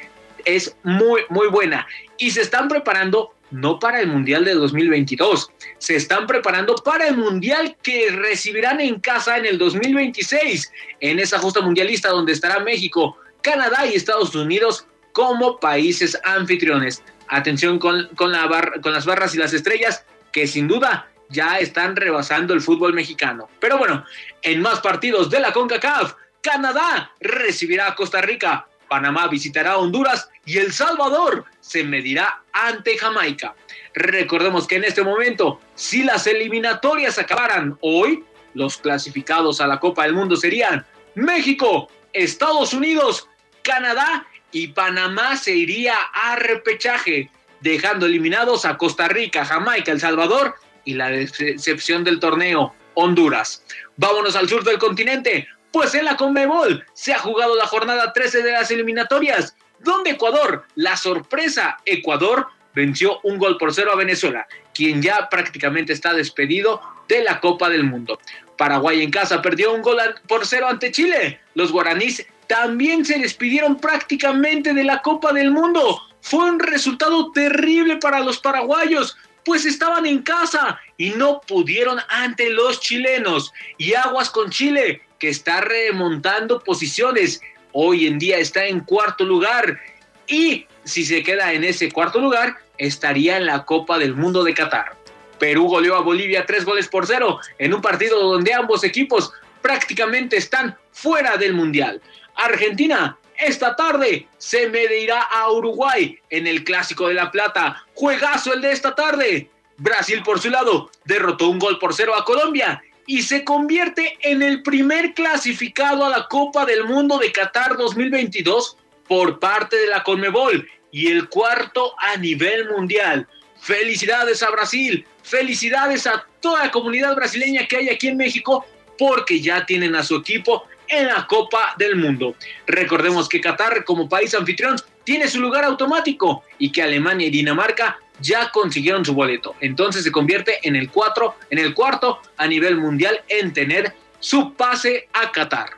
es 0.46 0.78
muy, 0.84 1.24
muy 1.28 1.50
buena 1.50 1.86
y 2.18 2.32
se 2.32 2.40
están 2.40 2.70
preparando 2.70 3.34
no 3.52 3.80
para 3.80 4.00
el 4.00 4.08
Mundial 4.08 4.46
de 4.46 4.54
2022, 4.54 5.52
se 5.78 5.96
están 5.96 6.28
preparando 6.28 6.76
para 6.76 7.08
el 7.08 7.18
Mundial 7.18 7.76
que 7.82 8.12
recibirán 8.12 8.82
en 8.82 9.00
casa 9.00 9.38
en 9.38 9.46
el 9.46 9.58
2026, 9.58 10.72
en 11.00 11.20
esa 11.20 11.40
justa 11.40 11.62
mundialista 11.62 12.10
donde 12.10 12.34
estará 12.34 12.60
México, 12.60 13.18
Canadá 13.42 13.86
y 13.86 13.96
Estados 13.96 14.36
Unidos 14.36 14.86
como 15.14 15.60
países 15.60 16.20
anfitriones. 16.24 17.04
Atención 17.28 17.80
con, 17.80 18.08
con, 18.16 18.32
la 18.32 18.50
con 18.82 18.94
las 18.94 19.06
barras 19.06 19.36
y 19.36 19.38
las 19.38 19.54
estrellas, 19.54 20.06
que 20.32 20.48
sin 20.48 20.68
duda 20.68 21.08
ya 21.30 21.60
están 21.60 21.96
rebasando 21.96 22.54
el 22.54 22.62
fútbol 22.62 22.94
mexicano. 22.94 23.50
Pero 23.60 23.78
bueno, 23.78 24.04
en 24.42 24.62
más 24.62 24.80
partidos 24.82 25.30
de 25.30 25.40
la 25.40 25.54
CONCACAF, 25.54 26.14
Canadá 26.42 27.12
recibirá 27.20 27.88
a 27.88 27.96
Costa 27.96 28.22
Rica, 28.22 28.68
Panamá 28.88 29.28
visitará 29.28 29.74
a 29.74 29.78
Honduras 29.78 30.30
y 30.50 30.58
El 30.58 30.74
Salvador 30.74 31.46
se 31.60 31.84
medirá 31.84 32.42
ante 32.54 32.98
Jamaica. 32.98 33.54
Recordemos 33.94 34.66
que 34.66 34.78
en 34.78 34.84
este 34.84 35.04
momento, 35.04 35.62
si 35.76 36.02
las 36.02 36.26
eliminatorias 36.26 37.20
acabaran 37.20 37.78
hoy, 37.82 38.24
los 38.56 38.78
clasificados 38.78 39.62
a 39.62 39.68
la 39.68 39.80
Copa 39.80 40.06
del 40.06 40.14
Mundo 40.14 40.36
serían 40.36 40.88
México, 41.14 41.92
Estados 42.14 42.74
Unidos, 42.74 43.30
Canadá 43.62 44.26
y 44.52 44.70
Panamá 44.70 45.38
se 45.38 45.56
iría 45.56 45.94
a 46.16 46.36
repechaje, 46.38 47.30
dejando 47.62 48.08
eliminados 48.08 48.66
a 48.66 48.76
Costa 48.76 49.08
Rica, 49.08 49.46
Jamaica, 49.46 49.92
El 49.92 50.00
Salvador 50.00 50.56
y 50.84 50.96
la 50.96 51.10
decepción 51.10 52.04
del 52.04 52.20
torneo, 52.20 52.74
Honduras. 52.96 53.64
Vámonos 53.98 54.36
al 54.36 54.50
sur 54.50 54.64
del 54.64 54.80
continente, 54.80 55.48
pues 55.72 55.94
en 55.94 56.06
la 56.06 56.18
Conmebol 56.18 56.84
se 56.94 57.14
ha 57.14 57.20
jugado 57.20 57.56
la 57.56 57.68
jornada 57.68 58.14
13 58.14 58.42
de 58.42 58.52
las 58.54 58.72
eliminatorias, 58.72 59.56
donde 59.82 60.12
Ecuador, 60.12 60.66
la 60.76 60.98
sorpresa 60.98 61.78
Ecuador, 61.86 62.48
venció 62.74 63.20
un 63.24 63.38
gol 63.38 63.58
por 63.58 63.74
cero 63.74 63.92
a 63.94 63.98
Venezuela, 63.98 64.48
quien 64.74 65.02
ya 65.02 65.30
prácticamente 65.30 65.94
está 65.94 66.14
despedido 66.14 66.82
de 67.08 67.24
la 67.24 67.40
Copa 67.40 67.70
del 67.70 67.84
Mundo. 67.84 68.20
Paraguay 68.58 69.02
en 69.02 69.12
casa 69.12 69.42
perdió 69.42 69.74
un 69.74 69.82
gol 69.82 69.98
por 70.28 70.46
cero 70.46 70.68
ante 70.70 70.92
Chile. 70.92 71.40
Los 71.56 71.72
guaraníes 71.72 72.26
también 72.48 73.06
se 73.06 73.18
despidieron 73.20 73.80
prácticamente 73.80 74.74
de 74.74 74.84
la 74.84 75.02
Copa 75.02 75.32
del 75.34 75.52
Mundo. 75.52 76.02
Fue 76.22 76.44
un 76.44 76.60
resultado 76.60 77.32
terrible 77.32 77.98
para 77.98 78.20
los 78.20 78.40
paraguayos, 78.40 79.18
pues 79.46 79.66
estaban 79.66 80.06
en 80.06 80.24
casa 80.24 80.80
y 80.98 81.12
no 81.12 81.42
pudieron 81.42 82.00
ante 82.10 82.50
los 82.50 82.82
chilenos. 82.82 83.54
Y 83.78 83.94
aguas 83.94 84.30
con 84.30 84.50
Chile, 84.50 85.02
que 85.20 85.30
está 85.30 85.62
remontando 85.62 86.60
posiciones. 86.60 87.42
Hoy 87.72 88.08
en 88.08 88.20
día 88.20 88.38
está 88.38 88.66
en 88.66 88.82
cuarto 88.82 89.24
lugar 89.26 89.80
y 90.28 90.66
si 90.84 91.06
se 91.06 91.24
queda 91.24 91.54
en 91.54 91.64
ese 91.64 91.92
cuarto 91.92 92.20
lugar, 92.20 92.58
estaría 92.78 93.38
en 93.38 93.46
la 93.46 93.66
Copa 93.66 93.98
del 94.00 94.16
Mundo 94.16 94.44
de 94.44 94.54
Qatar. 94.54 94.96
Perú 95.38 95.68
goleó 95.68 95.96
a 95.96 96.02
Bolivia 96.02 96.46
tres 96.46 96.66
goles 96.66 96.88
por 96.88 97.06
cero 97.06 97.40
en 97.58 97.74
un 97.74 97.82
partido 97.82 98.20
donde 98.20 98.54
ambos 98.54 98.84
equipos 98.84 99.32
prácticamente 99.62 100.38
están 100.38 100.78
fuera 100.92 101.38
del 101.38 101.54
Mundial. 101.54 102.02
Argentina 102.36 103.18
esta 103.40 103.74
tarde 103.76 104.28
se 104.38 104.68
medirá 104.68 105.22
a 105.22 105.50
Uruguay 105.52 106.18
en 106.30 106.46
el 106.46 106.66
Clásico 106.66 107.08
de 107.08 107.14
la 107.14 107.32
Plata. 107.32 107.86
Juegazo 107.94 108.54
el 108.54 108.62
de 108.62 108.72
esta 108.72 108.94
tarde. 108.96 109.50
Brasil 109.78 110.22
por 110.24 110.42
su 110.42 110.50
lado 110.50 110.92
derrotó 111.06 111.48
un 111.48 111.58
gol 111.58 111.80
por 111.80 111.94
cero 111.94 112.14
a 112.16 112.26
Colombia 112.26 112.84
y 113.10 113.24
se 113.24 113.44
convierte 113.44 114.20
en 114.22 114.44
el 114.44 114.62
primer 114.62 115.16
clasificado 115.16 116.06
a 116.06 116.10
la 116.10 116.28
Copa 116.28 116.64
del 116.64 116.84
Mundo 116.84 117.18
de 117.18 117.32
Qatar 117.32 117.76
2022 117.76 118.78
por 119.08 119.40
parte 119.40 119.78
de 119.78 119.88
la 119.88 120.04
Conmebol. 120.04 120.70
y 120.92 121.08
el 121.08 121.28
cuarto 121.28 121.94
a 122.00 122.18
nivel 122.18 122.70
mundial. 122.70 123.28
Felicidades 123.60 124.44
a 124.44 124.52
Brasil, 124.52 125.08
felicidades 125.24 126.06
a 126.06 126.24
toda 126.40 126.66
la 126.66 126.72
comunidad 126.72 127.16
brasileña 127.16 127.66
que 127.68 127.78
hay 127.78 127.90
aquí 127.90 128.10
en 128.10 128.18
México 128.18 128.64
porque 128.98 129.42
ya 129.42 129.66
tienen 129.66 129.96
a 129.96 130.04
su 130.04 130.16
equipo 130.16 130.66
en 130.88 131.08
la 131.08 131.26
Copa 131.26 131.74
del 131.80 131.96
Mundo. 131.96 132.36
Recordemos 132.68 133.28
que 133.28 133.42
Qatar 133.42 133.86
como 133.86 134.08
país 134.08 134.36
anfitrión 134.36 134.76
tiene 135.04 135.28
su 135.28 135.40
lugar 135.40 135.64
automático 135.64 136.44
y 136.60 136.72
que 136.72 136.84
Alemania 136.84 137.26
y 137.26 137.32
Dinamarca 137.32 138.00
ya 138.22 138.52
consiguieron 138.52 139.06
su 139.06 139.14
boleto. 139.14 139.56
Entonces 139.62 140.04
se 140.04 140.12
convierte 140.12 140.60
en 140.64 140.76
el, 140.76 140.90
cuatro, 140.90 141.36
en 141.50 141.60
el 141.60 141.74
cuarto 141.74 142.20
a 142.38 142.48
nivel 142.48 142.78
mundial 142.78 143.22
en 143.28 143.54
tener 143.54 143.96
su 144.20 144.54
pase 144.54 145.08
a 145.14 145.32
Qatar. 145.32 145.72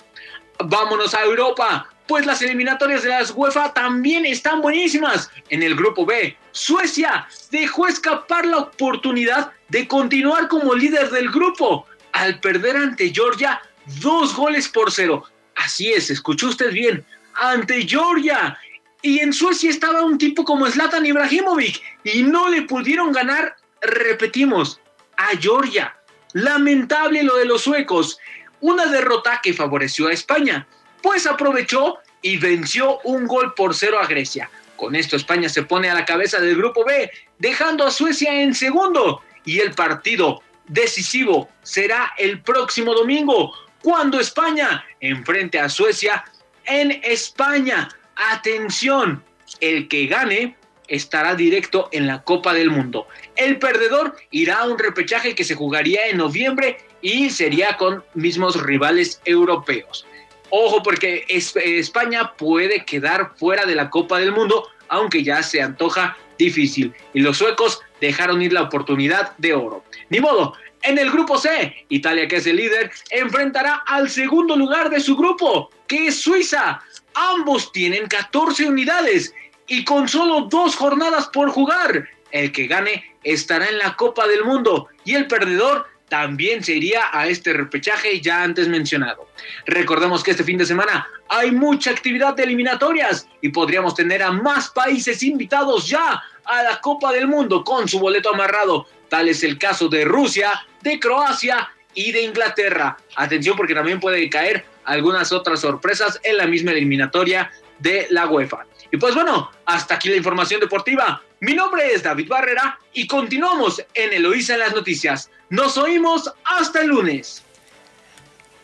Vámonos 0.63 1.13
a 1.13 1.23
Europa, 1.23 1.87
pues 2.07 2.25
las 2.25 2.41
eliminatorias 2.41 3.03
de 3.03 3.09
las 3.09 3.31
UEFA 3.31 3.73
también 3.73 4.25
están 4.25 4.61
buenísimas. 4.61 5.29
En 5.49 5.63
el 5.63 5.75
grupo 5.75 6.05
B, 6.05 6.37
Suecia 6.51 7.27
dejó 7.49 7.87
escapar 7.87 8.45
la 8.45 8.57
oportunidad 8.57 9.51
de 9.69 9.87
continuar 9.87 10.47
como 10.47 10.75
líder 10.75 11.09
del 11.09 11.31
grupo 11.31 11.87
al 12.11 12.39
perder 12.39 12.75
ante 12.75 13.13
Georgia 13.13 13.61
dos 14.01 14.35
goles 14.35 14.67
por 14.67 14.91
cero. 14.91 15.23
Así 15.55 15.91
es, 15.91 16.09
escuchó 16.09 16.47
usted 16.47 16.71
bien, 16.71 17.05
ante 17.35 17.87
Georgia. 17.87 18.57
Y 19.01 19.19
en 19.19 19.33
Suecia 19.33 19.69
estaba 19.69 20.03
un 20.03 20.17
tipo 20.17 20.43
como 20.45 20.69
Zlatan 20.69 21.05
Ibrahimovic 21.05 21.81
y 22.03 22.23
no 22.23 22.49
le 22.49 22.63
pudieron 22.63 23.11
ganar, 23.11 23.55
repetimos, 23.81 24.79
a 25.17 25.35
Georgia. 25.37 25.95
Lamentable 26.33 27.23
lo 27.23 27.35
de 27.37 27.45
los 27.45 27.63
suecos. 27.63 28.19
Una 28.59 28.85
derrota 28.85 29.39
que 29.41 29.53
favoreció 29.53 30.07
a 30.07 30.13
España, 30.13 30.67
pues 31.01 31.25
aprovechó 31.25 31.97
y 32.21 32.37
venció 32.37 32.99
un 33.03 33.25
gol 33.25 33.53
por 33.55 33.73
cero 33.73 33.99
a 33.99 34.05
Grecia. 34.05 34.49
Con 34.75 34.95
esto 34.95 35.15
España 35.15 35.49
se 35.49 35.63
pone 35.63 35.89
a 35.89 35.93
la 35.93 36.05
cabeza 36.05 36.39
del 36.39 36.55
grupo 36.55 36.85
B, 36.85 37.11
dejando 37.39 37.85
a 37.85 37.91
Suecia 37.91 38.41
en 38.41 38.53
segundo. 38.53 39.21
Y 39.45 39.59
el 39.59 39.73
partido 39.73 40.41
decisivo 40.67 41.49
será 41.63 42.13
el 42.17 42.41
próximo 42.41 42.93
domingo, 42.93 43.51
cuando 43.81 44.19
España 44.19 44.85
enfrente 44.99 45.59
a 45.59 45.69
Suecia 45.69 46.23
en 46.65 46.91
España. 47.03 47.89
Atención, 48.29 49.23
el 49.61 49.87
que 49.87 50.05
gane 50.05 50.55
estará 50.87 51.33
directo 51.33 51.89
en 51.91 52.05
la 52.05 52.21
Copa 52.21 52.53
del 52.53 52.69
Mundo. 52.69 53.07
El 53.35 53.57
perdedor 53.57 54.15
irá 54.29 54.59
a 54.59 54.67
un 54.67 54.77
repechaje 54.77 55.33
que 55.33 55.43
se 55.43 55.55
jugaría 55.55 56.07
en 56.07 56.17
noviembre 56.17 56.77
y 57.01 57.31
sería 57.31 57.77
con 57.77 58.03
mismos 58.13 58.61
rivales 58.61 59.21
europeos. 59.25 60.05
Ojo 60.51 60.83
porque 60.83 61.25
España 61.29 62.33
puede 62.33 62.85
quedar 62.85 63.31
fuera 63.37 63.65
de 63.65 63.73
la 63.73 63.89
Copa 63.89 64.19
del 64.19 64.33
Mundo, 64.33 64.67
aunque 64.89 65.23
ya 65.23 65.41
se 65.41 65.61
antoja 65.61 66.15
difícil. 66.37 66.93
Y 67.13 67.21
los 67.21 67.37
suecos 67.37 67.81
dejaron 68.01 68.41
ir 68.41 68.53
la 68.53 68.63
oportunidad 68.63 69.35
de 69.37 69.55
oro. 69.55 69.83
Ni 70.09 70.19
modo, 70.19 70.53
en 70.83 70.97
el 70.97 71.11
grupo 71.11 71.37
C, 71.37 71.85
Italia, 71.89 72.27
que 72.27 72.37
es 72.37 72.47
el 72.47 72.55
líder, 72.55 72.91
enfrentará 73.11 73.83
al 73.85 74.09
segundo 74.09 74.55
lugar 74.55 74.89
de 74.89 74.99
su 74.99 75.15
grupo, 75.15 75.69
que 75.87 76.07
es 76.07 76.19
Suiza. 76.19 76.81
Ambos 77.13 77.71
tienen 77.71 78.07
14 78.07 78.67
unidades 78.67 79.33
y 79.67 79.83
con 79.83 80.07
solo 80.07 80.47
dos 80.49 80.75
jornadas 80.75 81.27
por 81.27 81.49
jugar. 81.49 82.07
El 82.31 82.51
que 82.51 82.67
gane 82.67 83.15
estará 83.23 83.67
en 83.67 83.77
la 83.77 83.95
Copa 83.95 84.27
del 84.27 84.43
Mundo 84.43 84.87
y 85.03 85.15
el 85.15 85.27
perdedor 85.27 85.87
también 86.11 86.61
se 86.61 86.73
iría 86.73 87.03
a 87.13 87.27
este 87.27 87.53
repechaje 87.53 88.19
ya 88.19 88.43
antes 88.43 88.67
mencionado. 88.67 89.29
Recordemos 89.65 90.23
que 90.23 90.31
este 90.31 90.43
fin 90.43 90.57
de 90.57 90.65
semana 90.65 91.07
hay 91.29 91.51
mucha 91.51 91.91
actividad 91.91 92.33
de 92.35 92.43
eliminatorias 92.43 93.29
y 93.41 93.47
podríamos 93.47 93.95
tener 93.95 94.21
a 94.21 94.31
más 94.31 94.69
países 94.69 95.23
invitados 95.23 95.87
ya 95.87 96.21
a 96.43 96.63
la 96.63 96.81
Copa 96.81 97.13
del 97.13 97.29
Mundo 97.29 97.63
con 97.63 97.87
su 97.87 97.97
boleto 97.97 98.33
amarrado. 98.33 98.87
Tal 99.07 99.29
es 99.29 99.41
el 99.43 99.57
caso 99.57 99.87
de 99.87 100.03
Rusia, 100.03 100.51
de 100.81 100.99
Croacia 100.99 101.69
y 101.93 102.11
de 102.11 102.21
Inglaterra. 102.21 102.97
Atención 103.15 103.55
porque 103.55 103.73
también 103.73 103.99
puede 103.99 104.29
caer 104.29 104.65
algunas 104.85 105.31
otras 105.31 105.61
sorpresas 105.61 106.19
en 106.23 106.37
la 106.37 106.47
misma 106.47 106.71
eliminatoria 106.71 107.51
de 107.79 108.07
la 108.09 108.27
UEFA. 108.27 108.65
Y 108.91 108.97
pues 108.97 109.15
bueno, 109.15 109.49
hasta 109.65 109.95
aquí 109.95 110.09
la 110.09 110.17
información 110.17 110.59
deportiva. 110.59 111.21
Mi 111.39 111.53
nombre 111.53 111.93
es 111.93 112.03
David 112.03 112.27
Barrera 112.27 112.79
y 112.93 113.07
continuamos 113.07 113.83
en 113.93 114.13
Eloísa 114.13 114.53
en 114.53 114.59
las 114.59 114.73
noticias. 114.73 115.31
Nos 115.49 115.77
oímos 115.77 116.31
hasta 116.43 116.81
el 116.81 116.87
lunes. 116.87 117.43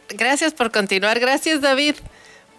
Gracias 0.09 0.53
por 0.53 0.71
continuar. 0.71 1.19
Gracias 1.19 1.61
David 1.61 1.95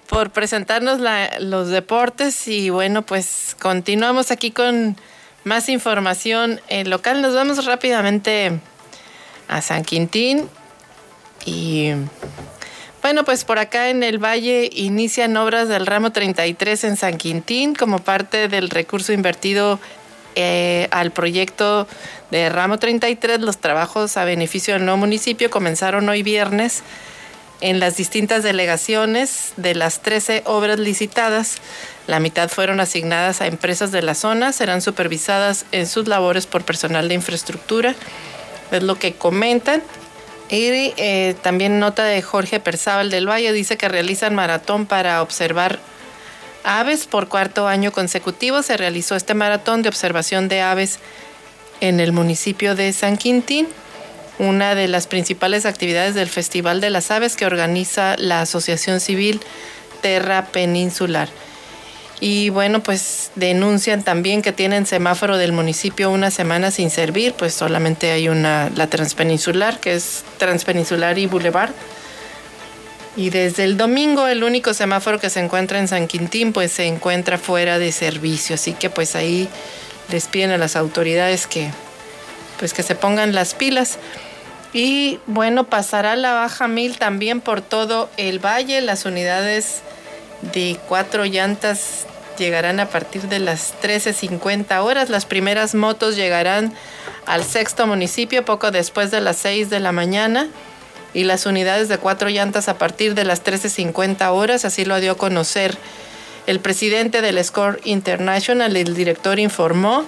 por 0.09 0.31
presentarnos 0.31 1.01
los 1.41 1.69
deportes 1.69 2.49
y 2.49 2.71
bueno, 2.71 3.03
pues 3.03 3.55
continuamos 3.61 4.31
aquí 4.31 4.51
con 4.51 4.97
más 5.45 5.69
información 5.69 6.61
local. 6.87 7.23
Nos 7.23 7.35
vamos 7.35 7.65
rápidamente 7.65 8.59
a 9.49 9.63
San 9.63 9.85
Quintín 9.85 10.49
y 11.45 11.93
bueno, 13.03 13.25
pues 13.25 13.45
por 13.45 13.59
acá 13.59 13.91
en 13.91 14.03
el 14.03 14.23
Valle 14.23 14.69
inician 14.73 15.37
obras 15.37 15.69
del 15.69 15.87
ramo 15.87 16.13
33 16.13 16.85
en 16.85 16.97
San 16.97 17.17
Quintín 17.17 17.75
como 17.75 18.01
parte 18.01 18.49
del 18.49 18.71
recurso 18.71 19.13
invertido 19.13 19.79
eh, 20.35 20.89
al 20.91 21.11
proyecto 21.13 21.87
de 22.31 22.49
ramo 22.49 22.79
33. 22.79 23.41
Los 23.41 23.59
trabajos 23.59 24.17
a 24.17 24.25
beneficio 24.25 24.75
del 24.75 24.85
nuevo 24.85 24.99
municipio 24.99 25.49
comenzaron 25.49 26.09
hoy 26.09 26.23
viernes 26.23 26.83
en 27.61 27.81
las 27.81 27.97
distintas 27.97 28.43
delegaciones 28.43 29.53
de 29.57 29.75
las 29.75 30.01
13 30.01 30.43
obras 30.45 30.79
licitadas. 30.79 31.59
La 32.07 32.21
mitad 32.21 32.49
fueron 32.49 32.81
asignadas 32.81 33.41
a 33.41 33.47
empresas 33.47 33.91
de 33.91 34.03
la 34.03 34.15
zona, 34.15 34.53
serán 34.53 34.83
supervisadas 34.83 35.67
en 35.73 35.87
sus 35.87 36.09
labores 36.09 36.47
por 36.47 36.65
personal 36.65 37.09
de 37.09 37.15
infraestructura. 37.15 37.95
Es 38.71 38.83
lo 38.83 38.99
que 38.99 39.15
comentan. 39.15 39.83
Y 40.51 40.95
eh, 40.97 41.35
también 41.43 41.79
nota 41.79 42.05
de 42.05 42.23
Jorge 42.23 42.59
Perzábal 42.59 43.11
del 43.11 43.29
Valle, 43.29 43.53
dice 43.53 43.77
que 43.77 43.89
realizan 43.89 44.35
maratón 44.35 44.87
para 44.87 45.21
observar 45.23 45.79
aves 46.65 47.07
por 47.07 47.29
cuarto 47.29 47.69
año 47.69 47.93
consecutivo. 47.93 48.63
Se 48.63 48.77
realizó 48.77 49.15
este 49.15 49.35
maratón 49.35 49.83
de 49.83 49.91
observación 49.91 50.49
de 50.49 50.63
aves 50.63 51.01
en 51.81 52.01
el 52.01 52.13
municipio 52.13 52.75
de 52.75 52.93
San 52.93 53.17
Quintín 53.17 53.69
una 54.39 54.75
de 54.75 54.89
las 54.89 55.07
principales 55.07 55.67
actividades 55.67 56.15
del 56.15 56.29
Festival 56.29 56.81
de 56.81 56.91
las 56.91 57.11
Aves 57.11 57.37
que 57.37 57.47
organiza 57.47 58.17
la 58.19 58.43
Asociación 58.43 59.01
Civil 59.01 59.41
Terra 60.01 60.47
Peninsular. 60.47 61.29
Y 62.21 62.51
bueno, 62.51 62.83
pues 62.83 63.31
denuncian 63.37 64.03
también 64.03 64.43
que 64.43 64.53
tienen 64.53 64.87
semáforo 64.87 65.37
del 65.37 65.53
municipio 65.53 66.11
una 66.11 66.31
semana 66.31 66.71
sin 66.71 66.91
servir, 66.91 67.35
pues 67.35 67.55
solamente 67.55 68.11
hay 68.11 68.29
una, 68.29 68.71
la 68.75 68.89
transpeninsular, 68.89 69.79
que 69.79 69.95
es 69.95 70.25
transpeninsular 70.37 71.19
y 71.19 71.27
Boulevard. 71.27 71.71
Y 73.17 73.31
desde 73.31 73.65
el 73.65 73.77
domingo 73.77 74.27
el 74.27 74.43
único 74.45 74.75
semáforo 74.75 75.19
que 75.19 75.31
se 75.31 75.41
encuentra 75.41 75.79
en 75.79 75.89
San 75.89 76.07
Quintín 76.07 76.53
pues 76.53 76.73
se 76.73 76.87
encuentra 76.87 77.39
fuera 77.39 77.79
de 77.79 77.91
servicio, 77.93 78.55
así 78.55 78.73
que 78.73 78.91
pues 78.91 79.17
ahí 79.17 79.49
les 80.11 80.27
piden 80.29 80.51
a 80.53 80.59
las 80.59 80.77
autoridades 80.77 81.47
que 81.47 81.71
pues 82.59 82.73
que 82.73 82.83
se 82.83 82.95
pongan 82.95 83.35
las 83.35 83.55
pilas. 83.55 83.99
Y 84.73 85.19
bueno, 85.27 85.65
pasará 85.65 86.17
la 86.17 86.33
baja 86.33 86.69
mil 86.69 86.99
también 86.99 87.41
por 87.41 87.61
todo 87.61 88.11
el 88.17 88.39
valle. 88.39 88.81
Las 88.81 89.05
unidades 89.05 89.83
de 90.43 90.79
cuatro 90.89 91.25
llantas 91.25 92.07
llegarán 92.39 92.81
a 92.81 92.87
partir 92.87 93.23
de 93.23 93.39
las 93.39 93.75
13.50 93.83 94.83
horas. 94.83 95.11
Las 95.11 95.27
primeras 95.27 95.75
motos 95.75 96.17
llegarán 96.17 96.73
al 97.27 97.45
sexto 97.45 97.87
municipio 97.87 98.45
poco 98.45 98.71
después 98.71 99.11
de 99.11 99.21
las 99.21 99.37
6 99.39 99.71
de 99.71 99.81
la 99.81 99.93
mañana. 99.93 100.49
Y 101.15 101.25
las 101.25 101.47
unidades 101.47 101.89
de 101.89 101.99
cuatro 101.99 102.29
llantas 102.29 102.69
a 102.69 102.79
partir 102.79 103.15
de 103.15 103.25
las 103.25 103.43
13.50 103.43 104.31
horas. 104.31 104.65
Así 104.65 104.85
lo 104.85 105.01
dio 105.01 105.13
a 105.13 105.17
conocer 105.17 105.77
el 106.47 106.61
presidente 106.61 107.23
del 107.23 107.43
Score 107.43 107.81
International. 107.85 108.77
El 108.77 108.95
director 108.95 109.39
informó 109.39 110.05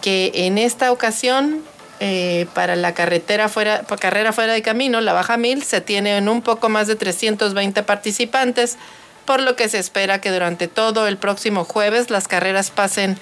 que 0.00 0.30
en 0.34 0.58
esta 0.58 0.92
ocasión 0.92 1.62
eh, 2.00 2.46
para 2.54 2.76
la 2.76 2.92
carretera 2.92 3.48
fuera, 3.48 3.82
carrera 4.00 4.32
fuera 4.32 4.52
de 4.52 4.62
camino, 4.62 5.00
la 5.00 5.12
Baja 5.12 5.36
Mil, 5.36 5.62
se 5.62 5.80
tienen 5.80 6.28
un 6.28 6.42
poco 6.42 6.68
más 6.68 6.88
de 6.88 6.96
320 6.96 7.82
participantes, 7.84 8.76
por 9.24 9.40
lo 9.40 9.56
que 9.56 9.68
se 9.68 9.78
espera 9.78 10.20
que 10.20 10.30
durante 10.30 10.68
todo 10.68 11.06
el 11.06 11.16
próximo 11.16 11.64
jueves 11.64 12.10
las 12.10 12.28
carreras 12.28 12.70
pasen 12.70 13.18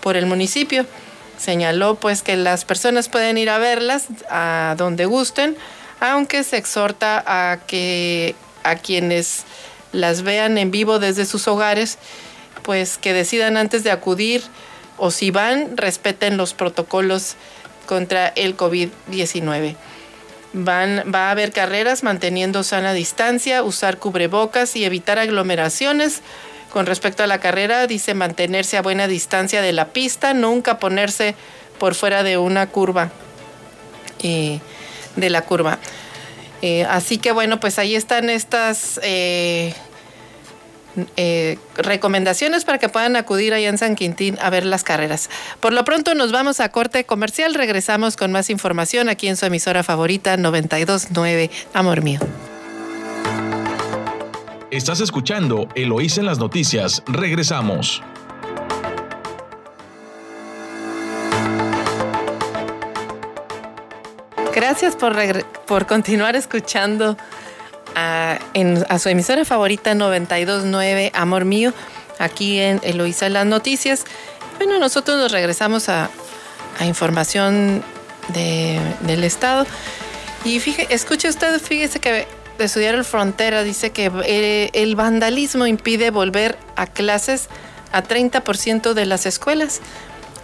por 0.00 0.16
el 0.16 0.26
municipio. 0.26 0.86
Señaló 1.38 1.96
pues 1.96 2.22
que 2.22 2.36
las 2.36 2.64
personas 2.64 3.08
pueden 3.08 3.38
ir 3.38 3.50
a 3.50 3.58
verlas 3.58 4.06
a 4.30 4.74
donde 4.78 5.06
gusten, 5.06 5.56
aunque 6.00 6.44
se 6.44 6.56
exhorta 6.56 7.22
a 7.26 7.58
que 7.66 8.34
a 8.64 8.76
quienes 8.76 9.44
las 9.92 10.22
vean 10.22 10.58
en 10.58 10.70
vivo 10.70 10.98
desde 10.98 11.26
sus 11.26 11.46
hogares, 11.48 11.98
pues 12.62 12.98
que 12.98 13.12
decidan 13.12 13.56
antes 13.56 13.84
de 13.84 13.90
acudir 13.90 14.42
o 14.98 15.10
si 15.10 15.30
van, 15.30 15.76
respeten 15.76 16.36
los 16.36 16.54
protocolos 16.54 17.36
contra 17.86 18.28
el 18.28 18.56
COVID-19. 18.56 19.76
Van, 20.58 21.12
va 21.14 21.28
a 21.28 21.30
haber 21.32 21.52
carreras 21.52 22.02
manteniendo 22.02 22.62
sana 22.62 22.94
distancia, 22.94 23.62
usar 23.62 23.98
cubrebocas 23.98 24.74
y 24.74 24.86
evitar 24.86 25.18
aglomeraciones 25.18 26.22
Con 26.72 26.86
respecto 26.86 27.22
a 27.22 27.26
la 27.26 27.40
carrera, 27.40 27.86
dice 27.86 28.14
mantenerse 28.14 28.78
a 28.78 28.82
buena 28.82 29.06
distancia 29.06 29.60
de 29.60 29.72
la 29.72 29.88
pista, 29.88 30.32
nunca 30.32 30.78
ponerse 30.78 31.34
por 31.78 31.94
fuera 31.94 32.22
de 32.22 32.38
una 32.38 32.68
curva, 32.68 33.10
eh, 34.22 34.60
de 35.14 35.30
la 35.30 35.42
curva. 35.42 35.78
Eh, 36.62 36.84
así 36.84 37.18
que 37.18 37.32
bueno, 37.32 37.60
pues 37.60 37.78
ahí 37.78 37.94
están 37.94 38.30
estas 38.30 38.98
eh, 39.02 39.74
recomendaciones 41.76 42.64
para 42.64 42.78
que 42.78 42.88
puedan 42.88 43.16
acudir 43.16 43.54
allá 43.54 43.68
en 43.68 43.78
San 43.78 43.96
Quintín 43.96 44.38
a 44.40 44.50
ver 44.50 44.64
las 44.64 44.84
carreras. 44.84 45.30
Por 45.60 45.72
lo 45.72 45.84
pronto 45.84 46.14
nos 46.14 46.32
vamos 46.32 46.60
a 46.60 46.70
corte 46.70 47.04
comercial, 47.04 47.54
regresamos 47.54 48.16
con 48.16 48.32
más 48.32 48.50
información 48.50 49.08
aquí 49.08 49.28
en 49.28 49.36
su 49.36 49.46
emisora 49.46 49.82
favorita 49.82 50.36
929 50.36 51.50
Amor 51.74 52.02
Mío. 52.02 52.20
Estás 54.70 55.00
escuchando 55.00 55.68
Eloís 55.74 56.18
en 56.18 56.26
las 56.26 56.38
noticias. 56.38 57.02
Regresamos. 57.06 58.02
Gracias 64.54 64.96
por, 64.96 65.16
por 65.66 65.86
continuar 65.86 66.34
escuchando 66.34 67.16
a, 67.96 68.38
su 68.98 69.08
emisora 69.08 69.44
favorita 69.44 69.94
929 69.94 71.10
Amor 71.14 71.44
Mío, 71.44 71.72
aquí 72.18 72.60
en 72.60 72.80
Eloísa 72.84 73.26
en 73.26 73.32
las 73.32 73.46
noticias. 73.46 74.04
Bueno, 74.58 74.78
nosotros 74.78 75.18
nos 75.18 75.32
regresamos 75.32 75.88
a, 75.88 76.10
información 76.80 77.82
del 78.28 79.24
Estado. 79.24 79.66
Y 80.44 80.60
fíjese, 80.60 80.92
escuche 80.94 81.28
usted, 81.28 81.58
fíjese 81.58 82.00
que 82.00 82.26
de 82.58 82.64
estudiar 82.64 82.94
el 82.94 83.04
Frontera 83.04 83.62
dice 83.62 83.90
que 83.90 84.10
eh, 84.24 84.70
el 84.72 84.94
vandalismo 84.94 85.66
impide 85.66 86.10
volver 86.10 86.58
a 86.76 86.86
clases 86.86 87.48
a 87.92 88.02
30% 88.02 88.92
de 88.92 89.06
las 89.06 89.26
escuelas. 89.26 89.80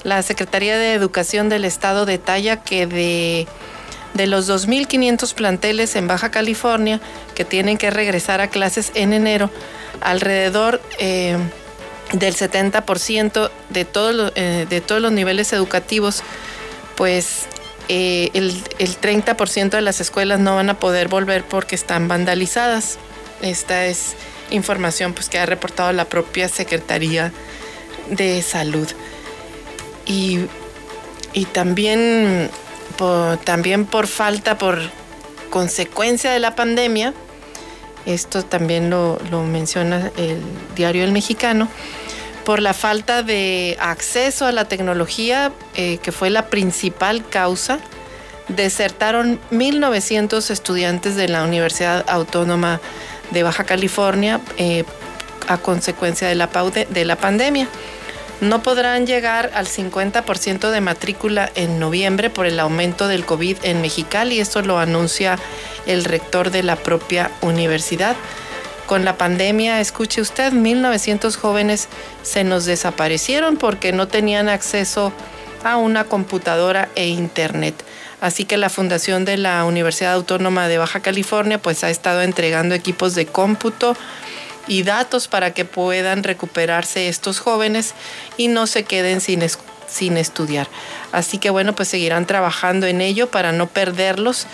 La 0.04 0.22
Secretaría 0.22 0.78
de 0.78 0.94
Educación 0.94 1.48
del 1.48 1.64
Estado 1.64 2.06
detalla 2.06 2.62
que 2.62 2.86
de, 2.86 3.46
de 4.14 4.26
los 4.26 4.48
2.500 4.48 5.34
planteles 5.34 5.96
en 5.96 6.06
Baja 6.06 6.30
California 6.30 7.00
que 7.34 7.44
tienen 7.44 7.78
que 7.78 7.90
regresar 7.90 8.40
a 8.40 8.48
clases 8.48 8.92
en 8.94 9.12
enero, 9.12 9.50
alrededor 10.00 10.80
eh, 10.98 11.36
del 12.12 12.34
70% 12.34 13.50
de, 13.70 13.84
todos 13.84 14.32
eh, 14.34 14.66
de 14.68 14.80
todos 14.80 15.00
los 15.00 15.12
niveles 15.12 15.52
educativos, 15.52 16.22
pues 16.96 17.46
eh, 17.88 18.30
el, 18.34 18.54
30% 18.54 19.70
de 19.70 19.82
las 19.82 20.00
escuelas 20.00 20.40
no 20.40 20.56
van 20.56 20.70
a 20.70 20.78
poder 20.78 21.08
volver 21.08 21.44
porque 21.44 21.74
están 21.74 22.08
vandalizadas. 22.08 22.98
Esta 23.40 23.86
es 23.86 24.14
información 24.50 25.14
pues, 25.14 25.28
que 25.28 25.38
ha 25.38 25.46
reportado 25.46 25.92
la 25.92 26.04
propia 26.04 26.48
Secretaría 26.48 27.32
de 28.10 28.42
Salud. 28.42 28.88
Y, 30.06 30.46
también, 31.52 32.50
también 33.44 33.86
por 33.86 34.06
falta, 34.06 34.58
por 34.58 34.78
consecuencia 35.50 36.30
de 36.32 36.38
la 36.38 36.54
pandemia, 36.54 37.14
esto 38.06 38.44
también 38.44 38.90
lo, 38.90 39.18
menciona 39.46 40.10
el 40.16 40.40
diario 40.74 41.04
El 41.04 41.12
Mexicano, 41.12 41.68
por 42.44 42.60
la 42.60 42.74
falta 42.74 43.22
de 43.22 43.76
acceso 43.80 44.46
a 44.46 44.52
la 44.52 44.64
tecnología, 44.64 45.52
eh, 45.74 45.98
que 46.02 46.10
fue 46.10 46.30
la 46.30 46.46
principal 46.46 47.28
causa, 47.28 47.78
desertaron 48.48 49.38
1.900 49.52 50.50
estudiantes 50.50 51.14
de 51.14 51.28
la 51.28 51.44
Universidad 51.44 52.04
Autónoma 52.08 52.80
de 53.30 53.44
Baja 53.44 53.64
California 53.64 54.40
eh, 54.56 54.84
a 55.46 55.58
consecuencia 55.58 56.28
de 56.28 56.34
la, 56.34 56.48
de 56.90 57.04
la 57.04 57.16
pandemia. 57.16 57.68
No 58.42 58.60
podrán 58.60 59.06
llegar 59.06 59.52
al 59.54 59.68
50% 59.68 60.72
de 60.72 60.80
matrícula 60.80 61.48
en 61.54 61.78
noviembre 61.78 62.28
por 62.28 62.44
el 62.44 62.58
aumento 62.58 63.06
del 63.06 63.24
COVID 63.24 63.58
en 63.62 63.80
Mexicali. 63.80 64.40
Esto 64.40 64.62
lo 64.62 64.80
anuncia 64.80 65.38
el 65.86 66.04
rector 66.04 66.50
de 66.50 66.64
la 66.64 66.74
propia 66.74 67.30
universidad. 67.40 68.16
Con 68.86 69.04
la 69.04 69.16
pandemia, 69.16 69.80
escuche 69.80 70.20
usted, 70.20 70.52
1.900 70.52 71.36
jóvenes 71.36 71.88
se 72.24 72.42
nos 72.42 72.64
desaparecieron 72.64 73.58
porque 73.58 73.92
no 73.92 74.08
tenían 74.08 74.48
acceso 74.48 75.12
a 75.62 75.76
una 75.76 76.02
computadora 76.02 76.88
e 76.96 77.06
internet. 77.06 77.84
Así 78.20 78.44
que 78.44 78.56
la 78.56 78.70
Fundación 78.70 79.24
de 79.24 79.36
la 79.36 79.64
Universidad 79.64 80.14
Autónoma 80.14 80.66
de 80.66 80.78
Baja 80.78 80.98
California 80.98 81.62
pues 81.62 81.84
ha 81.84 81.90
estado 81.90 82.22
entregando 82.22 82.74
equipos 82.74 83.14
de 83.14 83.24
cómputo 83.24 83.96
y 84.66 84.82
datos 84.82 85.28
para 85.28 85.52
que 85.52 85.64
puedan 85.64 86.22
recuperarse 86.22 87.08
estos 87.08 87.40
jóvenes 87.40 87.94
y 88.36 88.48
no 88.48 88.66
se 88.66 88.84
queden 88.84 89.20
sin, 89.20 89.42
sin 89.88 90.16
estudiar. 90.16 90.68
Así 91.12 91.38
que 91.38 91.50
bueno, 91.50 91.74
pues 91.74 91.88
seguirán 91.88 92.26
trabajando 92.26 92.86
en 92.86 93.00
ello 93.00 93.30
para 93.30 93.52
no 93.52 93.66
perderlos 93.68 94.46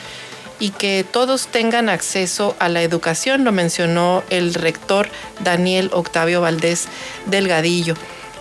y 0.61 0.70
que 0.70 1.04
todos 1.09 1.48
tengan 1.48 1.88
acceso 1.88 2.56
a 2.59 2.68
la 2.68 2.82
educación, 2.82 3.44
lo 3.44 3.52
mencionó 3.52 4.24
el 4.28 4.54
rector 4.54 5.09
Daniel 5.40 5.90
Octavio 5.92 6.40
Valdés 6.40 6.88
Delgadillo. 7.26 7.94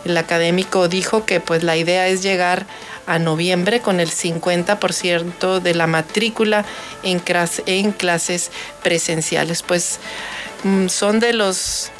El 0.05 0.17
académico 0.17 0.87
dijo 0.87 1.25
que 1.25 1.39
pues 1.39 1.63
la 1.63 1.75
idea 1.77 2.07
es 2.07 2.23
llegar 2.23 2.65
a 3.07 3.19
noviembre 3.19 3.79
con 3.79 3.99
el 3.99 4.09
50% 4.09 5.59
de 5.59 5.73
la 5.73 5.87
matrícula 5.87 6.65
en, 7.03 7.19
clases 7.19 8.51
presenciales. 8.83 9.63
Pues 9.63 9.99
son 10.89 11.19
de 11.19 11.33
los 11.33 11.91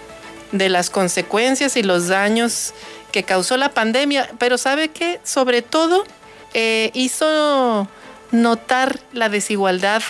de 0.52 0.70
las 0.70 0.90
consecuencias 0.90 1.76
y 1.76 1.84
los 1.84 2.08
daños 2.08 2.74
que 3.12 3.24
causó 3.24 3.58
la 3.58 3.74
pandemia, 3.74 4.30
pero 4.38 4.58
sabe 4.58 4.90
que 4.90 5.20
sobre 5.24 5.62
todo 5.62 6.06
eh, 6.54 6.90
hizo 6.94 7.88
notar 8.32 9.00
la 9.12 9.30
desigualdad 9.30 10.02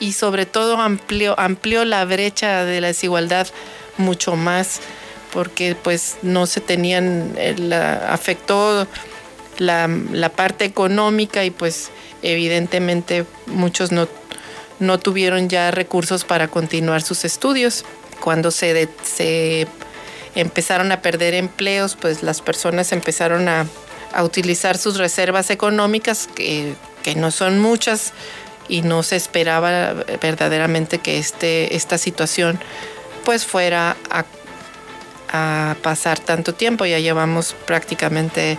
y 0.00 0.12
sobre 0.12 0.46
todo 0.46 0.80
amplió, 0.80 1.38
amplió 1.38 1.84
la 1.84 2.04
brecha 2.04 2.64
de 2.64 2.80
la 2.80 2.88
desigualdad 2.88 3.46
mucho 3.98 4.36
más 4.36 4.80
porque 5.32 5.76
pues 5.80 6.16
no 6.22 6.46
se 6.46 6.60
tenían, 6.60 7.34
eh, 7.36 8.00
afectó 8.08 8.86
la, 9.58 9.88
parte 10.34 10.64
económica 10.64 11.44
y 11.44 11.50
pues 11.50 11.90
evidentemente 12.22 13.26
muchos 13.46 13.92
no, 13.92 14.08
no 14.78 14.98
tuvieron 14.98 15.48
ya 15.48 15.70
recursos 15.70 16.24
para 16.24 16.48
continuar 16.48 17.02
sus 17.02 17.24
estudios. 17.24 17.84
Cuando 18.20 18.50
se, 18.50 18.88
se 19.02 19.66
empezaron 20.34 20.92
a 20.92 21.02
perder 21.02 21.34
empleos, 21.34 21.96
pues 22.00 22.22
las 22.22 22.40
personas 22.40 22.92
empezaron 22.92 23.48
a, 23.48 23.66
a 24.12 24.24
utilizar 24.24 24.78
sus 24.78 24.96
reservas 24.98 25.50
económicas 25.50 26.28
que 26.34 26.74
que 27.04 27.14
no 27.14 27.30
son 27.30 27.60
muchas 27.60 28.12
y 28.66 28.82
no 28.82 29.04
se 29.04 29.14
esperaba 29.14 29.92
verdaderamente 30.20 30.98
que 30.98 31.18
este, 31.18 31.76
esta 31.76 31.98
situación 31.98 32.58
pues 33.24 33.44
fuera 33.44 33.96
a, 34.10 34.24
pasar 35.82 36.20
tanto 36.20 36.54
tiempo. 36.54 36.84
Ya 36.86 37.00
llevamos 37.00 37.56
prácticamente 37.66 38.56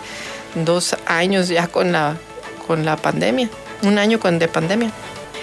dos 0.54 0.94
años 1.06 1.48
ya 1.48 1.68
con 1.68 1.90
la, 1.90 2.18
con 2.66 2.84
la 2.84 2.96
pandemia, 2.98 3.48
un 3.82 3.98
año 3.98 4.20
con 4.20 4.38
de 4.38 4.46
pandemia. 4.46 4.92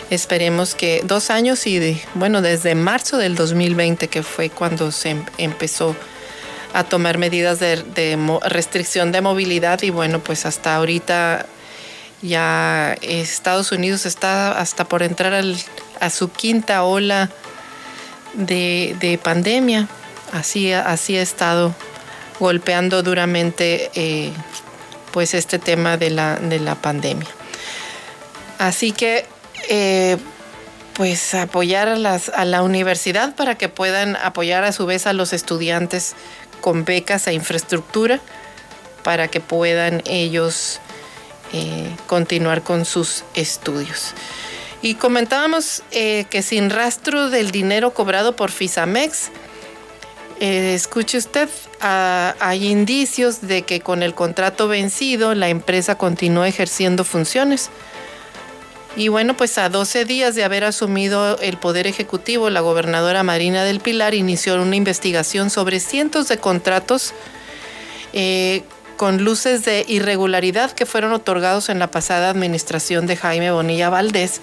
Esperemos 0.09 0.75
que 0.75 1.01
dos 1.03 1.29
años 1.29 1.65
y 1.65 2.01
bueno, 2.13 2.41
desde 2.41 2.75
marzo 2.75 3.17
del 3.17 3.35
2020 3.35 4.07
que 4.07 4.23
fue 4.23 4.49
cuando 4.49 4.91
se 4.91 5.11
em, 5.11 5.25
empezó 5.37 5.95
a 6.73 6.83
tomar 6.83 7.17
medidas 7.17 7.59
de, 7.59 7.83
de 7.83 8.17
restricción 8.45 9.11
de 9.11 9.21
movilidad 9.21 9.81
y 9.83 9.89
bueno, 9.89 10.19
pues 10.19 10.45
hasta 10.45 10.75
ahorita 10.75 11.45
ya 12.23 12.95
Estados 13.01 13.71
Unidos 13.71 14.05
está 14.05 14.57
hasta 14.57 14.85
por 14.85 15.03
entrar 15.03 15.43
a 15.99 16.09
su 16.09 16.31
quinta 16.31 16.83
ola 16.83 17.29
de, 18.33 19.19
pandemia. 19.21 19.87
Así, 20.31 20.71
así 20.71 21.17
ha 21.17 21.21
estado 21.21 21.75
golpeando 22.39 23.03
duramente 23.03 23.91
eh, 23.93 24.31
pues 25.11 25.33
este 25.33 25.59
tema 25.59 25.97
de 25.97 26.09
la, 26.09 26.37
de 26.37 26.59
la 26.59 26.75
pandemia. 26.75 27.27
Así 28.57 28.93
que 28.93 29.25
eh, 29.69 30.17
pues 30.93 31.33
apoyar 31.33 31.87
a, 31.87 31.95
las, 31.95 32.29
a 32.29 32.45
la 32.45 32.61
universidad 32.61 33.35
para 33.35 33.55
que 33.55 33.69
puedan 33.69 34.15
apoyar 34.17 34.63
a 34.63 34.71
su 34.71 34.85
vez 34.85 35.07
a 35.07 35.13
los 35.13 35.33
estudiantes 35.33 36.15
con 36.61 36.85
becas 36.85 37.27
e 37.27 37.33
infraestructura 37.33 38.19
para 39.03 39.27
que 39.27 39.41
puedan 39.41 40.01
ellos 40.05 40.79
eh, 41.51 41.89
continuar 42.07 42.63
con 42.63 42.85
sus 42.85 43.23
estudios. 43.33 44.13
Y 44.81 44.95
comentábamos 44.95 45.83
eh, 45.91 46.25
que 46.29 46.41
sin 46.41 46.69
rastro 46.69 47.29
del 47.29 47.51
dinero 47.51 47.93
cobrado 47.93 48.35
por 48.35 48.51
FISAMEX, 48.51 49.31
escuche 50.39 51.17
usted, 51.17 51.49
ah, 51.79 52.35
hay 52.39 52.67
indicios 52.67 53.41
de 53.41 53.61
que 53.61 53.79
con 53.79 54.03
el 54.03 54.13
contrato 54.13 54.67
vencido 54.67 55.33
la 55.35 55.47
empresa 55.47 55.97
continúa 55.97 56.47
ejerciendo 56.47 57.05
funciones. 57.05 57.69
Y 58.95 59.07
bueno, 59.07 59.35
pues 59.35 59.57
a 59.57 59.69
12 59.69 60.05
días 60.05 60.35
de 60.35 60.43
haber 60.43 60.63
asumido 60.63 61.39
el 61.39 61.57
poder 61.57 61.87
ejecutivo, 61.87 62.51
la 62.51 62.61
gobernadora 62.61 63.23
Marina 63.23 63.63
del 63.63 63.79
Pilar 63.79 64.13
inició 64.13 64.61
una 64.61 64.75
investigación 64.75 65.49
sobre 65.49 65.79
cientos 65.79 66.27
de 66.27 66.37
contratos 66.37 67.13
eh, 68.13 68.63
con 68.95 69.23
luces 69.23 69.65
de 69.65 69.83
irregularidad 69.87 70.71
que 70.71 70.85
fueron 70.85 71.11
otorgados 71.13 71.69
en 71.69 71.79
la 71.79 71.89
pasada 71.89 72.29
administración 72.29 73.07
de 73.07 73.17
Jaime 73.17 73.51
Bonilla 73.51 73.89
Valdés, 73.89 74.41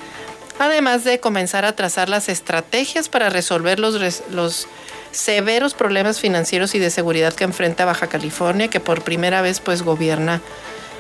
además 0.59 1.05
de 1.05 1.21
comenzar 1.21 1.65
a 1.65 1.77
trazar 1.77 2.09
las 2.09 2.29
estrategias 2.29 3.09
para 3.09 3.31
resolver 3.31 3.79
los, 3.79 4.67
severos 5.13 5.75
problemas 5.75 6.19
financieros 6.19 6.75
y 6.75 6.81
de 6.81 6.91
seguridad 6.91 7.33
que 7.35 7.45
enfrenta 7.45 7.85
Baja 7.85 8.09
California, 8.09 8.69
que 8.69 8.81
por 8.81 9.03
primera 9.03 9.43
vez 9.43 9.61
pues 9.61 9.83
gobierna 9.83 10.41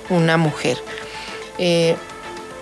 una 0.09 0.36
mujer. 0.36 0.78
Eh, 1.59 1.96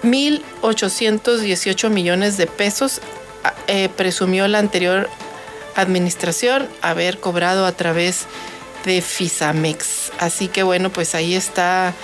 1.818 0.02 1.90
millones 1.90 2.36
de 2.36 2.46
pesos 2.46 3.00
eh, 3.66 3.88
presumió 3.96 4.48
la 4.48 4.58
anterior 4.58 5.08
administración 5.74 6.68
haber 6.82 7.18
cobrado 7.20 7.66
a 7.66 7.72
través 7.72 8.26
de 8.84 9.00
Fisamex. 9.02 10.12
Así 10.18 10.48
que 10.48 10.62
bueno, 10.62 10.90
pues 10.90 11.14
ahí 11.14 11.34
está 11.34 11.94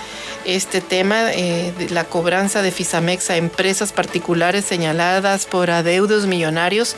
este 0.45 0.81
tema 0.81 1.33
eh, 1.33 1.73
de 1.77 1.89
la 1.89 2.03
cobranza 2.03 2.61
de 2.61 2.71
Fisamex 2.71 3.29
a 3.29 3.37
empresas 3.37 3.91
particulares 3.91 4.65
señaladas 4.65 5.45
por 5.45 5.71
adeudos 5.71 6.27
millonarios 6.27 6.95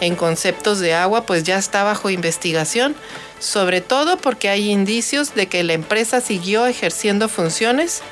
en 0.00 0.16
conceptos 0.16 0.80
de 0.80 0.94
agua, 0.94 1.24
pues 1.26 1.44
ya 1.44 1.56
está 1.58 1.84
bajo 1.84 2.10
investigación, 2.10 2.94
sobre 3.38 3.80
todo 3.80 4.18
porque 4.18 4.48
hay 4.48 4.70
indicios 4.70 5.34
de 5.34 5.46
que 5.46 5.62
la 5.62 5.72
empresa 5.74 6.20
siguió 6.20 6.66
ejerciendo 6.66 7.28
funciones 7.28 8.02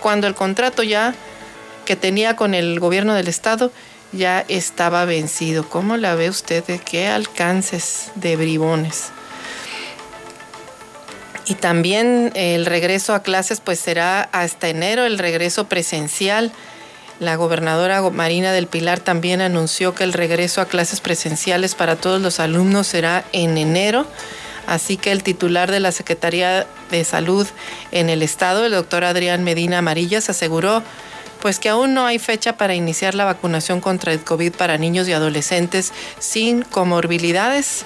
cuando 0.00 0.26
el 0.26 0.34
contrato 0.34 0.82
ya 0.82 1.14
que 1.88 1.96
tenía 1.96 2.36
con 2.36 2.52
el 2.52 2.80
gobierno 2.80 3.14
del 3.14 3.28
estado 3.28 3.72
ya 4.12 4.44
estaba 4.48 5.06
vencido. 5.06 5.66
¿Cómo 5.70 5.96
la 5.96 6.14
ve 6.16 6.28
usted? 6.28 6.62
¿De 6.62 6.78
qué 6.78 7.08
alcances 7.08 8.10
de 8.14 8.36
bribones? 8.36 9.06
Y 11.46 11.54
también 11.54 12.30
el 12.34 12.66
regreso 12.66 13.14
a 13.14 13.22
clases 13.22 13.62
pues 13.62 13.78
será 13.78 14.28
hasta 14.32 14.68
enero, 14.68 15.06
el 15.06 15.18
regreso 15.18 15.66
presencial. 15.66 16.52
La 17.20 17.36
gobernadora 17.36 18.02
Marina 18.10 18.52
del 18.52 18.66
Pilar 18.66 19.00
también 19.00 19.40
anunció 19.40 19.94
que 19.94 20.04
el 20.04 20.12
regreso 20.12 20.60
a 20.60 20.66
clases 20.66 21.00
presenciales 21.00 21.74
para 21.74 21.96
todos 21.96 22.20
los 22.20 22.38
alumnos 22.38 22.86
será 22.86 23.24
en 23.32 23.56
enero. 23.56 24.06
Así 24.66 24.98
que 24.98 25.10
el 25.10 25.22
titular 25.22 25.70
de 25.70 25.80
la 25.80 25.92
Secretaría 25.92 26.66
de 26.90 27.02
Salud 27.04 27.46
en 27.92 28.10
el 28.10 28.22
estado, 28.22 28.66
el 28.66 28.72
doctor 28.72 29.04
Adrián 29.04 29.42
Medina 29.42 29.78
Amarillas, 29.78 30.28
aseguró 30.28 30.82
pues 31.40 31.58
que 31.58 31.68
aún 31.68 31.94
no 31.94 32.06
hay 32.06 32.18
fecha 32.18 32.56
para 32.56 32.74
iniciar 32.74 33.14
la 33.14 33.24
vacunación 33.24 33.80
contra 33.80 34.12
el 34.12 34.20
COVID 34.20 34.52
para 34.52 34.78
niños 34.78 35.08
y 35.08 35.12
adolescentes 35.12 35.92
sin 36.18 36.62
comorbilidades. 36.62 37.84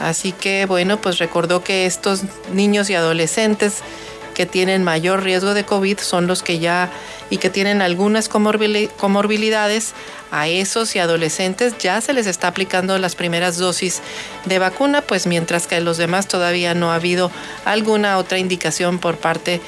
Así 0.00 0.32
que 0.32 0.66
bueno, 0.66 1.00
pues 1.00 1.18
recordó 1.18 1.62
que 1.62 1.86
estos 1.86 2.22
niños 2.52 2.90
y 2.90 2.94
adolescentes 2.94 3.82
que 4.34 4.46
tienen 4.46 4.82
mayor 4.82 5.22
riesgo 5.22 5.54
de 5.54 5.64
COVID 5.64 5.98
son 5.98 6.26
los 6.26 6.42
que 6.42 6.58
ya 6.58 6.90
y 7.30 7.38
que 7.38 7.50
tienen 7.50 7.80
algunas 7.80 8.28
comorbilidades, 8.28 9.94
a 10.34 10.48
esos 10.48 10.96
y 10.96 10.98
adolescentes 10.98 11.78
ya 11.78 12.00
se 12.00 12.12
les 12.12 12.26
está 12.26 12.48
aplicando 12.48 12.98
las 12.98 13.14
primeras 13.14 13.56
dosis 13.56 14.02
de 14.46 14.58
vacuna, 14.58 15.00
pues 15.00 15.28
mientras 15.28 15.68
que 15.68 15.76
a 15.76 15.80
los 15.80 15.96
demás 15.96 16.26
todavía 16.26 16.74
no 16.74 16.90
ha 16.90 16.96
habido 16.96 17.30
alguna 17.64 18.18
otra 18.18 18.38
indicación 18.38 18.98
por 18.98 19.16
parte 19.16 19.60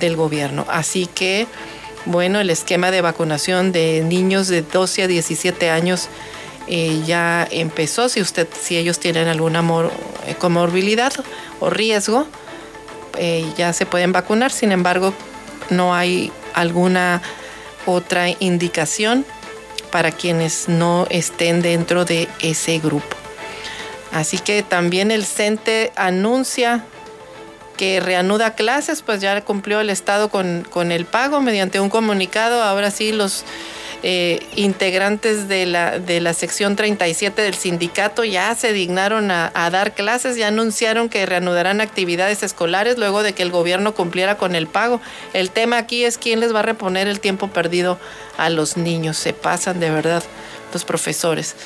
del 0.00 0.16
gobierno. 0.16 0.64
Así 0.70 1.06
que 1.06 1.46
bueno, 2.06 2.40
el 2.40 2.50
esquema 2.50 2.90
de 2.90 3.00
vacunación 3.00 3.72
de 3.72 4.02
niños 4.04 4.48
de 4.48 4.62
12 4.62 5.04
a 5.04 5.06
17 5.06 5.70
años 5.70 6.08
eh, 6.66 7.02
ya 7.06 7.46
empezó. 7.50 8.08
Si 8.08 8.20
usted, 8.20 8.48
si 8.60 8.76
ellos 8.76 8.98
tienen 8.98 9.28
alguna 9.28 9.62
eh, 10.26 10.34
comorbilidad 10.38 11.12
o 11.60 11.70
riesgo, 11.70 12.26
eh, 13.18 13.46
ya 13.56 13.72
se 13.72 13.86
pueden 13.86 14.12
vacunar. 14.12 14.50
Sin 14.50 14.72
embargo, 14.72 15.14
no 15.70 15.94
hay 15.94 16.32
alguna 16.54 17.22
otra 17.86 18.28
indicación 18.38 19.24
para 19.90 20.10
quienes 20.10 20.68
no 20.68 21.06
estén 21.10 21.62
dentro 21.62 22.04
de 22.04 22.28
ese 22.40 22.78
grupo. 22.78 23.16
Así 24.12 24.38
que 24.38 24.62
también 24.62 25.10
el 25.10 25.24
CENTE 25.24 25.92
anuncia 25.96 26.84
que 27.76 28.00
reanuda 28.00 28.54
clases, 28.54 29.02
pues 29.02 29.20
ya 29.20 29.40
cumplió 29.42 29.80
el 29.80 29.90
Estado 29.90 30.28
con, 30.28 30.92
el 30.92 31.04
pago 31.04 31.40
mediante 31.40 31.80
un 31.80 31.90
comunicado. 31.90 32.62
Ahora 32.62 32.90
sí, 32.90 33.12
los 33.12 33.44
eh, 34.02 34.40
integrantes 34.56 35.48
de 35.48 35.66
la, 35.66 35.98
de 35.98 36.20
la 36.20 36.34
sección 36.34 36.76
37 36.76 37.40
del 37.42 37.54
sindicato 37.54 38.24
ya 38.24 38.54
se 38.54 38.72
dignaron 38.72 39.30
a, 39.30 39.50
a, 39.54 39.70
dar 39.70 39.94
clases, 39.94 40.36
ya 40.36 40.48
anunciaron 40.48 41.08
que 41.08 41.26
reanudarán 41.26 41.80
actividades 41.80 42.42
escolares 42.42 42.98
luego 42.98 43.22
de 43.22 43.32
que 43.32 43.42
el 43.42 43.50
gobierno 43.50 43.94
cumpliera 43.94 44.36
con 44.36 44.54
el 44.54 44.66
pago. 44.66 45.00
El 45.32 45.50
tema 45.50 45.78
aquí 45.78 46.04
es 46.04 46.18
quién 46.18 46.40
les 46.40 46.54
va 46.54 46.60
a 46.60 46.62
reponer 46.62 47.08
el 47.08 47.20
tiempo 47.20 47.48
perdido 47.48 47.98
a 48.36 48.50
los 48.50 48.76
niños. 48.76 49.16
Se 49.16 49.32
pasan 49.32 49.80
de 49.80 49.90
verdad 49.90 50.22
los 50.72 50.84
profesores. 50.84 51.56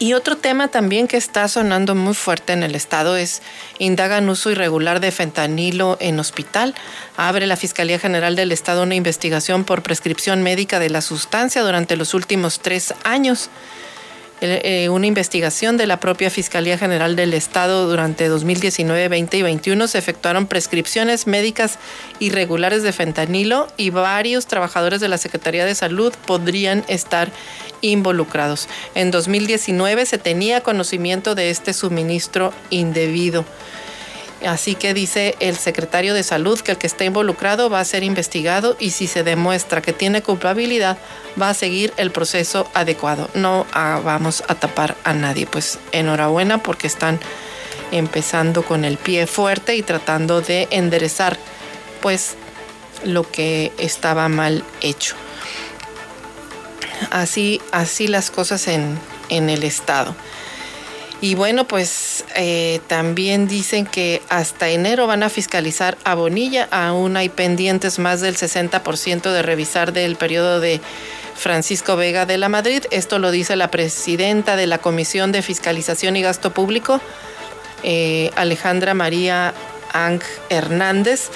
Y 0.00 0.12
otro 0.12 0.36
tema 0.36 0.68
también 0.68 1.08
que 1.08 1.16
está 1.16 1.48
sonando 1.48 1.96
muy 1.96 2.14
fuerte 2.14 2.52
en 2.52 2.62
el 2.62 2.76
estado 2.76 3.16
es 3.16 3.42
indagan 3.80 4.28
uso 4.28 4.50
irregular 4.50 5.00
de 5.00 5.10
fentanilo 5.10 5.96
en 5.98 6.20
hospital. 6.20 6.76
Abre 7.16 7.48
la 7.48 7.56
Fiscalía 7.56 7.98
General 7.98 8.36
del 8.36 8.52
Estado 8.52 8.84
una 8.84 8.94
investigación 8.94 9.64
por 9.64 9.82
prescripción 9.82 10.44
médica 10.44 10.78
de 10.78 10.90
la 10.90 11.00
sustancia 11.00 11.62
durante 11.62 11.96
los 11.96 12.14
últimos 12.14 12.60
tres 12.60 12.94
años. 13.02 13.50
Eh, 14.40 14.88
una 14.88 15.06
investigación 15.06 15.76
de 15.76 15.86
la 15.86 15.98
propia 15.98 16.30
Fiscalía 16.30 16.78
General 16.78 17.16
del 17.16 17.34
Estado 17.34 17.88
durante 17.88 18.28
2019, 18.28 19.08
20 19.08 19.36
y 19.36 19.42
21 19.42 19.88
se 19.88 19.98
efectuaron 19.98 20.46
prescripciones 20.46 21.26
médicas 21.26 21.78
irregulares 22.20 22.82
de 22.84 22.92
fentanilo 22.92 23.66
y 23.76 23.90
varios 23.90 24.46
trabajadores 24.46 25.00
de 25.00 25.08
la 25.08 25.18
Secretaría 25.18 25.64
de 25.64 25.74
Salud 25.74 26.12
podrían 26.26 26.84
estar 26.86 27.32
involucrados. 27.80 28.68
En 28.94 29.10
2019 29.10 30.06
se 30.06 30.18
tenía 30.18 30.60
conocimiento 30.60 31.34
de 31.34 31.50
este 31.50 31.72
suministro 31.72 32.52
indebido. 32.70 33.44
Así 34.46 34.76
que 34.76 34.94
dice 34.94 35.34
el 35.40 35.56
secretario 35.56 36.14
de 36.14 36.22
salud 36.22 36.60
que 36.60 36.72
el 36.72 36.78
que 36.78 36.86
esté 36.86 37.04
involucrado 37.04 37.70
va 37.70 37.80
a 37.80 37.84
ser 37.84 38.04
investigado 38.04 38.76
y 38.78 38.90
si 38.90 39.08
se 39.08 39.24
demuestra 39.24 39.82
que 39.82 39.92
tiene 39.92 40.22
culpabilidad 40.22 40.98
va 41.40 41.50
a 41.50 41.54
seguir 41.54 41.92
el 41.96 42.12
proceso 42.12 42.70
adecuado. 42.72 43.28
No 43.34 43.66
ah, 43.72 44.00
vamos 44.04 44.44
a 44.46 44.54
tapar 44.54 44.96
a 45.02 45.12
nadie. 45.12 45.46
Pues 45.46 45.78
enhorabuena 45.90 46.62
porque 46.62 46.86
están 46.86 47.18
empezando 47.90 48.62
con 48.62 48.84
el 48.84 48.96
pie 48.96 49.26
fuerte 49.26 49.74
y 49.74 49.82
tratando 49.82 50.40
de 50.40 50.68
enderezar 50.70 51.36
pues 52.00 52.36
lo 53.04 53.28
que 53.28 53.72
estaba 53.78 54.28
mal 54.28 54.62
hecho. 54.82 55.16
Así, 57.10 57.60
así 57.72 58.06
las 58.06 58.30
cosas 58.30 58.68
en, 58.68 58.98
en 59.30 59.50
el 59.50 59.64
estado. 59.64 60.14
Y 61.20 61.34
bueno, 61.34 61.66
pues 61.66 62.24
eh, 62.36 62.80
también 62.86 63.48
dicen 63.48 63.86
que 63.86 64.22
hasta 64.28 64.68
enero 64.68 65.08
van 65.08 65.24
a 65.24 65.28
fiscalizar 65.28 65.98
a 66.04 66.14
Bonilla. 66.14 66.68
Aún 66.70 67.16
hay 67.16 67.28
pendientes 67.28 67.98
más 67.98 68.20
del 68.20 68.36
60% 68.36 69.32
de 69.32 69.42
revisar 69.42 69.92
del 69.92 70.14
periodo 70.14 70.60
de 70.60 70.80
Francisco 71.34 71.96
Vega 71.96 72.24
de 72.24 72.38
la 72.38 72.48
Madrid. 72.48 72.84
Esto 72.92 73.18
lo 73.18 73.32
dice 73.32 73.56
la 73.56 73.70
presidenta 73.70 74.54
de 74.54 74.68
la 74.68 74.78
Comisión 74.78 75.32
de 75.32 75.42
Fiscalización 75.42 76.16
y 76.16 76.22
Gasto 76.22 76.52
Público, 76.52 77.00
eh, 77.82 78.30
Alejandra 78.36 78.94
María 78.94 79.54
Ang 79.92 80.22
Hernández. 80.50 81.30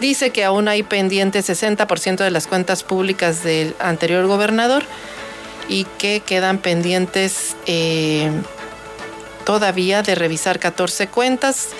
Dice 0.00 0.30
que 0.30 0.42
aún 0.42 0.66
hay 0.66 0.82
pendientes 0.82 1.48
60% 1.48 2.16
de 2.16 2.30
las 2.32 2.48
cuentas 2.48 2.82
públicas 2.82 3.44
del 3.44 3.76
anterior 3.78 4.26
gobernador 4.26 4.82
y 5.68 5.84
que 5.98 6.18
quedan 6.18 6.58
pendientes... 6.58 7.54
Eh, 7.66 8.32
todavía 9.50 10.04
de 10.04 10.14
revisar 10.14 10.60
14 10.60 11.08
cuentas 11.08 11.70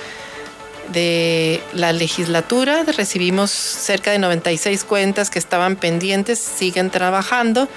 de 0.92 1.62
la 1.72 1.92
legislatura. 1.92 2.82
Recibimos 2.82 3.52
cerca 3.52 4.10
de 4.10 4.18
96 4.18 4.82
cuentas 4.82 5.30
que 5.30 5.38
estaban 5.38 5.76
pendientes, 5.76 6.40
siguen 6.40 6.90
trabajando 6.90 7.68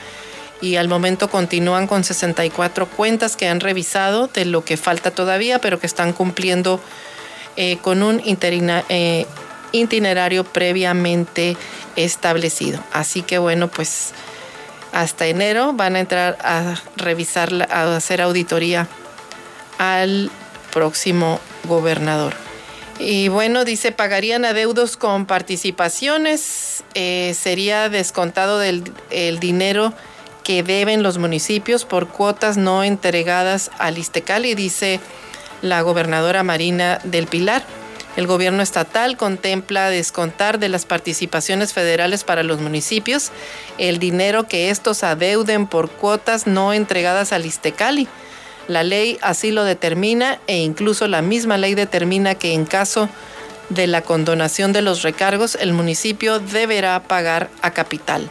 y 0.61 0.77
al 0.77 0.87
momento 0.87 1.29
continúan 1.29 1.85
con 1.85 2.03
64 2.03 2.87
cuentas 2.87 3.35
que 3.35 3.47
han 3.47 3.59
revisado 3.59 4.25
de 4.33 4.45
lo 4.45 4.65
que 4.65 4.77
falta 4.77 5.11
todavía, 5.11 5.59
pero 5.59 5.79
que 5.79 5.85
están 5.85 6.11
cumpliendo 6.11 6.79
eh, 7.55 7.77
con 7.77 8.01
un 8.01 8.19
eh, 8.25 9.27
itinerario 9.73 10.43
previamente 10.43 11.55
establecido. 11.95 12.83
Así 12.93 13.21
que 13.21 13.37
bueno, 13.37 13.67
pues 13.67 14.11
hasta 14.91 15.27
enero 15.27 15.73
van 15.73 15.97
a 15.97 15.99
entrar 15.99 16.35
a 16.41 16.81
revisar, 16.95 17.67
a 17.71 17.95
hacer 17.95 18.23
auditoría 18.23 18.87
al 19.83 20.31
próximo 20.71 21.41
gobernador. 21.65 22.33
Y 22.99 23.27
bueno, 23.27 23.65
dice, 23.65 23.91
pagarían 23.91 24.45
adeudos 24.45 24.95
con 24.95 25.25
participaciones, 25.25 26.83
eh, 26.93 27.35
sería 27.37 27.89
descontado 27.89 28.59
del 28.59 28.83
el 29.09 29.39
dinero 29.39 29.93
que 30.43 30.63
deben 30.63 31.03
los 31.03 31.17
municipios 31.17 31.83
por 31.85 32.07
cuotas 32.07 32.55
no 32.55 32.83
entregadas 32.83 33.71
al 33.77 33.97
Istecali, 33.97 34.55
dice 34.55 34.99
la 35.61 35.81
gobernadora 35.81 36.43
Marina 36.43 36.99
del 37.03 37.27
Pilar. 37.27 37.63
El 38.15 38.27
gobierno 38.27 38.61
estatal 38.61 39.17
contempla 39.17 39.89
descontar 39.89 40.59
de 40.59 40.69
las 40.69 40.85
participaciones 40.85 41.73
federales 41.73 42.23
para 42.23 42.43
los 42.43 42.59
municipios 42.59 43.31
el 43.79 43.97
dinero 43.97 44.47
que 44.47 44.69
estos 44.69 45.03
adeuden 45.03 45.65
por 45.65 45.89
cuotas 45.89 46.45
no 46.45 46.73
entregadas 46.73 47.33
al 47.33 47.45
Istecali. 47.45 48.07
La 48.67 48.83
ley 48.83 49.17
así 49.21 49.51
lo 49.51 49.63
determina 49.63 50.39
e 50.47 50.57
incluso 50.57 51.07
la 51.07 51.21
misma 51.21 51.57
ley 51.57 51.75
determina 51.75 52.35
que 52.35 52.53
en 52.53 52.65
caso 52.65 53.09
de 53.69 53.87
la 53.87 54.01
condonación 54.01 54.73
de 54.73 54.81
los 54.81 55.01
recargos, 55.01 55.55
el 55.55 55.73
municipio 55.73 56.39
deberá 56.39 57.03
pagar 57.03 57.49
a 57.61 57.71
capital. 57.71 58.29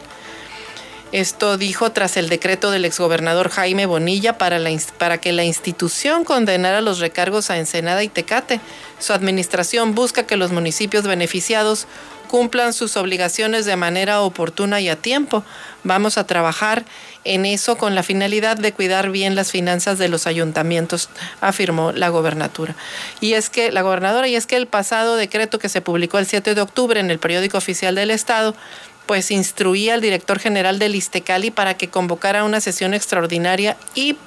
Esto 1.11 1.57
dijo 1.57 1.91
tras 1.91 2.17
el 2.17 2.27
decreto 2.27 2.71
del 2.71 2.85
exgobernador 2.85 3.49
Jaime 3.49 3.85
Bonilla 3.85 4.39
para, 4.39 4.59
para, 4.97 5.19
que 5.19 5.31
la 5.31 5.43
institución 5.43 6.23
condenara 6.23 6.81
los 6.81 6.97
recargos 6.97 7.51
a 7.51 7.59
Ensenada 7.59 8.03
y 8.03 8.07
Tecate. 8.07 8.59
Su 8.97 9.13
administración 9.13 9.93
busca 9.93 10.25
que 10.25 10.37
los 10.37 10.51
municipios 10.51 11.03
beneficiados 11.03 11.85
cumplan 12.29 12.73
sus 12.73 12.97
obligaciones 12.97 13.65
de 13.65 13.75
manera 13.75 14.21
oportuna 14.21 14.81
y 14.81 14.89
a 14.89 14.95
tiempo. 14.95 15.43
Vamos 15.83 16.17
a 16.17 16.25
trabajar 16.25 16.83
en 17.25 17.45
eso 17.45 17.77
con 17.77 17.95
la 17.95 18.03
finalidad 18.03 18.57
de 18.57 18.73
cuidar 18.73 19.11
bien 19.11 19.35
las 19.35 19.51
finanzas 19.51 19.97
de 19.97 20.09
los 20.09 20.27
ayuntamientos, 20.27 21.09
afirmó 21.41 21.91
la 21.91 22.09
gobernatura. 22.09 22.75
Y 23.21 23.33
es 23.33 23.49
que 23.49 23.71
la 23.71 23.81
gobernadora, 23.81 24.27
y 24.27 24.35
es 24.35 24.45
que 24.45 24.57
el 24.57 24.67
pasado 24.67 25.15
decreto 25.15 25.59
que 25.59 25.69
se 25.69 25.81
publicó 25.81 26.17
el 26.19 26.25
7 26.25 26.55
de 26.55 26.61
octubre 26.61 26.99
en 26.99 27.11
el 27.11 27.19
periódico 27.19 27.57
oficial 27.57 27.95
del 27.95 28.11
Estado 28.11 28.55
pues 29.05 29.31
instruía 29.31 29.95
al 29.95 30.01
director 30.01 30.39
general 30.39 30.79
del 30.79 30.95
Istecali 30.95 31.51
para 31.51 31.75
que 31.75 31.89
convocara 31.89 32.43
una 32.43 32.61
sesión 32.61 32.93
extraordinaria 32.93 33.75
y 33.95 34.17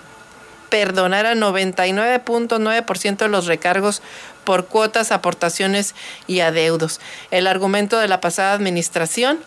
perdonara 0.68 1.34
99.9% 1.34 3.16
de 3.16 3.28
los 3.28 3.46
recargos 3.46 4.02
por 4.44 4.66
cuotas, 4.66 5.12
aportaciones 5.12 5.94
y 6.26 6.40
adeudos. 6.40 7.00
El 7.30 7.46
argumento 7.46 7.98
de 7.98 8.08
la 8.08 8.20
pasada 8.20 8.52
administración, 8.52 9.38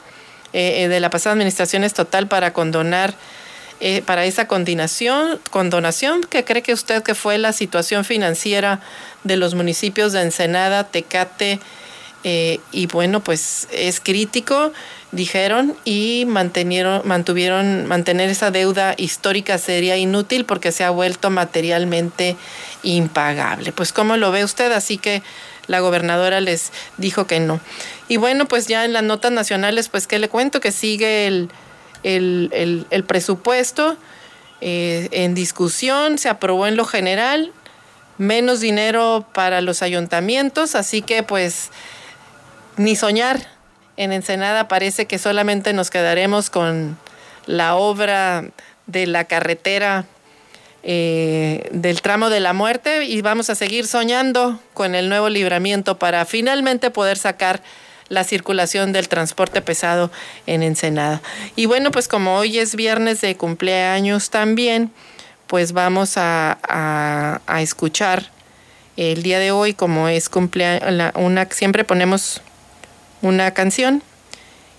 eh, 0.54 0.88
de 0.88 1.00
la 1.00 1.10
pasada 1.10 1.34
administración 1.34 1.84
es 1.84 1.94
total 1.94 2.28
para 2.28 2.54
condonar, 2.54 3.14
eh, 3.82 4.02
para 4.06 4.26
esa 4.26 4.48
condonación, 4.48 5.40
condonación 5.52 6.22
que 6.22 6.44
cree 6.44 6.62
que 6.62 6.74
usted 6.74 7.02
que 7.04 7.16
fue 7.16 7.38
la 7.38 7.54
situación 7.54 8.04
financiera 8.04 8.82
de 9.24 9.38
los 9.38 9.56
municipios 9.56 10.12
de 10.12 10.22
Ensenada, 10.22 10.86
Tecate, 10.86 11.60
eh, 12.26 12.60
y 12.74 12.88
bueno, 12.88 13.22
pues 13.22 13.70
es 13.72 14.02
crítico, 14.02 14.74
dijeron, 15.14 15.78
y 15.86 16.26
mantuvieron 16.28 17.86
mantener 17.86 18.30
esa 18.30 18.52
deuda 18.52 18.94
histórica 18.98 19.58
sería 19.58 19.96
inútil 19.96 20.44
porque 20.44 20.74
se 20.74 20.84
ha 20.84 20.90
vuelto 20.90 21.30
materialmente 21.30 22.36
impagable. 22.84 23.72
Pues 23.72 23.94
¿cómo 23.94 24.18
lo 24.18 24.32
ve 24.32 24.44
usted? 24.44 24.72
Así 24.74 24.98
que 24.98 25.24
la 25.68 25.80
gobernadora 25.80 26.42
les 26.42 26.72
dijo 26.98 27.26
que 27.28 27.40
no. 27.40 27.62
Y 28.10 28.18
bueno, 28.18 28.48
pues 28.48 28.68
ya 28.68 28.84
en 28.84 28.92
las 28.92 29.04
notas 29.04 29.32
nacionales, 29.32 29.88
pues 29.88 30.06
¿qué 30.06 30.20
le 30.20 30.28
cuento? 30.28 30.60
Que 30.60 30.74
sigue 30.74 31.28
el, 31.28 31.50
el, 32.04 33.06
presupuesto 33.08 33.98
eh, 34.62 35.10
en 35.12 35.36
discusión, 35.36 36.18
se 36.18 36.30
aprobó 36.30 36.68
en 36.68 36.76
lo 36.76 36.86
general, 36.86 37.52
menos 38.18 38.60
dinero 38.60 39.26
para 39.34 39.62
los 39.62 39.82
ayuntamientos, 39.82 40.76
así 40.76 41.02
que 41.02 41.24
pues 41.24 41.72
ni 42.78 42.96
soñar. 42.96 43.48
En 43.98 44.14
Ensenada 44.14 44.70
parece 44.70 45.08
que 45.08 45.18
solamente 45.18 45.74
nos 45.74 45.90
quedaremos 45.90 46.50
con 46.50 46.98
la 47.46 47.76
obra 47.76 48.46
de 48.86 49.08
la 49.08 49.26
carretera 49.26 50.06
eh, 50.82 51.68
del 51.72 52.02
tramo 52.02 52.30
de 52.30 52.40
la 52.40 52.54
muerte 52.54 53.04
y 53.04 53.22
vamos 53.22 53.50
a 53.50 53.56
seguir 53.56 53.86
soñando 53.86 54.62
con 54.74 54.96
el 54.96 55.10
nuevo 55.10 55.28
libramiento 55.28 56.00
para 56.00 56.24
finalmente 56.24 56.90
poder 56.90 57.18
sacar 57.18 57.62
la 58.10 58.24
circulación 58.24 58.92
del 58.92 59.08
transporte 59.08 59.62
pesado 59.62 60.12
en 60.48 60.64
Ensenada. 60.64 61.22
Y 61.56 61.66
bueno, 61.66 61.92
pues 61.92 62.08
como 62.08 62.36
hoy 62.36 62.60
es 62.60 62.76
viernes 62.76 63.22
de 63.22 63.38
cumpleaños 63.38 64.30
también, 64.30 64.92
pues 65.48 65.72
vamos 65.72 66.18
a, 66.18 66.60
a 67.48 67.62
escuchar 67.62 68.30
el 69.00 69.24
día 69.24 69.40
de 69.40 69.52
hoy, 69.52 69.74
como 69.74 70.10
es 70.10 70.28
cumpleaños, 70.28 71.14
una, 71.16 71.48
siempre 71.52 71.86
ponemos 71.86 72.42
una 73.22 73.52
canción. 73.54 74.04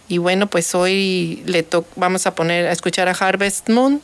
Y 0.09 0.19
bueno, 0.19 0.47
pues 0.47 0.75
hoy 0.75 1.43
le 1.47 1.67
vamos 1.97 2.27
a 2.27 2.35
poner 2.35 2.67
a 2.67 2.73
escuchar 2.73 3.09
a 3.09 3.13
Harvest 3.13 3.71
Moon 3.71 4.03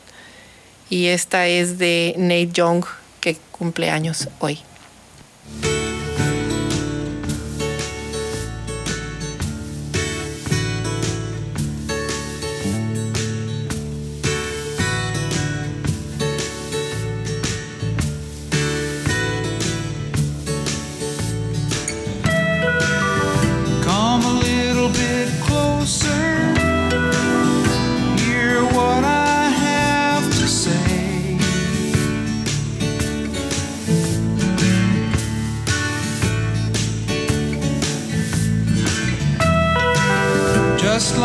y 0.89 1.07
esta 1.07 1.47
es 1.47 1.77
de 1.77 2.15
Nate 2.17 2.49
Young 2.51 2.83
que 3.19 3.37
cumple 3.51 3.91
años 3.91 4.27
hoy. 4.39 4.59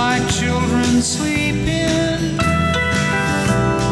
Like 0.04 0.28
children 0.28 1.00
sleeping. 1.00 2.20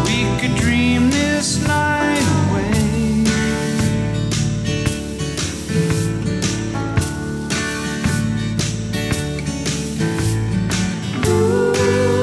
We 0.07 0.19
could 0.41 0.55
dream 0.65 1.03
this 1.11 1.49
night 1.75 2.27
away. 2.39 3.25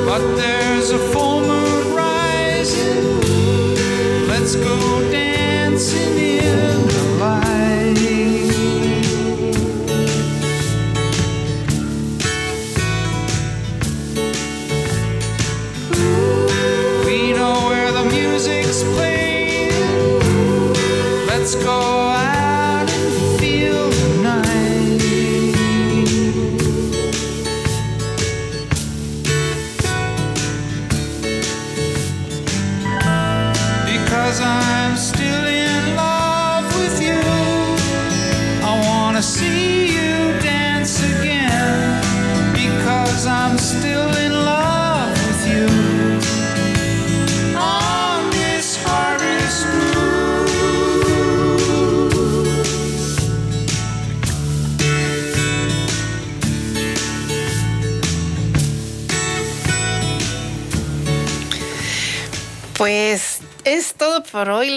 But 0.09 0.21
there's 0.35 0.89
a 0.91 0.99
full 1.13 1.36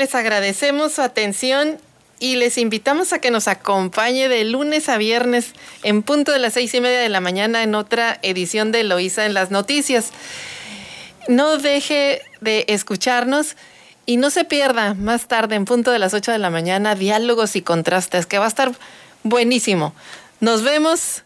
Les 0.00 0.14
agradecemos 0.14 0.92
su 0.92 1.02
atención 1.02 1.76
y 2.20 2.36
les 2.36 2.56
invitamos 2.56 3.12
a 3.12 3.18
que 3.18 3.30
nos 3.30 3.48
acompañe 3.48 4.30
de 4.30 4.44
lunes 4.44 4.88
a 4.88 4.96
viernes 4.96 5.52
en 5.82 6.02
punto 6.02 6.32
de 6.32 6.38
las 6.38 6.54
seis 6.54 6.72
y 6.72 6.80
media 6.80 7.00
de 7.00 7.10
la 7.10 7.20
mañana 7.20 7.62
en 7.62 7.74
otra 7.74 8.18
edición 8.22 8.72
de 8.72 8.82
Loíza 8.82 9.26
en 9.26 9.34
las 9.34 9.50
noticias. 9.50 10.12
No 11.28 11.58
deje 11.58 12.22
de 12.40 12.64
escucharnos 12.68 13.56
y 14.06 14.16
no 14.16 14.30
se 14.30 14.46
pierda 14.46 14.94
más 14.94 15.28
tarde 15.28 15.56
en 15.56 15.66
punto 15.66 15.90
de 15.90 15.98
las 15.98 16.14
8 16.14 16.32
de 16.32 16.38
la 16.38 16.48
mañana 16.48 16.94
diálogos 16.94 17.54
y 17.54 17.60
contrastes 17.60 18.24
que 18.24 18.38
va 18.38 18.46
a 18.46 18.48
estar 18.48 18.72
buenísimo. 19.22 19.92
Nos 20.40 20.62
vemos. 20.62 21.24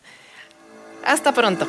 Hasta 1.05 1.31
pronto. 1.33 1.69